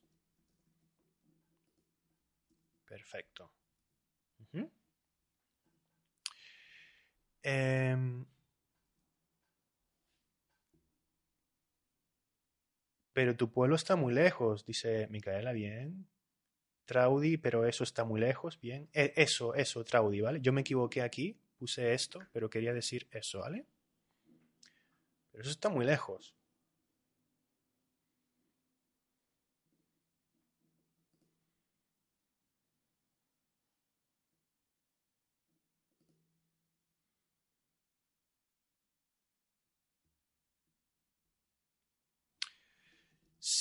Perfecto. 2.86 3.50
Em, 7.42 8.24
pero 13.12 13.36
tu 13.36 13.52
pueblo 13.52 13.76
está 13.76 13.96
muy 13.96 14.14
lejos, 14.14 14.64
dice 14.64 15.08
Micaela, 15.08 15.52
bien. 15.52 16.08
Traudy, 16.86 17.36
pero 17.38 17.66
eso 17.66 17.84
está 17.84 18.04
muy 18.04 18.20
lejos, 18.20 18.60
bien. 18.60 18.88
E, 18.92 19.12
eso, 19.16 19.54
eso, 19.54 19.84
Traudy, 19.84 20.20
¿vale? 20.20 20.40
Yo 20.40 20.52
me 20.52 20.62
equivoqué 20.62 21.02
aquí, 21.02 21.38
puse 21.58 21.94
esto, 21.94 22.20
pero 22.32 22.50
quería 22.50 22.72
decir 22.72 23.06
eso, 23.10 23.40
¿vale? 23.40 23.66
Pero 25.30 25.42
eso 25.42 25.50
está 25.50 25.68
muy 25.68 25.84
lejos. 25.84 26.34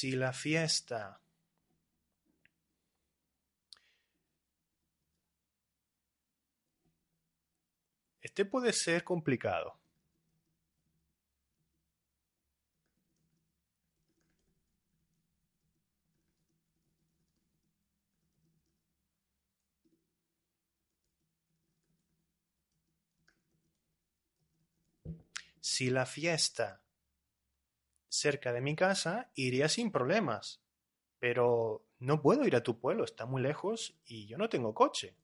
Si 0.03 0.11
la 0.17 0.33
fiesta 0.33 1.21
Este 8.19 8.43
puede 8.43 8.73
ser 8.73 9.05
complicado. 9.05 9.79
Si 25.61 25.89
la 25.89 26.05
fiesta 26.05 26.83
cerca 28.13 28.53
de 28.53 28.61
mi 28.61 28.75
casa, 28.75 29.31
iría 29.35 29.69
sin 29.69 29.91
problemas. 29.91 30.61
Pero 31.19 31.87
no 31.99 32.21
puedo 32.21 32.45
ir 32.45 32.55
a 32.55 32.63
tu 32.63 32.79
pueblo, 32.79 33.05
está 33.05 33.25
muy 33.25 33.41
lejos 33.41 33.97
y 34.05 34.27
yo 34.27 34.37
no 34.37 34.49
tengo 34.49 34.73
coche. 34.73 35.15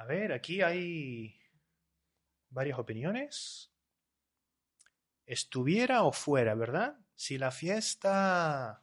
A 0.00 0.06
ver, 0.06 0.32
aquí 0.32 0.62
hay 0.62 1.38
varias 2.48 2.78
opiniones. 2.78 3.70
Estuviera 5.26 6.04
o 6.04 6.12
fuera, 6.12 6.54
¿verdad? 6.54 6.96
Si 7.14 7.36
la 7.36 7.50
fiesta... 7.50 8.82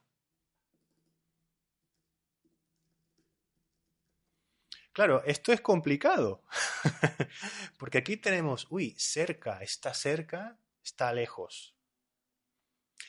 Claro, 4.94 5.24
esto 5.26 5.52
es 5.52 5.62
complicado, 5.62 6.44
porque 7.80 7.98
aquí 8.00 8.18
tenemos, 8.18 8.68
uy, 8.70 8.96
cerca, 8.98 9.62
está 9.64 9.96
cerca, 9.96 10.58
está 10.84 11.14
lejos. 11.14 11.76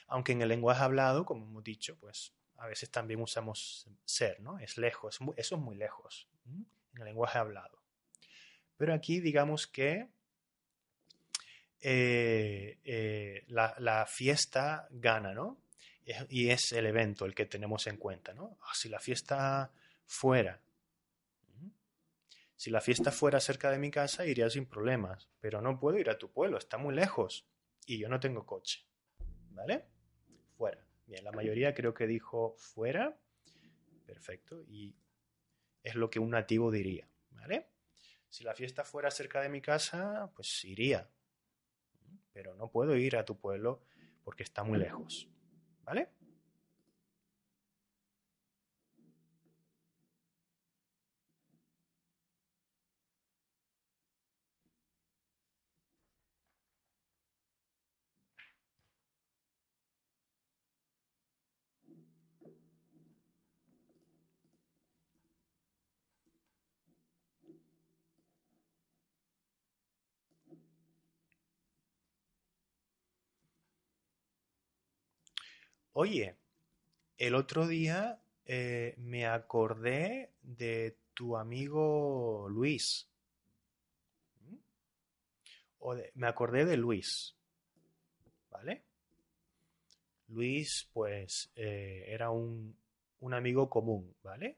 Aunque 0.06 0.32
en 0.32 0.40
el 0.40 0.48
lenguaje 0.48 0.82
hablado, 0.82 1.26
como 1.26 1.44
hemos 1.44 1.64
dicho, 1.64 1.98
pues 1.98 2.35
a 2.56 2.66
veces 2.66 2.90
también 2.90 3.20
usamos 3.20 3.86
ser, 4.06 4.40
¿no? 4.40 4.59
Es 4.59 4.78
lejos, 4.78 5.18
eso 5.36 5.55
es 5.56 5.60
muy 5.60 5.76
lejos, 5.76 6.26
en 6.47 6.66
el 6.98 7.05
lenguaje 7.05 7.39
hablado. 7.39 7.77
Pero 8.78 8.94
aquí 8.94 9.20
digamos 9.20 9.66
que 9.66 10.09
eh, 11.80 12.78
eh, 12.84 13.44
la, 13.48 14.06
fiesta 14.06 14.88
gana, 14.90 15.34
¿no? 15.34 15.59
Y 16.30 16.48
es 16.48 16.72
el 16.72 16.86
evento 16.86 17.26
el 17.26 17.34
que 17.34 17.44
tenemos 17.44 17.86
en 17.86 17.98
cuenta, 17.98 18.32
¿no? 18.32 18.56
Ah, 18.62 18.72
si 18.74 18.88
la 18.88 18.98
fiesta 18.98 19.70
fuera, 20.06 20.59
si 22.56 22.70
la 22.70 22.80
fiesta 22.80 23.12
fuera 23.12 23.40
cerca 23.40 23.70
de 23.70 23.78
mi 23.78 23.90
casa, 23.90 24.24
iría 24.24 24.48
sin 24.48 24.64
problemas, 24.64 25.28
pero 25.40 25.60
no 25.60 25.78
puedo 25.78 25.98
ir 25.98 26.09
a 26.09 26.18
tu 26.18 26.32
pueblo, 26.32 26.56
está 26.56 26.78
muy 26.78 26.94
lejos 26.94 27.46
y 27.84 27.98
yo 27.98 28.09
no 28.09 28.18
tengo 28.18 28.46
coche, 28.46 28.84
¿vale? 29.50 29.84
Fuera. 30.56 30.82
Bien, 31.06 31.24
la 31.24 31.32
mayoría 31.32 31.74
creo 31.74 31.94
que 31.94 32.06
dijo 32.06 32.55
fuera, 32.59 33.16
perfecto, 34.06 34.62
y 34.64 34.94
es 35.82 35.94
lo 35.94 36.10
que 36.10 36.18
un 36.18 36.30
nativo 36.30 36.70
diría, 36.70 37.09
¿vale? 37.30 37.66
Si 38.28 38.44
la 38.44 38.55
fiesta 38.55 38.84
fuera 38.84 39.10
cerca 39.10 39.40
de 39.40 39.48
mi 39.48 39.60
casa, 39.60 40.30
pues 40.34 40.64
iría. 40.64 41.10
Pero 42.32 42.55
no 42.55 42.70
puedo 42.70 42.96
ir 42.96 43.16
a 43.16 43.24
tu 43.24 43.38
pueblo 43.38 43.82
porque 44.22 44.42
está 44.42 44.64
muy 44.64 44.78
lejos. 44.78 45.28
¿Vale? 45.84 46.10
Oye, 76.00 76.36
el 77.16 77.34
otro 77.34 77.66
día 77.66 78.22
eh, 78.46 78.94
me 78.98 79.26
acordé 79.26 80.30
de 80.42 80.96
tu 81.12 81.36
amigo 81.36 82.46
Luis. 82.48 83.08
O 85.80 85.96
me 86.14 86.28
acordé 86.28 86.66
de 86.66 86.76
Luis. 86.76 87.34
¿Vale? 88.48 88.84
Luis, 90.28 90.88
pues, 90.92 91.50
eh, 91.56 92.04
era 92.06 92.30
un, 92.30 92.78
un 93.18 93.34
amigo 93.34 93.68
común, 93.68 94.14
¿vale? 94.22 94.56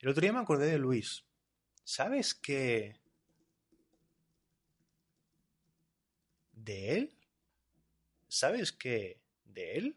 El 0.00 0.08
otro 0.08 0.22
día 0.22 0.32
me 0.32 0.40
acordé 0.40 0.70
de 0.70 0.78
Luis. 0.78 1.26
¿Sabes 1.84 2.32
qué? 2.32 2.96
¿De 6.54 6.96
él? 6.96 7.18
¿Sabes 8.28 8.72
qué? 8.72 9.21
De 9.54 9.76
él? 9.76 9.96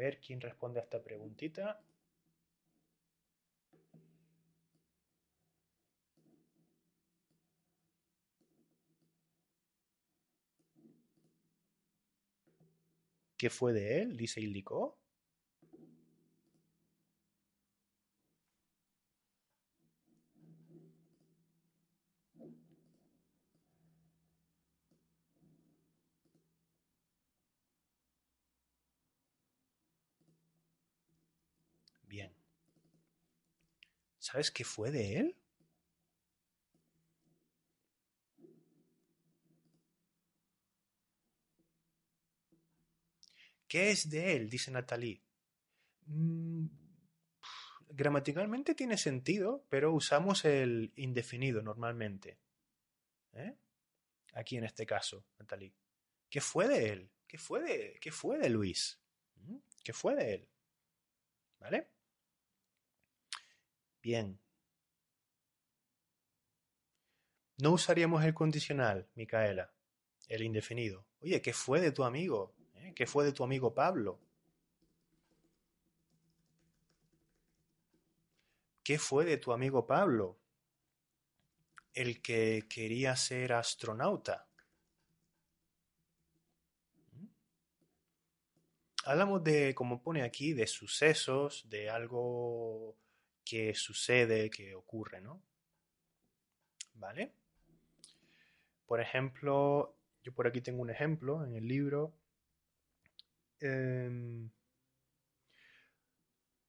Ver 0.00 0.18
quién 0.24 0.40
responde 0.40 0.80
a 0.80 0.82
esta 0.84 1.02
preguntita. 1.02 1.66
¿Qué 13.36 13.50
fue 13.50 13.72
de 13.72 14.02
él? 14.02 14.16
Dice 14.16 14.40
Ildiko. 14.40 14.96
Bien. 32.08 32.30
¿Sabes 34.30 34.52
qué 34.52 34.62
fue 34.62 34.92
de 34.92 35.18
él? 35.18 35.36
¿Qué 43.66 43.90
es 43.90 44.08
de 44.08 44.36
él? 44.36 44.48
dice 44.48 44.70
Natalie. 44.70 45.20
Mm, 46.06 46.66
gramaticalmente 47.88 48.76
tiene 48.76 48.96
sentido, 48.96 49.66
pero 49.68 49.92
usamos 49.92 50.44
el 50.44 50.92
indefinido 50.94 51.60
normalmente. 51.60 52.38
¿Eh? 53.32 53.56
Aquí 54.34 54.56
en 54.56 54.64
este 54.64 54.86
caso, 54.86 55.24
Natalie. 55.40 55.74
¿Qué 56.28 56.40
fue 56.40 56.68
de 56.68 56.90
él? 56.90 57.10
¿Qué 57.26 57.36
fue 57.36 57.62
de, 57.62 57.98
qué 58.00 58.12
fue 58.12 58.38
de 58.38 58.48
Luis? 58.48 59.00
¿Mm? 59.34 59.56
¿Qué 59.82 59.92
fue 59.92 60.14
de 60.14 60.34
él? 60.34 60.48
¿Vale? 61.58 61.88
Bien. 64.02 64.38
No 67.58 67.72
usaríamos 67.72 68.24
el 68.24 68.32
condicional, 68.32 69.06
Micaela, 69.14 69.70
el 70.28 70.42
indefinido. 70.42 71.04
Oye, 71.20 71.42
¿qué 71.42 71.52
fue 71.52 71.80
de 71.80 71.92
tu 71.92 72.04
amigo? 72.04 72.54
¿Eh? 72.76 72.94
¿Qué 72.96 73.06
fue 73.06 73.24
de 73.24 73.32
tu 73.32 73.44
amigo 73.44 73.74
Pablo? 73.74 74.18
¿Qué 78.82 78.98
fue 78.98 79.26
de 79.26 79.36
tu 79.36 79.52
amigo 79.52 79.86
Pablo? 79.86 80.38
El 81.92 82.22
que 82.22 82.66
quería 82.66 83.14
ser 83.16 83.52
astronauta. 83.52 84.48
¿Mm? 87.12 87.26
Hablamos 89.04 89.44
de, 89.44 89.74
como 89.74 90.02
pone 90.02 90.22
aquí, 90.22 90.54
de 90.54 90.66
sucesos, 90.66 91.68
de 91.68 91.90
algo 91.90 92.96
que 93.44 93.74
sucede, 93.74 94.50
que 94.50 94.74
ocurre, 94.74 95.20
¿no? 95.20 95.42
¿Vale? 96.94 97.32
Por 98.86 99.00
ejemplo, 99.00 99.96
yo 100.22 100.34
por 100.34 100.46
aquí 100.46 100.60
tengo 100.60 100.82
un 100.82 100.90
ejemplo 100.90 101.44
en 101.44 101.54
el 101.56 101.66
libro. 101.66 102.12
Em, 103.60 104.50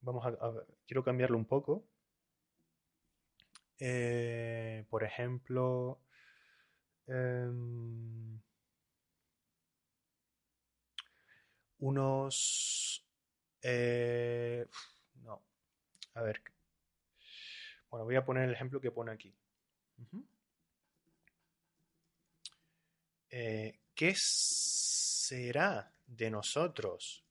vamos 0.01 0.25
a, 0.25 0.65
quiero 0.87 1.03
cambiarlo 1.03 1.37
un 1.37 1.45
poco. 1.45 1.83
Eh, 3.79 4.85
por 4.89 5.03
ejemplo, 5.03 5.99
em, 7.07 8.39
unos... 11.79 13.05
Eh, 13.63 14.65
no. 15.23 15.41
A 16.15 16.21
ver, 16.21 16.41
bueno, 17.91 18.05
voy 18.05 18.15
a 18.15 18.23
poner 18.23 18.45
el 18.45 18.53
ejemplo 18.53 18.79
que 18.79 18.89
pone 18.89 19.11
aquí. 19.11 19.33
Eh, 23.29 23.79
¿Qué 23.93 24.13
será 24.15 25.91
de 26.07 26.31
nosotros 26.31 27.23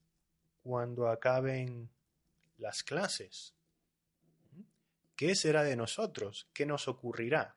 cuando 0.62 1.08
acaben 1.08 1.88
las 2.58 2.82
clases? 2.82 3.54
¿Qué 5.16 5.34
será 5.34 5.62
de 5.62 5.76
nosotros? 5.76 6.48
¿Qué 6.52 6.66
nos 6.66 6.88
ocurrirá? 6.88 7.56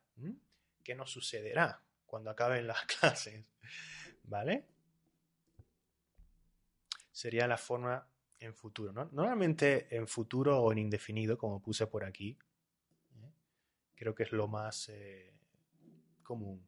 ¿Qué 0.81 0.95
nos 0.95 1.11
sucederá 1.11 1.81
cuando 2.05 2.29
acaben 2.29 2.67
las 2.67 2.85
clases? 2.99 3.45
¿Vale? 4.23 4.65
Sería 7.11 7.47
la 7.47 7.57
forma 7.57 8.07
en 8.39 8.53
futuro. 8.53 8.93
¿no? 8.93 9.09
Normalmente 9.11 9.93
en 9.95 10.07
futuro 10.07 10.57
o 10.61 10.71
en 10.71 10.77
indefinido, 10.77 11.37
como 11.37 11.61
puse 11.61 11.87
por 11.87 12.05
aquí, 12.05 12.37
Creo 14.03 14.13
que 14.13 14.23
es 14.23 14.33
lo 14.33 14.49
más 14.49 14.89
eh, 14.89 15.31
común. 16.23 16.67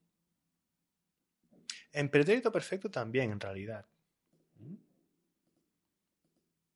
En 1.92 2.10
pretérito 2.10 2.50
perfecto 2.50 2.90
también, 2.90 3.30
en 3.30 3.42
realidad. 3.42 3.86
¿Mm? 4.56 4.76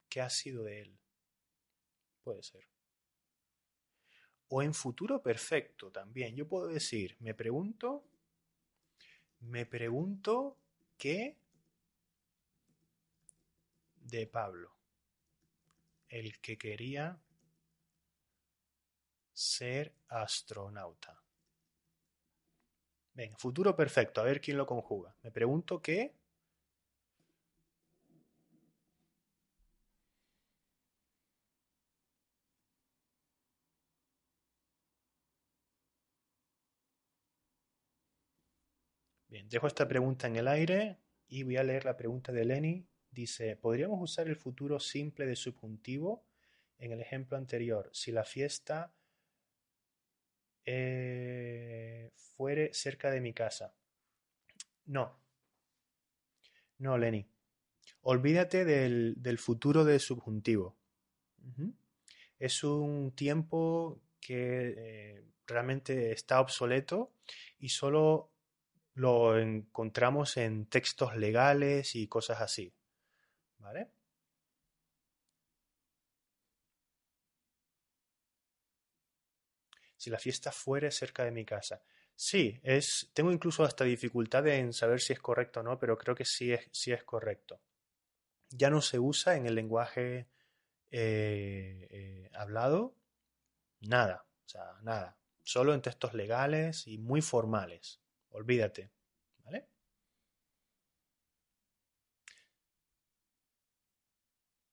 ¿Qué 0.10 0.19
ha 0.19 0.30
sido 0.30 0.65
de 0.65 0.81
él? 0.81 0.99
Puede 2.26 2.44
ser. 2.44 2.68
O 4.49 4.61
en 4.61 4.73
futuro 4.73 5.23
perfecto 5.23 5.94
también. 5.94 6.36
Yo 6.36 6.45
puedo 6.45 6.68
decir, 6.68 7.15
me 7.22 7.34
pregunto, 7.34 8.03
me 9.40 9.65
pregunto 9.65 10.57
qué 10.98 11.38
de 13.95 14.27
Pablo, 14.27 14.76
el 16.10 16.38
que 16.41 16.57
quería 16.57 17.18
ser 19.39 19.93
astronauta. 20.09 21.17
Venga, 23.13 23.37
futuro 23.37 23.73
perfecto, 23.73 24.19
a 24.19 24.25
ver 24.25 24.41
quién 24.41 24.57
lo 24.57 24.65
conjuga. 24.65 25.15
Me 25.23 25.31
pregunto 25.31 25.81
qué. 25.81 26.13
Bien, 39.29 39.47
dejo 39.47 39.67
esta 39.67 39.87
pregunta 39.87 40.27
en 40.27 40.35
el 40.35 40.47
aire 40.49 40.97
y 41.29 41.43
voy 41.43 41.55
a 41.57 41.63
leer 41.63 41.85
la 41.85 41.95
pregunta 41.95 42.33
de 42.33 42.43
Lenny. 42.43 42.85
Dice, 43.09 43.55
¿podríamos 43.55 44.01
usar 44.01 44.27
el 44.27 44.35
futuro 44.35 44.79
simple 44.81 45.25
de 45.25 45.35
subjuntivo 45.37 46.25
en 46.77 46.91
el 46.91 46.99
ejemplo 46.99 47.37
anterior 47.37 47.89
si 47.93 48.11
la 48.11 48.25
fiesta 48.25 48.91
eh, 50.71 52.11
fuere 52.13 52.71
cerca 52.73 53.09
de 53.09 53.21
mi 53.21 53.33
casa. 53.33 53.73
No. 54.85 55.19
No, 56.77 56.95
Lenny. 56.95 57.27
Olvídate 58.01 58.65
del, 58.65 59.37
futuro 59.39 59.83
del 59.83 59.99
subjuntivo. 59.99 60.77
Es 62.37 62.63
un 62.63 63.13
tiempo 63.15 63.99
que 64.21 64.75
eh, 64.77 65.25
realmente 65.47 66.11
está 66.11 66.39
obsoleto 66.39 67.13
y 67.57 67.69
solo 67.69 68.29
lo 68.93 69.39
encontramos 69.39 70.37
en 70.37 70.67
textos 70.67 71.17
legales 71.17 71.95
y 71.95 72.07
cosas 72.07 72.41
así. 72.41 72.71
¿Vale? 73.57 73.87
Si 79.99 80.09
la 80.09 80.17
fiesta 80.17 80.51
fuere 80.51 80.91
cerca 80.91 81.26
de 81.26 81.31
mi 81.31 81.43
casa. 81.45 81.84
Sí, 82.15 82.59
es, 82.63 83.11
tengo 83.13 83.31
incluso 83.31 83.63
hasta 83.65 83.84
dificultad 83.84 84.47
en 84.47 84.71
saber 84.73 85.01
si 85.01 85.13
es 85.13 85.19
correcto 85.19 85.59
o 85.59 85.63
no, 85.63 85.77
pero 85.77 85.97
creo 85.97 86.15
que 86.15 86.26
sí 86.26 86.53
es, 86.53 86.69
sí 86.71 86.93
es 86.93 87.03
correcto. 87.03 87.61
Ya 88.49 88.69
no 88.69 88.81
se 88.81 88.99
usa 88.99 89.35
en 89.35 89.45
el 89.45 89.55
lenguaje 89.55 90.30
eh, 90.91 91.88
eh, 91.91 92.30
hablado 92.34 92.95
nada, 93.81 94.26
o 94.45 94.49
sea, 94.49 94.77
nada. 94.84 95.17
Solo 95.43 95.73
en 95.73 95.81
textos 95.81 96.13
legales 96.13 96.88
y 96.88 96.97
muy 96.97 97.21
formales. 97.21 98.01
Olvídate, 98.31 98.91
¿vale? 99.43 99.67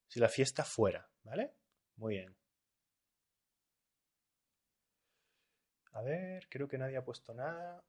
Si 0.08 0.18
la 0.18 0.28
fiesta 0.28 0.64
fuera, 0.64 1.08
¿vale? 1.22 1.52
Muy 1.96 2.14
bien. 2.14 2.36
A 5.96 6.02
ver, 6.02 6.46
creo 6.50 6.68
que 6.68 6.76
nadie 6.76 6.98
ha 6.98 7.04
puesto 7.04 7.32
nada. 7.32 7.82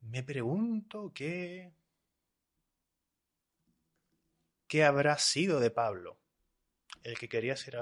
Me 0.00 0.22
pregunto 0.22 1.12
qué... 1.14 1.70
¿Qué 4.66 4.82
habrá 4.82 5.18
sido 5.18 5.60
de 5.60 5.70
Pablo, 5.70 6.16
el 7.02 7.18
que 7.18 7.28
quería 7.28 7.54
ser 7.54 7.76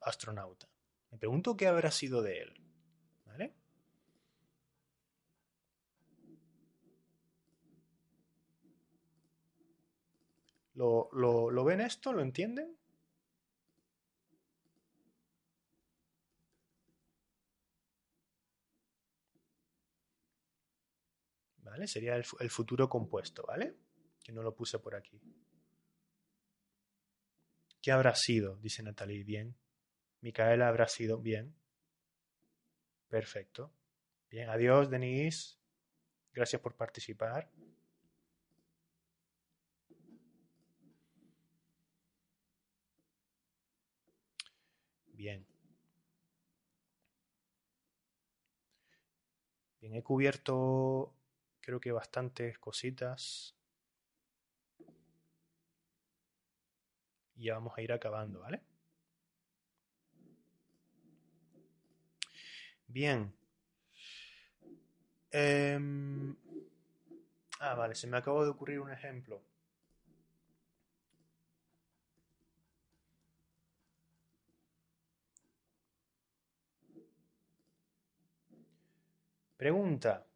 astronauta? 0.00 0.70
Me 1.10 1.18
pregunto 1.18 1.54
qué 1.54 1.66
habrá 1.66 1.90
sido 1.90 2.22
de 2.22 2.38
él. 2.40 2.54
¿Vale? 3.26 3.52
¿Lo, 10.72 11.10
lo, 11.12 11.50
lo 11.50 11.64
ven 11.64 11.82
esto? 11.82 12.14
¿Lo 12.14 12.22
entienden? 12.22 12.74
¿Vale? 21.74 21.88
Sería 21.88 22.14
el, 22.14 22.50
futuro 22.50 22.88
compuesto, 22.88 23.44
¿vale? 23.48 23.74
Que 24.22 24.30
no 24.30 24.44
lo 24.44 24.54
puse 24.54 24.78
por 24.78 24.94
aquí. 24.94 25.20
¿Qué 27.82 27.90
habrá 27.90 28.14
sido? 28.14 28.54
Dice 28.58 28.84
Natalie. 28.84 29.24
Bien. 29.24 29.56
Micaela 30.20 30.68
habrá 30.68 30.86
sido. 30.86 31.18
Bien. 31.18 31.52
Perfecto. 33.08 33.72
Bien. 34.30 34.50
Adiós, 34.50 34.88
Denise. 34.88 35.56
Gracias 36.32 36.62
por 36.62 36.76
participar. 36.76 37.50
Bien. 45.12 45.44
Bien, 49.80 49.96
he 49.96 50.02
cubierto 50.04 51.12
creo 51.64 51.80
que 51.80 51.92
bastantes 51.92 52.58
cositas. 52.58 53.54
Y 57.36 57.44
ya 57.44 57.54
vamos 57.54 57.72
a 57.76 57.82
ir 57.82 57.92
acabando, 57.92 58.40
¿vale? 58.40 58.60
Bien. 62.86 63.32
Em, 65.32 66.36
ah, 67.60 67.74
vale, 67.74 67.94
se 67.94 68.06
me 68.06 68.16
acabó 68.16 68.44
de 68.44 68.50
ocurrir 68.50 68.80
un 68.80 68.92
ejemplo. 68.92 69.42
Pregunta. 79.56 80.26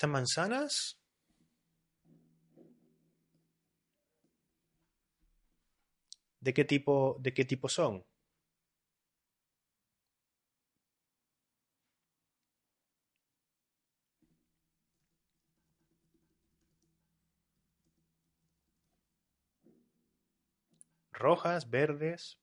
¿Estas 0.00 0.10
manzanas? 0.12 0.98
¿De 6.40 6.54
qué 6.54 6.64
tipo, 6.64 7.18
de 7.20 7.34
qué 7.34 7.44
tipo 7.44 7.68
son? 7.68 8.02
rojas, 21.12 21.68
verdes. 21.68 22.38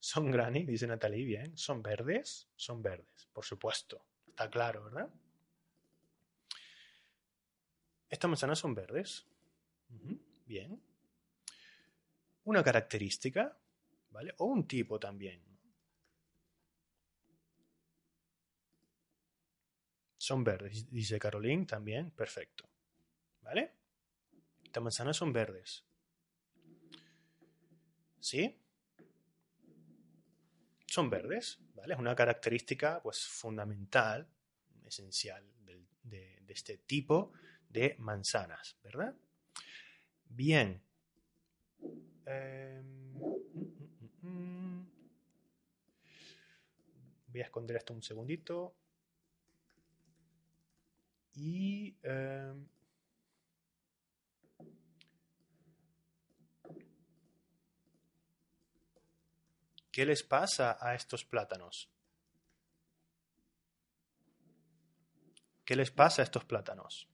Son 0.00 0.30
granny, 0.30 0.64
dice 0.64 0.86
Natalie, 0.86 1.24
bien. 1.24 1.56
¿Son 1.58 1.82
verdes? 1.82 2.48
Son 2.56 2.82
verdes, 2.82 3.28
por 3.32 3.44
supuesto. 3.44 4.06
Está 4.26 4.48
claro, 4.48 4.84
¿verdad? 4.84 5.10
Estas 8.08 8.28
manzanas 8.28 8.58
son 8.58 8.74
verdes. 8.74 9.26
Bien. 10.46 10.82
Una 12.44 12.64
característica, 12.64 13.56
¿vale? 14.10 14.34
O 14.38 14.46
un 14.46 14.66
tipo 14.66 14.98
también. 14.98 15.44
Son 20.16 20.42
verdes, 20.42 20.90
dice 20.90 21.18
Caroline 21.18 21.66
también. 21.66 22.10
Perfecto. 22.10 22.68
¿Vale? 23.42 23.74
Estas 24.64 24.82
manzanas 24.82 25.16
son 25.16 25.32
verdes. 25.32 25.84
¿Sí? 28.18 28.59
Son 30.90 31.08
verdes, 31.08 31.60
¿vale? 31.74 31.94
Es 31.94 32.00
una 32.00 32.16
característica 32.16 33.00
pues, 33.00 33.24
fundamental, 33.24 34.26
esencial 34.84 35.44
de, 35.64 35.86
de, 36.02 36.52
este 36.52 36.78
tipo 36.78 37.32
de 37.68 37.94
manzanas, 37.98 38.76
¿verdad? 38.82 39.14
Bien. 40.24 40.82
Eh, 42.26 42.82
voy 47.28 47.40
a 47.40 47.44
esconder 47.44 47.76
esto 47.76 47.94
un 47.94 48.02
segundito. 48.02 48.74
Y... 51.34 51.96
Eh, 52.02 52.52
¿Qué 59.90 60.06
les 60.06 60.22
pasa 60.22 60.78
a 60.80 60.94
estos 60.94 61.24
plátanos? 61.24 61.90
¿Qué 65.64 65.74
les 65.76 65.90
pasa 65.90 66.22
a 66.22 66.24
estos 66.24 66.44
plátanos? 66.44 67.09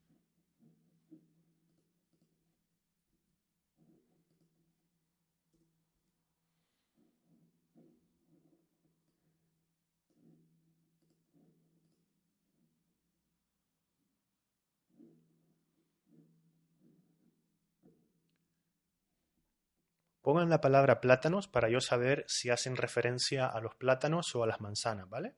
Pongan 20.26 20.50
la 20.50 20.60
palabra 20.60 21.00
plátanos 21.00 21.46
para 21.46 21.68
yo 21.68 21.80
saber 21.80 22.24
si 22.26 22.50
hacen 22.50 22.76
referencia 22.76 23.46
a 23.46 23.60
los 23.60 23.76
plátanos 23.76 24.34
o 24.34 24.42
a 24.42 24.48
las 24.48 24.60
manzanas, 24.60 25.08
¿vale? 25.08 25.36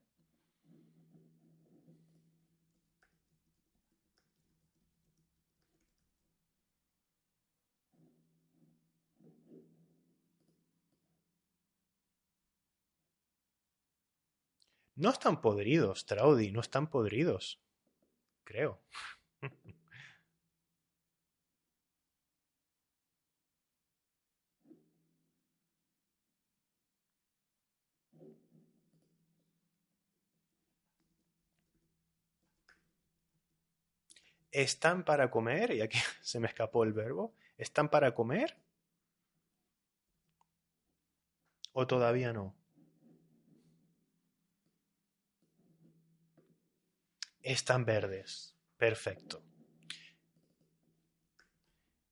No 14.97 15.11
están 15.11 15.43
podridos, 15.43 16.07
Traudy, 16.07 16.51
no 16.51 16.63
están 16.63 16.89
podridos. 16.89 17.61
Creo. 18.43 18.81
¿Están 34.51 35.05
para 35.05 35.31
comer? 35.31 35.73
Y 35.73 35.81
aquí 35.83 35.99
se 36.23 36.41
me 36.41 36.49
escapó 36.49 36.85
el 36.85 36.93
verbo. 36.93 37.35
¿Están 37.57 37.89
para 37.89 38.15
comer? 38.15 38.57
¿O 41.73 41.87
todavía 41.87 42.33
no? 42.33 42.55
Están 47.43 47.85
verdes. 47.85 48.55
Perfecto. 48.77 49.43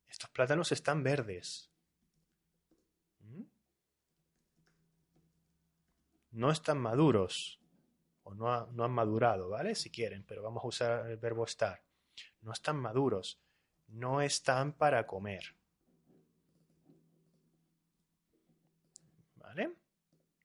Estos 0.09 0.31
plátanos 0.31 0.73
están 0.73 1.03
verdes. 1.03 1.71
¿Mm? 3.21 3.43
No 6.33 6.51
están 6.51 6.79
maduros. 6.79 7.61
O 8.25 8.35
no, 8.35 8.67
no 8.73 8.85
han 8.85 8.93
madurado, 8.93 9.51
¿vale? 9.51 9.75
Si 9.75 9.91
quieren, 9.91 10.25
pero 10.25 10.43
vamos 10.43 10.65
a 10.65 10.67
usar 10.67 11.11
el 11.11 11.17
verbo 11.17 11.45
estar 11.45 11.86
no 12.47 12.53
están 12.53 12.77
maduros, 12.77 13.41
no 13.89 14.23
están 14.23 14.73
para 14.73 15.05
comer. 15.05 15.57
¿Vale? 19.35 19.73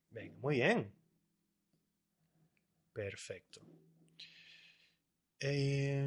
Venga, 0.09 0.35
muy 0.39 0.55
bien. 0.55 0.91
Perfecto. 2.91 3.61
Eh, 5.39 6.03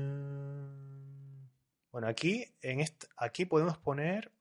bueno, 1.93 2.09
aquí, 2.09 2.45
en 2.61 2.85
aquí 3.17 3.45
podemos 3.45 3.79
poner 3.79 4.33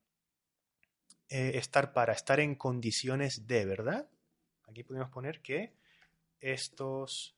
eh, 1.28 1.52
estar 1.54 1.92
para, 1.92 2.14
estar 2.14 2.40
en 2.40 2.56
condiciones 2.56 3.46
de, 3.46 3.64
¿verdad? 3.64 4.10
Aquí 4.66 4.82
podemos 4.82 5.10
poner 5.10 5.40
que 5.40 5.72
estos 6.40 7.36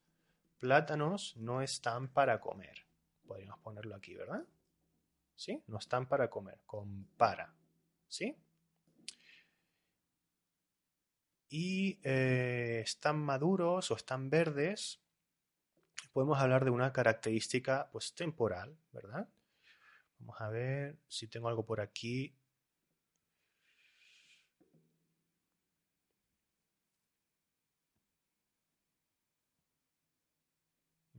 plátanos 0.58 1.36
no 1.36 1.60
están 1.60 2.08
para 2.08 2.40
comer. 2.40 2.85
Podríamos 3.26 3.60
ponerlo 3.60 3.94
aquí, 3.96 4.14
¿verdad? 4.14 4.44
¿Sí? 5.34 5.62
No 5.66 5.78
están 5.78 6.06
para 6.06 6.30
comer, 6.30 6.60
con 6.66 7.06
para. 7.16 7.54
¿Sí? 8.08 8.36
Y 11.48 11.98
eh, 12.02 12.80
están 12.84 13.18
maduros 13.18 13.90
o 13.90 13.96
están 13.96 14.30
verdes 14.30 15.00
podemos 16.16 16.38
hablar 16.38 16.64
de 16.64 16.70
una 16.70 16.94
característica 16.94 17.90
pues 17.92 18.14
temporal, 18.14 18.74
¿verdad? 18.90 19.28
Vamos 20.18 20.40
a 20.40 20.48
ver 20.48 20.96
si 21.08 21.28
tengo 21.28 21.48
algo 21.48 21.66
por 21.66 21.78
aquí. 21.78 22.34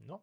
No. 0.06 0.22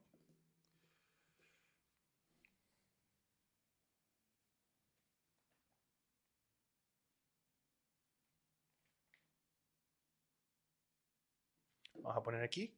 Vamos 12.06 12.18
a 12.18 12.24
poner 12.24 12.44
aquí 12.44 12.72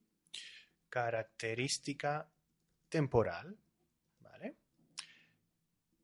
característica 0.87 2.31
temporal. 2.87 3.57
¿Vale? 4.21 4.55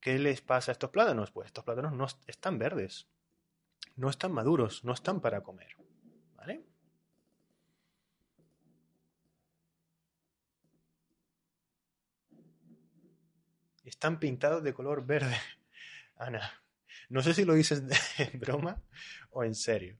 ¿Qué 0.01 0.19
les 0.19 0.41
pasa 0.41 0.71
a 0.71 0.73
estos 0.73 0.89
plátanos? 0.89 1.31
Pues 1.31 1.45
estos 1.45 1.63
plátanos 1.63 1.93
no 1.93 2.05
están 2.27 2.59
verdes, 2.59 3.07
no 3.95 4.09
están 4.09 4.33
maduros, 4.33 4.83
no 4.83 4.91
están 4.91 5.21
para 5.21 5.41
comer. 5.41 5.73
¿Vale? 6.35 6.65
Están 13.85 14.19
pintados 14.19 14.61
de 14.63 14.73
color 14.73 15.05
verde. 15.05 15.37
Ana, 16.17 16.61
no 17.07 17.21
sé 17.21 17.33
si 17.33 17.45
lo 17.45 17.53
dices 17.53 17.83
en 18.17 18.39
broma 18.41 18.83
o 19.31 19.45
en 19.45 19.55
serio, 19.55 19.97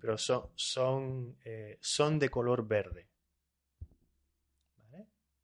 pero 0.00 0.16
son, 0.18 0.50
son, 0.54 1.36
eh, 1.44 1.78
son 1.80 2.18
de 2.18 2.28
color 2.28 2.66
verde 2.66 3.08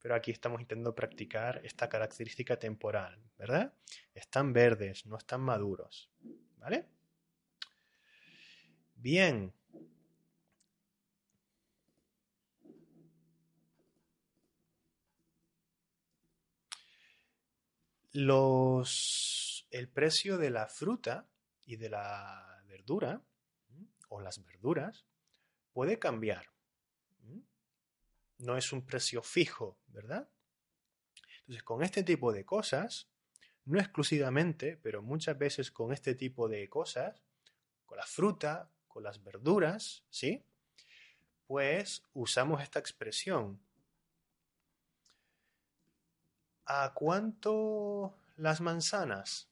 pero 0.05 0.16
aquí 0.16 0.32
estamos 0.32 0.60
intentando 0.60 0.94
practicar 0.94 1.62
esta 1.64 1.89
característica 1.89 2.59
temporal, 2.59 3.18
¿verdad? 3.39 3.72
Están 4.14 4.52
verdes, 4.52 5.06
no 5.06 5.16
están 5.16 5.40
maduros, 5.40 6.10
¿vale? 6.59 6.85
Bien. 8.97 9.51
Los, 18.12 19.66
el 19.70 19.89
precio 19.89 20.36
de 20.36 20.51
la 20.51 20.66
fruta 20.68 21.26
y 21.64 21.76
de 21.76 21.89
la 21.89 22.62
verdura, 22.66 23.22
o 24.15 24.20
las 24.20 24.45
verduras, 24.45 25.05
puede 25.73 25.99
cambiar 25.99 26.55
no 28.39 28.57
es 28.57 28.73
un 28.73 28.85
precio 28.85 29.23
fijo, 29.23 29.78
¿verdad? 29.89 30.28
Entonces, 31.41 31.62
con 31.62 31.82
este 31.82 32.03
tipo 32.03 32.32
de 32.32 32.45
cosas, 32.45 33.09
no 33.65 33.78
exclusivamente, 33.78 34.77
pero 34.77 35.03
muchas 35.03 35.36
veces 35.39 35.70
con 35.70 35.93
este 35.93 36.15
tipo 36.15 36.49
de 36.49 36.69
cosas, 36.69 37.23
con 37.86 37.99
la 37.99 38.07
fruta, 38.07 38.70
con 38.89 39.03
las 39.03 39.23
verduras, 39.23 40.05
¿sí? 40.11 40.45
Pues 41.47 42.03
usamos 42.12 42.62
esta 42.62 42.78
expresión. 42.78 43.61
¿A 46.66 46.93
cuánto 46.95 48.15
las 48.36 48.61
manzanas? 48.61 49.49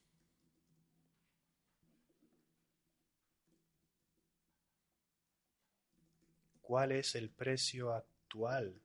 ¿Cuál 6.73 6.93
es 6.93 7.17
el 7.17 7.29
precio 7.29 7.93
actual? 7.93 8.81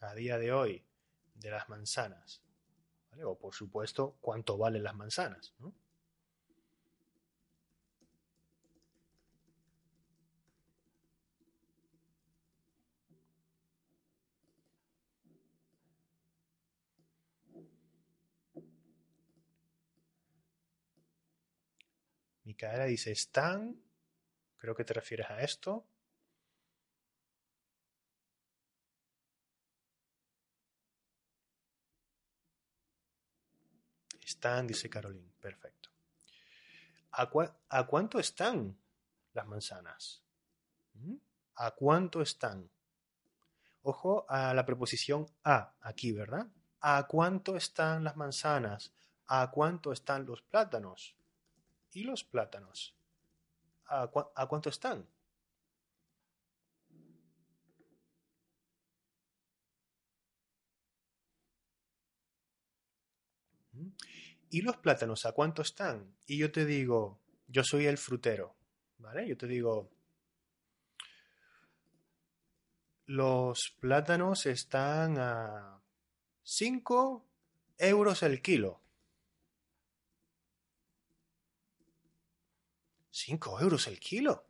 a 0.00 0.14
día 0.14 0.38
de 0.38 0.54
hoy 0.54 0.82
de 1.34 1.50
las 1.50 1.68
manzanas. 1.68 2.40
O 3.22 3.38
por 3.38 3.54
supuesto, 3.54 4.16
cuánto 4.22 4.56
valen 4.56 4.82
las 4.82 4.94
manzanas. 4.94 5.52
¿no? 5.58 5.74
Micaela 22.44 22.86
dice, 22.86 23.12
están, 23.12 23.78
creo 24.56 24.74
que 24.74 24.84
te 24.84 24.94
refieres 24.94 25.28
a 25.28 25.42
esto, 25.42 25.84
Están, 34.40 34.66
dice 34.66 34.88
Caroline. 34.88 35.34
Perfecto. 35.38 35.90
¿A, 37.10 37.86
cuánto 37.86 38.18
están 38.18 38.74
las 39.34 39.46
manzanas? 39.46 40.22
¿Mm? 40.94 41.16
¿A 41.56 41.72
cuánto 41.72 42.22
están? 42.22 42.70
Ojo 43.82 44.24
a 44.30 44.54
la 44.54 44.64
preposición 44.64 45.26
a 45.44 45.74
aquí, 45.82 46.12
¿verdad? 46.12 46.46
¿A 46.80 47.06
cuánto 47.06 47.54
están 47.54 48.02
las 48.02 48.16
manzanas? 48.16 48.94
¿A 49.26 49.50
cuánto 49.50 49.92
están 49.92 50.24
los 50.24 50.40
plátanos? 50.40 51.14
¿Y 51.92 52.04
los 52.04 52.24
plátanos? 52.24 52.94
¿A, 53.88 54.10
a 54.36 54.46
cuánto 54.46 54.70
están? 54.70 55.06
¿Mm? 63.72 63.88
¿Y 64.50 64.62
los 64.62 64.76
plátanos 64.76 65.24
a 65.26 65.32
cuánto 65.32 65.62
están? 65.62 66.14
Y 66.26 66.38
yo 66.38 66.52
te 66.52 66.66
digo, 66.66 67.18
yo 67.46 67.64
soy 67.64 67.86
el 67.86 67.98
frutero, 67.98 68.54
¿vale? 68.98 69.26
Yo 69.28 69.36
te 69.36 69.46
digo, 69.46 69.90
los 73.06 73.76
plátanos 73.80 74.46
están 74.46 75.18
a 75.18 75.80
5 76.42 77.24
euros 77.78 78.22
el 78.22 78.42
kilo. 78.42 78.80
5 83.10 83.60
euros 83.60 83.86
el 83.86 83.98
kilo. 83.98 84.49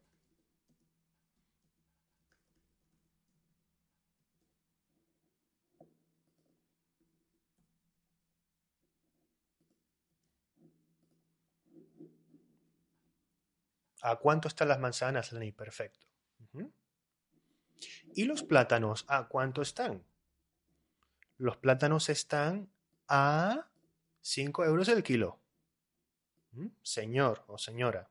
¿A 14.02 14.16
cuánto 14.16 14.48
están 14.48 14.68
las 14.68 14.80
manzanas, 14.80 15.32
Lenny? 15.32 15.52
Perfecto. 15.52 16.06
¿Y 18.14 18.24
los 18.24 18.42
plátanos? 18.42 19.04
¿A 19.08 19.28
cuánto 19.28 19.62
están? 19.62 20.04
Los 21.38 21.56
plátanos 21.56 22.08
están 22.08 22.70
a 23.08 23.68
5 24.20 24.64
euros 24.64 24.88
el 24.88 25.02
kilo. 25.02 25.40
Señor 26.82 27.44
o 27.46 27.58
señora. 27.58 28.10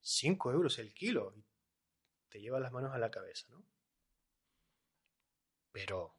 5 0.00 0.52
euros 0.52 0.78
el 0.78 0.92
kilo. 0.92 1.34
Te 2.28 2.40
lleva 2.40 2.60
las 2.60 2.72
manos 2.72 2.92
a 2.92 2.98
la 2.98 3.10
cabeza, 3.10 3.46
¿no? 3.50 3.64
Pero 5.72 6.14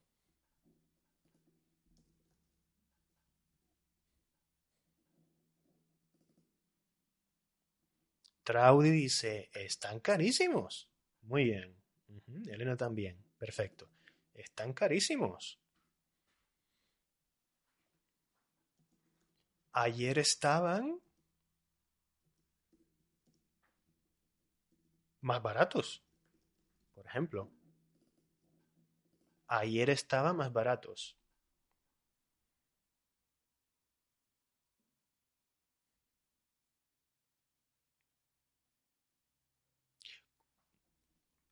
Traudy 8.46 8.92
dice, 8.92 9.50
están 9.56 10.00
carísimos. 10.00 10.88
Muy 11.24 11.46
bien. 11.46 11.76
Elena 12.48 12.78
también. 12.78 13.18
Perfecto. 13.40 13.90
Están 14.36 14.72
carísimos. 14.72 15.60
Ayer 19.72 20.20
estaban 20.20 21.02
más 25.22 25.42
baratos. 25.42 26.04
Por 26.94 27.08
ejemplo, 27.08 27.50
ayer 29.48 29.90
estaban 29.90 30.38
más 30.38 30.54
baratos. 30.54 31.18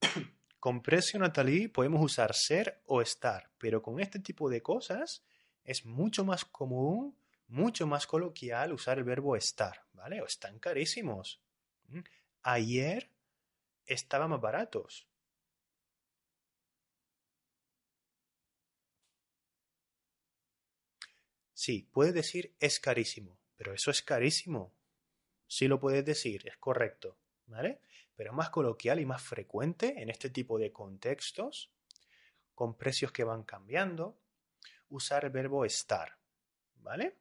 Con 0.59 0.81
precio 0.81 1.19
natalí 1.19 1.67
podemos 1.67 2.01
usar 2.01 2.33
ser 2.33 2.81
o 2.85 3.01
estar, 3.01 3.49
pero 3.57 3.81
con 3.81 3.99
este 3.99 4.19
tipo 4.19 4.49
de 4.49 4.61
cosas 4.61 5.23
es 5.65 5.85
mucho 5.85 6.23
más 6.23 6.45
común, 6.45 7.17
mucho 7.47 7.85
más 7.85 8.07
coloquial 8.07 8.71
usar 8.71 8.97
el 8.97 9.03
verbo 9.03 9.35
estar, 9.35 9.83
¿vale? 9.93 10.21
O 10.21 10.25
están 10.25 10.59
carísimos. 10.59 11.41
¿Mm? 11.89 11.99
Ayer 12.43 13.09
estaban 13.85 14.29
más 14.29 14.39
baratos. 14.39 15.05
Sí, 21.53 21.87
puedes 21.91 22.13
decir 22.13 22.53
es 22.59 22.79
carísimo, 22.79 23.37
pero 23.55 23.73
eso 23.73 23.91
es 23.91 24.01
carísimo. 24.01 24.73
Sí 25.47 25.67
lo 25.67 25.79
puedes 25.79 26.03
decir, 26.03 26.47
es 26.47 26.57
correcto, 26.57 27.17
¿vale? 27.47 27.79
Pero 28.15 28.33
más 28.33 28.49
coloquial 28.49 28.99
y 28.99 29.05
más 29.05 29.21
frecuente 29.21 30.01
en 30.01 30.09
este 30.09 30.29
tipo 30.29 30.57
de 30.59 30.71
contextos, 30.71 31.71
con 32.53 32.77
precios 32.77 33.11
que 33.11 33.23
van 33.23 33.43
cambiando, 33.43 34.19
usar 34.89 35.25
el 35.25 35.31
verbo 35.31 35.65
estar, 35.65 36.17
¿vale? 36.75 37.17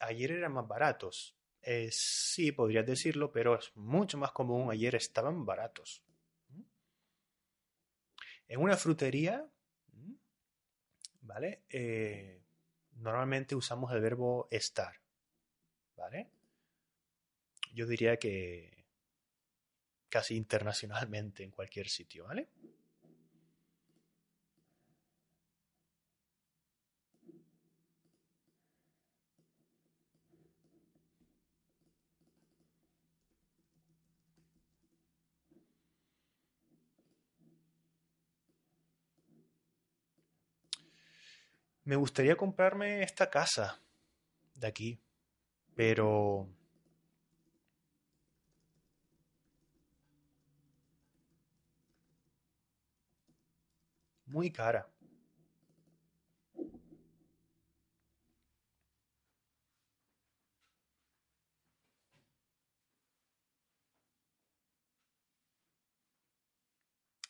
Ayer 0.00 0.32
eran 0.32 0.52
más 0.52 0.66
baratos. 0.66 1.36
Eh, 1.62 1.90
sí, 1.92 2.52
podrías 2.52 2.86
decirlo, 2.86 3.30
pero 3.30 3.58
es 3.58 3.70
mucho 3.76 4.16
más 4.18 4.32
común. 4.32 4.70
Ayer 4.70 4.94
estaban 4.94 5.44
baratos. 5.44 6.02
En 8.48 8.60
una 8.60 8.76
frutería, 8.76 9.46
¿vale? 11.20 11.62
Eh, 11.68 12.42
normalmente 12.96 13.54
usamos 13.54 13.92
el 13.92 14.00
verbo 14.00 14.48
estar, 14.50 15.00
¿vale? 15.96 16.30
Yo 17.72 17.86
diría 17.86 18.16
que 18.16 18.80
casi 20.08 20.36
internacionalmente 20.36 21.44
en 21.44 21.50
cualquier 21.50 21.88
sitio, 21.88 22.24
¿vale? 22.24 22.48
Me 41.84 41.96
gustaría 41.96 42.36
comprarme 42.36 43.02
esta 43.02 43.30
casa 43.30 43.80
de 44.54 44.66
aquí, 44.66 45.00
pero 45.74 46.48
muy 54.30 54.50
cara. 54.50 54.88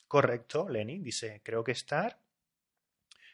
Correcto, 0.09 0.69
Lenin 0.69 1.03
dice, 1.03 1.41
creo 1.43 1.65
que 1.65 1.73
estar 1.73 2.21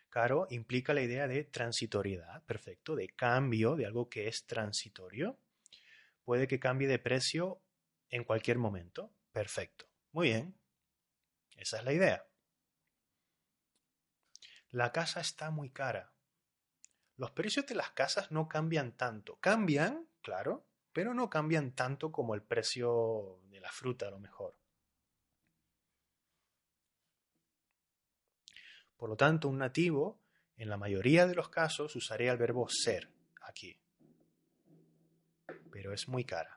caro 0.09 0.47
implica 0.51 0.95
la 0.95 1.03
idea 1.03 1.29
de 1.29 1.45
transitoriedad, 1.45 2.43
perfecto, 2.45 2.97
de 2.97 3.09
cambio 3.11 3.77
de 3.77 3.87
algo 3.87 4.09
que 4.09 4.29
es 4.29 4.47
transitorio. 4.47 5.39
Puede 6.25 6.49
que 6.49 6.61
cambie 6.61 6.89
de 6.89 6.99
precio 6.99 7.63
en 8.11 8.25
cualquier 8.25 8.59
momento. 8.59 9.13
Perfecto. 9.33 9.87
Muy 10.13 10.29
bien. 10.29 10.57
Esa 11.57 11.79
es 11.79 11.85
la 11.85 11.93
idea. 11.93 12.26
La 14.77 14.93
casa 14.93 15.21
está 15.21 15.51
muy 15.51 15.71
cara. 15.71 16.13
Los 17.17 17.31
precios 17.31 17.67
de 17.67 17.75
las 17.75 17.93
casas 17.93 18.31
no 18.31 18.47
cambian 18.47 18.95
tanto. 18.95 19.39
Cambian, 19.41 20.07
claro, 20.21 20.67
pero 20.93 21.15
no 21.15 21.31
cambian 21.31 21.73
tanto 21.73 22.13
como 22.13 22.35
el 22.35 22.43
precio 22.43 23.41
de 23.45 23.59
la 23.59 23.73
fruta 23.73 24.09
a 24.09 24.11
lo 24.11 24.19
mejor. 24.19 24.55
Por 28.99 29.09
lo 29.09 29.17
tanto, 29.17 29.49
un 29.49 29.57
nativo, 29.57 30.21
en 30.59 30.69
la 30.69 30.77
mayoría 30.77 31.27
de 31.27 31.35
los 31.35 31.49
casos, 31.49 31.97
usaría 31.97 32.33
el 32.33 32.37
verbo 32.37 32.69
ser 32.69 33.11
aquí. 33.41 33.81
Pero 35.73 35.95
es 35.95 36.07
muy 36.07 36.27
cara. 36.27 36.56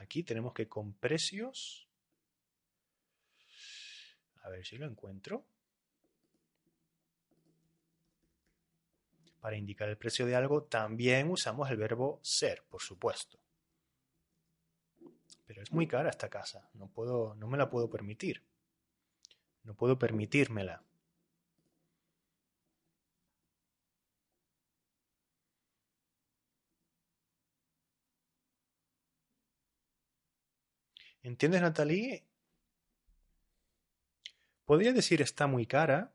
Aquí 0.00 0.22
tenemos 0.22 0.52
que 0.52 0.68
con 0.68 0.92
precios, 0.94 1.86
a 4.42 4.48
ver 4.48 4.64
si 4.64 4.76
lo 4.76 4.86
encuentro. 4.86 5.44
Para 9.40 9.56
indicar 9.56 9.88
el 9.88 9.96
precio 9.96 10.26
de 10.26 10.36
algo 10.36 10.64
también 10.64 11.30
usamos 11.30 11.70
el 11.70 11.78
verbo 11.78 12.20
ser, 12.22 12.62
por 12.68 12.82
supuesto. 12.82 13.38
Pero 15.46 15.62
es 15.62 15.72
muy 15.72 15.86
cara 15.86 16.10
esta 16.10 16.28
casa, 16.28 16.68
no, 16.74 16.88
puedo, 16.88 17.34
no 17.36 17.48
me 17.48 17.56
la 17.56 17.70
puedo 17.70 17.88
permitir. 17.88 18.42
No 19.64 19.74
puedo 19.74 19.98
permitírmela. 19.98 20.82
¿Entiendes, 31.22 31.60
Natalie? 31.60 32.24
Podría 34.64 34.92
decir 34.92 35.20
está 35.20 35.46
muy 35.46 35.66
cara, 35.66 36.14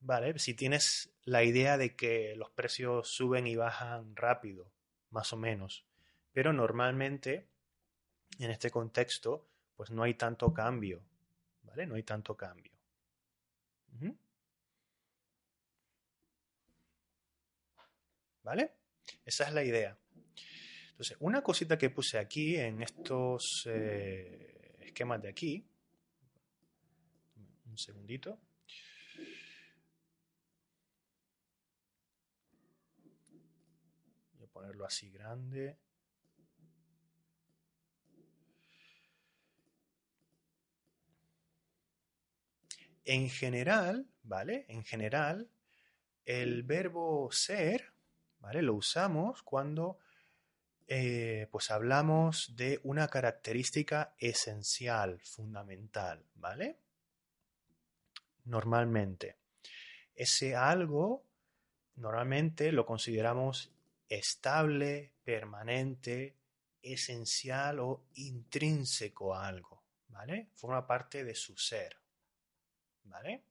¿vale? 0.00 0.38
Si 0.38 0.54
tienes 0.54 1.10
la 1.24 1.42
idea 1.42 1.78
de 1.78 1.96
que 1.96 2.34
los 2.36 2.50
precios 2.50 3.08
suben 3.08 3.46
y 3.46 3.56
bajan 3.56 4.14
rápido, 4.14 4.70
más 5.10 5.32
o 5.32 5.36
menos. 5.36 5.86
Pero 6.32 6.52
normalmente, 6.52 7.48
en 8.38 8.50
este 8.50 8.70
contexto, 8.70 9.48
pues 9.76 9.90
no 9.90 10.02
hay 10.02 10.14
tanto 10.14 10.52
cambio, 10.52 11.02
¿vale? 11.62 11.86
No 11.86 11.94
hay 11.94 12.02
tanto 12.02 12.36
cambio. 12.36 12.72
¿Vale? 18.42 18.72
Esa 19.24 19.44
es 19.44 19.52
la 19.54 19.64
idea. 19.64 19.96
Entonces, 20.96 21.18
una 21.20 21.42
cosita 21.42 21.76
que 21.76 21.90
puse 21.90 22.16
aquí 22.16 22.56
en 22.56 22.80
estos 22.80 23.64
eh, 23.66 24.78
esquemas 24.80 25.20
de 25.20 25.28
aquí, 25.28 25.62
un 27.66 27.76
segundito. 27.76 28.40
ponerlo 34.48 34.86
así 34.86 35.10
grande. 35.10 35.76
En 43.04 43.28
general, 43.28 44.08
¿vale? 44.22 44.64
En 44.68 44.82
general, 44.82 45.50
el 46.24 46.62
verbo 46.62 47.30
ser, 47.32 47.92
¿vale? 48.38 48.62
Lo 48.62 48.76
usamos 48.76 49.42
cuando 49.42 49.98
eh, 50.88 51.48
pues 51.50 51.70
hablamos 51.70 52.54
de 52.54 52.80
una 52.84 53.08
característica 53.08 54.14
esencial, 54.18 55.20
fundamental, 55.22 56.24
¿vale? 56.36 56.78
Normalmente. 58.44 59.36
Ese 60.14 60.54
algo, 60.54 61.24
normalmente 61.96 62.70
lo 62.70 62.86
consideramos 62.86 63.72
estable, 64.08 65.12
permanente, 65.24 66.36
esencial 66.82 67.80
o 67.80 68.04
intrínseco 68.14 69.34
a 69.34 69.48
algo, 69.48 69.82
¿vale? 70.08 70.48
Forma 70.54 70.86
parte 70.86 71.24
de 71.24 71.34
su 71.34 71.56
ser, 71.56 71.96
¿vale? 73.04 73.42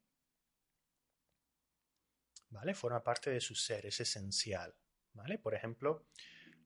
¿Vale? 2.50 2.74
Forma 2.74 3.04
parte 3.04 3.30
de 3.30 3.42
su 3.42 3.56
ser, 3.56 3.86
es 3.86 4.00
esencial, 4.00 4.74
¿vale? 5.14 5.38
Por 5.38 5.54
ejemplo, 5.54 6.06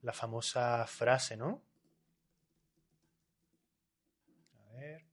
la 0.01 0.13
famosa 0.13 0.85
frase, 0.87 1.35
¿no? 1.35 1.61
A 4.57 4.73
ver. 4.73 5.05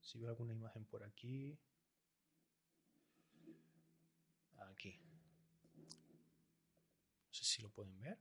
Si 0.00 0.18
veo 0.18 0.30
alguna 0.30 0.52
imagen 0.52 0.84
por 0.84 1.02
aquí. 1.02 1.58
Aquí. 4.70 5.00
No 7.26 7.32
sé 7.32 7.44
si 7.44 7.62
lo 7.62 7.70
pueden 7.70 7.98
ver. 7.98 8.18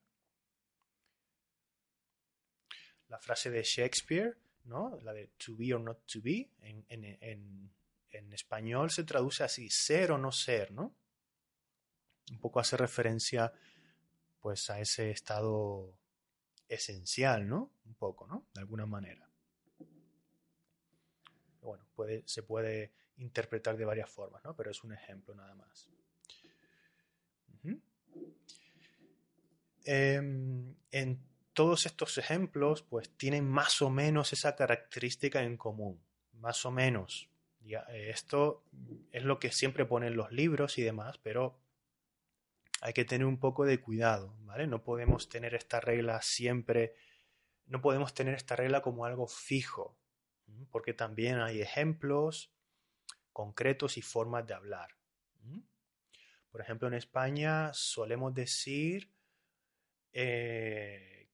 La 3.10 3.19
frase 3.19 3.49
de 3.49 3.64
Shakespeare, 3.64 4.38
¿no? 4.65 4.99
La 5.02 5.14
de 5.14 5.28
to 5.38 5.56
be 5.56 5.74
or 5.74 5.80
not 5.80 6.06
to 6.11 6.22
be 6.22 6.49
en, 6.60 6.86
en, 6.90 7.06
en 7.22 7.72
español 8.34 8.90
se 8.92 9.04
traduce 9.04 9.44
así, 9.44 9.70
ser 9.70 10.12
o 10.12 10.18
no 10.18 10.32
ser, 10.32 10.72
¿no? 10.72 10.96
Un 12.32 12.40
poco 12.40 12.60
hace 12.60 12.78
referencia 12.78 13.54
pues 14.40 14.70
a 14.70 14.80
ese 14.80 15.12
estado 15.12 15.98
esencial, 16.68 17.48
¿no? 17.48 17.72
Un 17.86 17.96
poco, 17.96 18.28
¿no? 18.28 18.48
De 18.54 18.62
alguna 18.62 18.86
manera. 18.86 19.30
Bueno, 21.62 21.86
se 22.26 22.44
puede 22.44 22.94
interpretar 23.18 23.76
de 23.78 23.86
varias 23.86 24.10
formas, 24.10 24.44
¿no? 24.44 24.56
Pero 24.56 24.72
es 24.72 24.84
un 24.84 24.94
ejemplo 24.94 25.36
nada 25.36 25.56
más. 25.56 25.90
Em, 29.90 30.76
en 30.92 31.20
todos 31.54 31.86
estos 31.86 32.18
ejemplos, 32.18 32.84
pues 32.84 33.10
tienen 33.12 33.48
más 33.48 33.82
o 33.82 33.90
menos 33.90 34.34
esa 34.34 34.56
característica 34.56 35.42
en 35.42 35.56
común, 35.56 36.04
más 36.34 36.66
o 36.66 36.72
menos. 36.72 37.30
Eh, 37.73 38.10
esto 38.10 38.64
es 39.11 39.23
lo 39.23 39.39
que 39.39 39.52
siempre 39.52 39.85
ponen 39.85 40.15
los 40.15 40.31
libros 40.31 40.77
y 40.77 40.84
demás, 40.84 41.18
pero 41.18 41.60
hay 42.81 42.94
que 42.94 43.06
tener 43.06 43.26
un 43.26 43.39
poco 43.39 43.65
de 43.65 43.80
cuidado, 43.80 44.35
¿vale? 44.41 44.68
No 44.68 44.84
podemos 44.84 45.30
tener 45.30 45.56
esta 45.56 45.80
regla 45.80 46.22
siempre, 46.22 46.95
no 47.65 47.81
podemos 47.81 48.14
tener 48.14 48.35
esta 48.35 48.56
regla 48.56 48.81
como 48.81 49.06
algo 49.06 49.27
fijo, 49.27 49.98
porque 50.72 50.94
también 50.94 51.39
hay 51.39 51.61
ejemplos 51.61 52.52
concretos 53.34 53.98
y 53.98 54.02
formas 54.02 54.48
de 54.48 54.53
hablar. 54.53 54.95
Por 56.52 56.61
ejemplo, 56.61 56.88
en 56.88 56.95
España 56.95 57.72
solemos 57.73 58.34
decir 58.34 59.11
eh, 60.11 61.30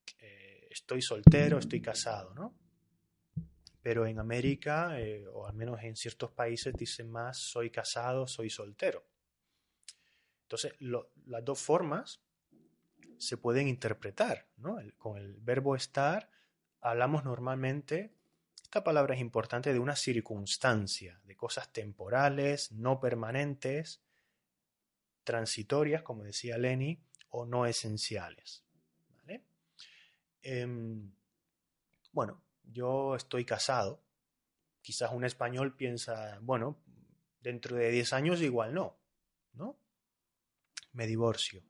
estoy 0.69 1.01
soltero, 1.01 1.59
estoy 1.59 1.81
casado, 1.81 2.33
¿no? 2.33 2.62
Pero 3.83 4.07
en 4.07 4.17
América, 4.17 4.99
eh, 4.99 5.27
o 5.27 5.45
al 5.45 5.53
menos 5.53 5.83
en 5.83 5.95
ciertos 5.95 6.31
países, 6.31 6.73
dicen 6.73 7.11
más 7.11 7.37
soy 7.37 7.69
casado, 7.69 8.25
soy 8.25 8.49
soltero. 8.49 9.05
Entonces, 10.43 10.73
las 10.79 11.45
dos 11.45 11.59
formas 11.59 12.23
se 13.17 13.37
pueden 13.37 13.67
interpretar. 13.67 14.47
¿no? 14.57 14.79
con 14.97 15.17
el 15.17 15.35
verbo 15.35 15.75
estar 15.75 16.29
hablamos 16.83 17.23
normalmente, 17.23 18.13
esta 18.61 18.83
palabra 18.83 19.15
es 19.15 19.21
importante, 19.21 19.71
de 19.71 19.79
una 19.79 19.95
circunstancia, 19.95 21.21
de 21.23 21.35
cosas 21.35 21.71
temporales, 21.71 22.71
no 22.71 22.99
permanentes, 22.99 24.01
transitorias, 25.23 26.01
como 26.01 26.23
decía 26.23 26.57
Lenny, 26.57 27.01
o 27.29 27.45
no 27.45 27.65
esenciales. 27.65 28.63
Em, 30.45 31.09
bueno, 32.11 32.43
yo 32.63 33.15
estoy 33.15 33.45
casado. 33.45 34.03
Quizás 34.81 35.11
un 35.11 35.23
español 35.23 35.75
piensa, 35.75 36.39
bueno, 36.41 36.81
dentro 37.39 37.75
de 37.75 37.89
10 37.91 38.13
años 38.13 38.41
igual 38.41 38.73
no, 38.73 38.97
¿no? 39.53 39.77
me 40.93 41.07
divorcio. 41.07 41.63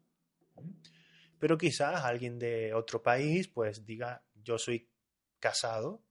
Pero 1.40 1.58
quizás 1.58 2.04
alguien 2.04 2.38
de 2.40 2.74
otro 2.74 3.02
país 3.02 3.48
pues 3.48 3.86
diga 3.86 4.24
yo 4.36 4.58
soy 4.58 4.90
casado, 5.40 6.04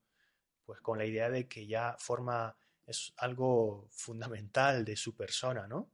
pues 0.65 0.81
con 0.81 0.97
la 0.97 1.05
idea 1.05 1.29
de 1.29 1.47
que 1.47 1.65
ya 1.65 1.95
forma, 1.97 2.55
es 2.85 3.13
algo 3.17 3.87
fundamental 3.91 4.83
de 4.85 4.95
su 4.95 5.15
persona, 5.15 5.67
¿no? 5.67 5.89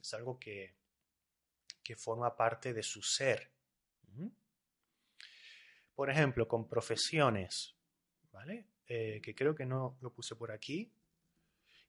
Es 0.00 0.14
algo 0.14 0.38
que, 0.38 0.74
que 1.82 1.96
forma 1.96 2.36
parte 2.36 2.72
de 2.72 2.82
su 2.82 3.02
ser. 3.02 3.50
Por 5.94 6.10
ejemplo, 6.10 6.48
con 6.48 6.68
profesiones, 6.68 7.76
¿vale? 8.32 8.66
Eh, 8.86 9.20
que 9.22 9.34
creo 9.34 9.54
que 9.54 9.66
no 9.66 9.96
lo 10.00 10.12
puse 10.12 10.34
por 10.34 10.50
aquí. 10.50 10.92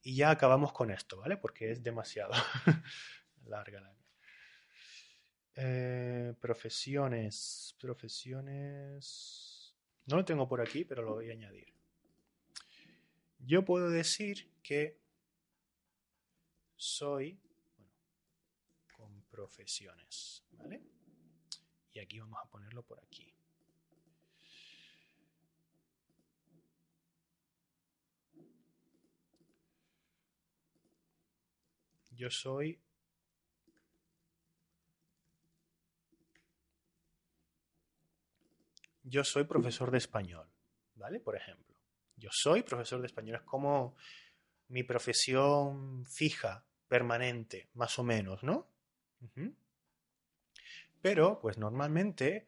Y 0.02 0.16
ya 0.16 0.32
acabamos 0.32 0.74
con 0.74 0.92
esto, 0.92 1.18
¿vale? 1.18 1.38
Porque 1.38 1.72
es 1.72 1.82
demasiado 1.82 2.34
larga 3.46 3.82
la 3.82 3.94
eh, 5.56 6.34
profesiones. 6.40 7.76
Profesiones. 7.80 9.76
No 10.06 10.18
lo 10.18 10.26
tengo 10.26 10.48
por 10.48 10.62
aquí, 10.62 10.84
pero 10.84 11.04
lo 11.04 11.14
voy 11.14 11.30
a 11.30 11.34
añadir. 11.34 11.74
Yo 13.40 13.64
puedo 13.64 13.90
decir 13.90 14.52
que 14.62 15.00
soy 16.76 17.40
bueno, 17.78 17.94
con 18.96 19.22
profesiones. 19.24 20.44
¿Vale? 20.52 20.82
Y 21.94 22.00
aquí 22.00 22.20
vamos 22.20 22.40
a 22.42 22.50
ponerlo 22.50 22.84
por 22.84 23.00
aquí. 23.00 23.33
Yo 32.24 32.30
soy 32.30 32.80
yo 39.04 39.26
soy 39.26 39.44
profesor 39.44 39.92
de 39.92 39.98
español, 39.98 40.48
¿vale? 40.96 41.20
Por 41.20 41.36
ejemplo, 41.36 41.76
yo 42.16 42.30
soy 42.32 42.64
profesor 42.64 43.02
de 43.02 43.08
español, 43.08 43.36
es 43.36 43.42
como 43.42 43.98
mi 44.70 44.84
profesión 44.84 46.06
fija, 46.06 46.66
permanente, 46.88 47.68
más 47.74 48.00
o 48.00 48.06
menos, 48.06 48.42
¿no? 48.42 48.70
Pero, 51.02 51.42
pues 51.42 51.58
normalmente, 51.58 52.48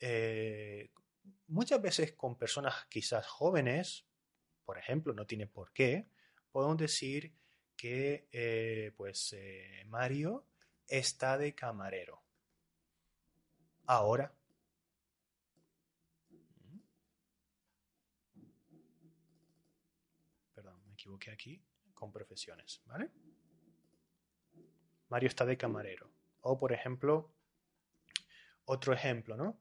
eh, 0.00 0.90
muchas 1.46 1.80
veces 1.80 2.12
con 2.12 2.36
personas 2.36 2.74
quizás 2.90 3.26
jóvenes, 3.26 4.04
por 4.66 4.76
ejemplo, 4.76 5.14
no 5.14 5.24
tiene 5.24 5.46
por 5.46 5.72
qué, 5.72 6.10
podemos 6.52 6.76
decir 6.76 7.32
que, 7.76 8.28
eh, 8.32 8.92
pues, 8.96 9.32
eh, 9.32 9.84
Mario 9.86 10.46
está 10.86 11.38
de 11.38 11.54
camarero. 11.54 12.22
Ahora, 13.86 14.34
equivoqué 21.04 21.30
aquí, 21.30 21.60
con 21.92 22.10
profesiones, 22.10 22.80
¿vale? 22.86 23.10
Mario 25.10 25.28
está 25.28 25.44
de 25.44 25.58
camarero. 25.58 26.10
O, 26.40 26.58
por 26.58 26.72
ejemplo, 26.72 27.30
otro 28.64 28.94
ejemplo, 28.94 29.36
¿no? 29.36 29.60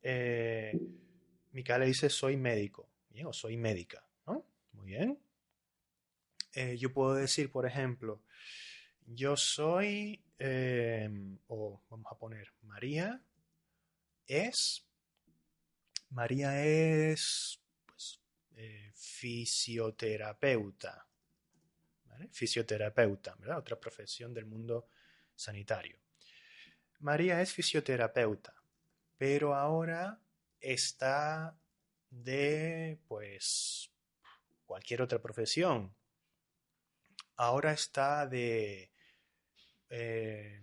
Eh, 0.00 0.78
Micaela 1.50 1.84
dice 1.84 2.08
soy 2.08 2.36
médico. 2.36 2.88
O 3.26 3.32
soy 3.32 3.56
médica, 3.56 4.04
¿no? 4.28 4.46
Muy 4.74 4.86
bien. 4.86 5.18
Eh, 6.60 6.76
yo 6.76 6.92
puedo 6.92 7.14
decir, 7.14 7.52
por 7.52 7.66
ejemplo, 7.66 8.24
yo 9.06 9.36
soy, 9.36 10.24
eh, 10.40 11.08
o 11.46 11.84
vamos 11.88 12.10
a 12.10 12.18
poner, 12.18 12.52
María 12.62 13.22
es, 14.26 14.84
María 16.10 16.66
es 16.66 17.60
eh, 18.56 18.90
fisioterapeuta. 18.92 21.06
Fisioterapeuta, 22.32 23.36
¿verdad? 23.36 23.58
Otra 23.58 23.78
profesión 23.78 24.34
del 24.34 24.46
mundo 24.46 24.88
sanitario. 25.36 26.00
María 26.98 27.40
es 27.40 27.52
fisioterapeuta, 27.52 28.52
pero 29.16 29.54
ahora 29.54 30.20
está 30.58 31.56
de, 32.10 32.98
pues, 33.06 33.92
cualquier 34.66 35.02
otra 35.02 35.22
profesión. 35.22 35.96
Ahora 37.40 37.72
está 37.72 38.26
de, 38.26 38.90
eh, 39.90 40.60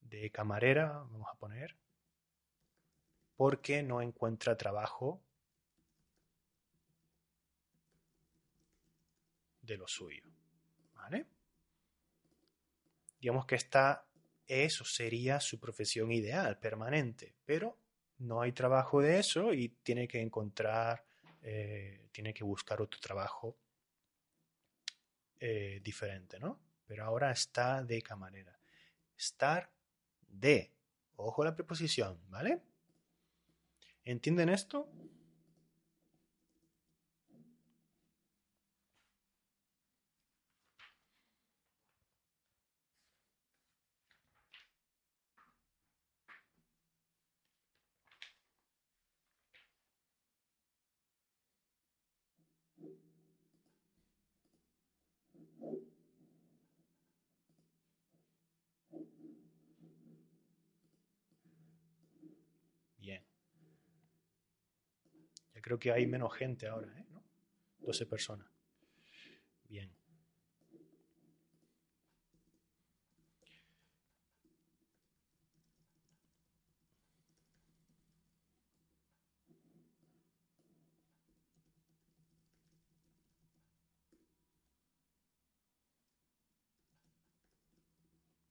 de 0.00 0.30
camarera, 0.32 0.88
vamos 0.88 1.28
a 1.32 1.38
poner, 1.38 1.76
porque 3.36 3.84
no 3.84 4.02
encuentra 4.02 4.56
trabajo 4.56 5.22
de 9.62 9.76
lo 9.76 9.86
suyo. 9.86 10.24
¿Vale? 10.96 11.26
Digamos 13.20 13.46
que 13.46 13.54
esta 13.54 14.04
eso 14.48 14.84
sería 14.84 15.38
su 15.38 15.60
profesión 15.60 16.10
ideal, 16.10 16.58
permanente, 16.58 17.36
pero 17.44 17.78
no 18.18 18.40
hay 18.40 18.50
trabajo 18.50 19.00
de 19.00 19.20
eso 19.20 19.52
y 19.52 19.68
tiene 19.68 20.08
que 20.08 20.20
encontrar, 20.20 21.04
eh, 21.42 22.08
tiene 22.10 22.34
que 22.34 22.42
buscar 22.42 22.82
otro 22.82 22.98
trabajo 22.98 23.56
eh, 25.40 25.80
diferente, 25.82 26.38
¿no? 26.38 26.58
Pero 26.86 27.04
ahora 27.04 27.30
está 27.30 27.82
de 27.82 28.00
camarera. 28.02 28.58
Estar 29.16 29.70
de. 30.28 30.72
Ojo 31.16 31.44
la 31.44 31.54
preposición, 31.54 32.18
¿vale? 32.28 32.60
¿Entienden 34.04 34.48
esto? 34.48 34.88
Creo 65.66 65.80
que 65.80 65.90
hay 65.90 66.06
menos 66.06 66.32
gente 66.32 66.68
ahora, 66.68 66.96
¿eh? 66.96 67.04
¿No? 67.10 67.24
12 67.80 68.06
personas. 68.06 68.48
Bien. 69.64 69.92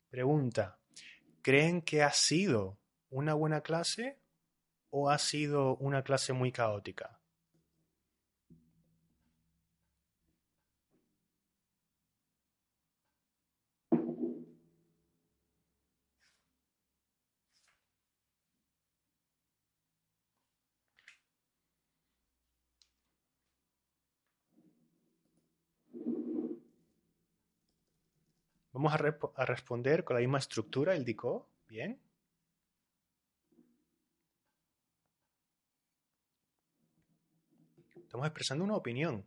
Pregunta, 0.10 0.78
¿creen 1.42 1.82
que 1.82 2.04
ha 2.04 2.12
sido 2.12 2.78
una 3.10 3.34
buena 3.36 3.62
clase 3.62 4.20
o 4.98 5.10
ha 5.10 5.18
sido 5.18 5.76
una 5.82 6.04
clase 6.04 6.32
muy 6.32 6.54
caótica? 6.54 7.20
Vamos 28.72 28.94
a, 28.94 29.46
responder 29.46 30.06
con 30.06 30.16
la 30.16 30.22
misma 30.22 30.38
estructura, 30.38 30.96
el 30.96 31.04
DICO. 31.04 31.50
Bien. 31.68 32.00
Estamos 38.16 38.28
expresando 38.28 38.64
una 38.64 38.78
opinión. 38.78 39.26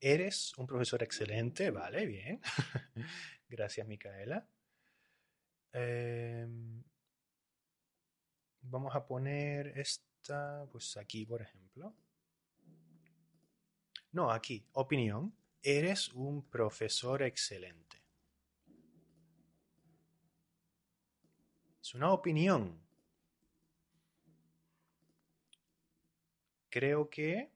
Eres 0.00 0.52
un 0.58 0.66
profesor 0.66 1.02
excelente, 1.02 1.70
vale, 1.70 2.06
bien. 2.06 2.40
Gracias, 3.48 3.86
Micaela. 3.88 4.46
Em, 5.72 6.82
vamos 8.64 8.94
a 8.94 9.06
poner 9.06 9.78
esta, 9.78 10.66
pues 10.70 10.96
aquí, 10.96 11.24
por 11.26 11.42
ejemplo. 11.42 11.94
No, 14.12 14.30
aquí, 14.30 14.66
opinión. 14.72 15.34
Eres 15.62 16.08
un 16.12 16.48
profesor 16.48 17.22
excelente. 17.22 18.02
Es 21.80 21.94
una 21.94 22.12
opinión. 22.12 22.80
Creo 26.70 27.08
que 27.08 27.50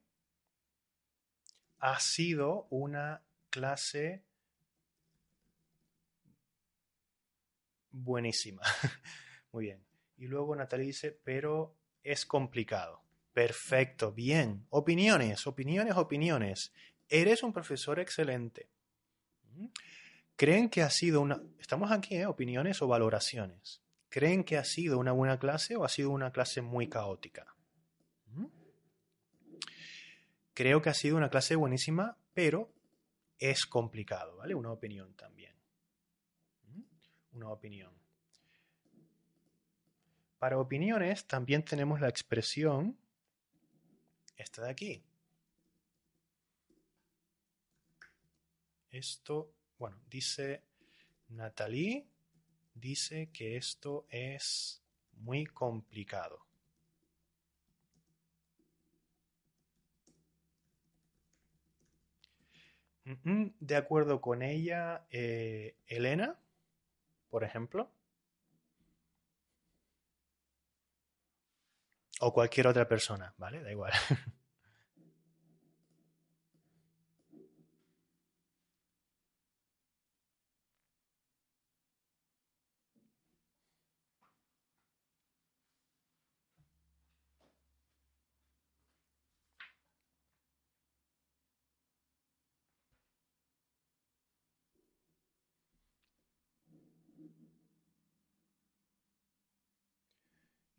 ha 1.81 2.01
sido 2.01 2.67
una 2.71 3.23
clase 3.51 4.25
buenísima. 7.91 8.63
Muy 9.53 9.67
bien. 9.67 9.88
Y 10.19 10.27
luego 10.27 10.55
Natalia 10.55 10.87
dice, 10.87 11.13
pero 11.13 11.75
es 12.03 12.27
complicado. 12.27 13.03
Perfecto, 13.33 14.13
bien. 14.13 14.67
Opiniones, 14.71 15.47
opiniones, 15.47 15.97
opiniones. 15.97 16.73
Eres 17.09 17.43
un 17.43 17.53
profesor 17.53 18.01
excelente. 18.01 18.69
¿Creen 20.37 20.69
que 20.69 20.83
ha 20.83 20.91
sido 20.91 21.21
una... 21.21 21.41
Estamos 21.59 21.91
aquí, 21.91 22.17
¿eh? 22.17 22.27
Opiniones 22.27 22.83
o 22.83 22.89
valoraciones. 22.89 23.81
¿Creen 24.09 24.45
que 24.45 24.57
ha 24.57 24.65
sido 24.65 24.99
una 24.99 25.13
buena 25.13 25.39
clase 25.39 25.77
o 25.77 25.85
ha 25.85 25.89
sido 25.89 26.11
una 26.11 26.33
clase 26.33 26.63
muy 26.63 26.89
caótica? 26.89 27.55
Creo 30.55 30.83
que 30.83 30.91
ha 30.91 30.95
sido 30.95 31.17
una 31.17 31.31
clase 31.31 31.55
buenísima, 31.55 32.19
pero 32.35 32.73
es 33.39 33.65
complicado, 33.67 34.37
¿vale? 34.39 34.57
Una 34.57 34.73
opinión 34.73 35.15
también. 35.15 35.55
Una 37.33 37.51
opinión. 37.51 37.93
Para 40.39 40.59
opiniones 40.59 41.27
también 41.27 41.65
tenemos 41.65 42.01
la 42.01 42.09
expresión 42.09 42.97
esta 44.37 44.63
de 44.63 44.71
aquí. 44.71 45.03
Esto, 48.91 49.53
bueno, 49.79 50.01
dice 50.09 50.63
Natalie, 51.29 52.07
dice 52.75 53.31
que 53.33 53.57
esto 53.57 54.07
es 54.11 54.81
muy 55.13 55.45
complicado. 55.45 56.47
De 63.05 63.75
acuerdo 63.75 64.21
con 64.21 64.43
ella, 64.43 65.07
eh, 65.11 65.75
Elena, 65.87 66.39
por 67.31 67.43
ejemplo. 67.43 67.91
O 72.21 72.33
cualquier 72.33 72.67
otra 72.67 72.89
persona, 72.89 73.35
¿vale? 73.37 73.63
Da 73.63 73.71
igual. 73.71 73.93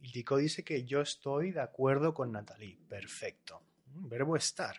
El 0.10 0.14
Dico 0.14 0.38
dice 0.38 0.64
que 0.64 0.86
yo 0.86 1.02
estoy 1.02 1.52
de 1.52 1.61
acuerdo 1.61 2.15
con 2.15 2.31
Natalie. 2.31 2.80
Perfecto. 2.90 3.61
Mm, 3.94 4.10
verbo 4.10 4.36
estar. 4.36 4.76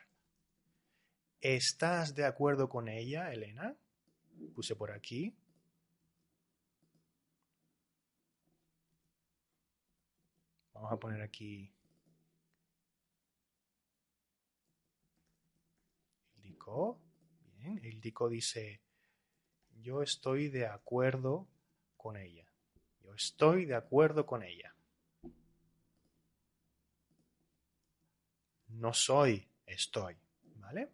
¿Estás 1.40 2.16
de 2.16 2.24
acuerdo 2.24 2.69
con 2.69 2.89
ella, 2.89 3.32
Elena? 3.32 3.77
Puse 4.57 4.74
por 4.74 4.90
aquí. 4.90 5.32
Vamos 10.74 10.93
a 10.93 10.97
poner 10.98 11.23
aquí 11.23 11.73
el 16.35 16.43
Dico. 16.43 16.98
Bien, 17.55 17.81
el 17.85 18.01
Dico 18.01 18.28
dice, 18.28 18.81
yo 19.77 20.02
estoy 20.02 20.48
de 20.48 20.66
acuerdo 20.66 21.47
con 21.97 22.16
ella. 22.16 22.52
Yo 23.05 23.15
estoy 23.15 23.65
de 23.66 23.77
acuerdo 23.77 24.27
con 24.27 24.43
ella. 24.43 24.74
No 28.72 28.92
soy, 28.92 29.48
estoy. 29.66 30.16
¿Vale? 30.56 30.90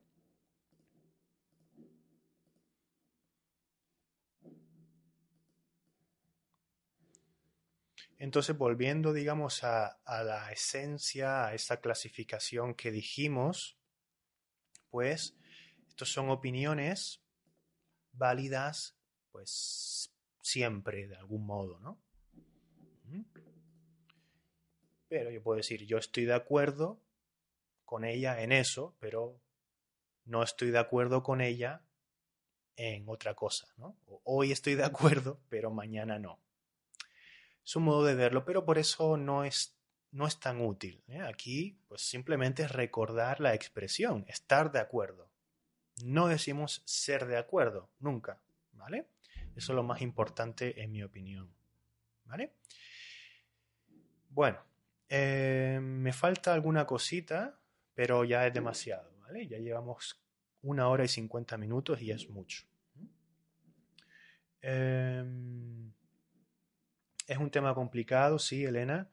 Entonces, 8.18 8.56
volviendo, 8.56 9.12
digamos, 9.12 9.62
a, 9.62 9.98
la 10.06 10.50
esencia, 10.50 11.46
a 11.46 11.54
esa 11.54 11.80
clasificación 11.80 12.74
que 12.74 12.90
dijimos, 12.90 13.78
pues, 14.90 15.36
estos 15.88 16.10
son 16.12 16.30
opiniones 16.30 17.22
válidas, 18.12 18.96
pues, 19.32 20.14
siempre, 20.40 21.08
de 21.08 21.16
algún 21.16 21.44
modo, 21.44 21.78
¿no? 21.80 22.00
Pero 25.08 25.30
yo 25.30 25.42
puedo 25.42 25.58
decir, 25.58 25.84
yo 25.86 25.98
estoy 25.98 26.24
de 26.24 26.34
acuerdo 26.34 27.00
con 27.86 28.04
ella 28.04 28.42
en 28.42 28.52
eso, 28.52 28.94
pero 29.00 29.40
no 30.26 30.42
estoy 30.42 30.70
de 30.70 30.78
acuerdo 30.78 31.22
con 31.22 31.40
ella 31.40 31.82
en 32.76 33.08
otra 33.08 33.34
cosa, 33.34 33.68
¿no? 33.78 33.96
Hoy 34.24 34.52
estoy 34.52 34.74
de 34.74 34.84
acuerdo, 34.84 35.40
pero 35.48 35.70
mañana 35.70 36.18
no. 36.18 36.38
Es 37.64 37.74
un 37.74 37.84
modo 37.84 38.04
de 38.04 38.14
verlo, 38.14 38.44
pero 38.44 38.64
por 38.64 38.76
eso 38.76 39.16
no 39.16 39.44
es, 39.44 39.76
no 40.12 40.26
es 40.26 40.38
tan 40.38 40.60
útil. 40.60 41.02
¿eh? 41.08 41.20
Aquí, 41.20 41.80
pues 41.88 42.02
simplemente 42.02 42.62
es 42.62 42.70
recordar 42.70 43.40
la 43.40 43.54
expresión, 43.54 44.24
estar 44.28 44.70
de 44.70 44.80
acuerdo. 44.80 45.30
No 46.04 46.28
decimos 46.28 46.82
ser 46.84 47.26
de 47.26 47.38
acuerdo, 47.38 47.88
nunca, 47.98 48.38
¿vale? 48.72 49.08
Eso 49.56 49.72
es 49.72 49.76
lo 49.76 49.82
más 49.82 50.02
importante 50.02 50.82
en 50.82 50.92
mi 50.92 51.02
opinión, 51.02 51.50
¿vale? 52.24 52.52
Bueno, 54.28 54.58
eh, 55.08 55.78
me 55.80 56.12
falta 56.12 56.52
alguna 56.52 56.86
cosita, 56.86 57.58
pero 57.96 58.24
ya 58.24 58.46
es 58.46 58.52
demasiado, 58.52 59.10
¿vale? 59.22 59.48
Ya 59.48 59.58
llevamos 59.58 60.22
una 60.60 60.88
hora 60.88 61.04
y 61.04 61.08
cincuenta 61.08 61.56
minutos 61.56 62.00
y 62.02 62.10
es 62.10 62.28
mucho. 62.28 62.64
Em, 64.60 65.90
es 67.26 67.38
un 67.38 67.50
tema 67.50 67.74
complicado, 67.74 68.38
sí, 68.38 68.64
Elena. 68.64 69.10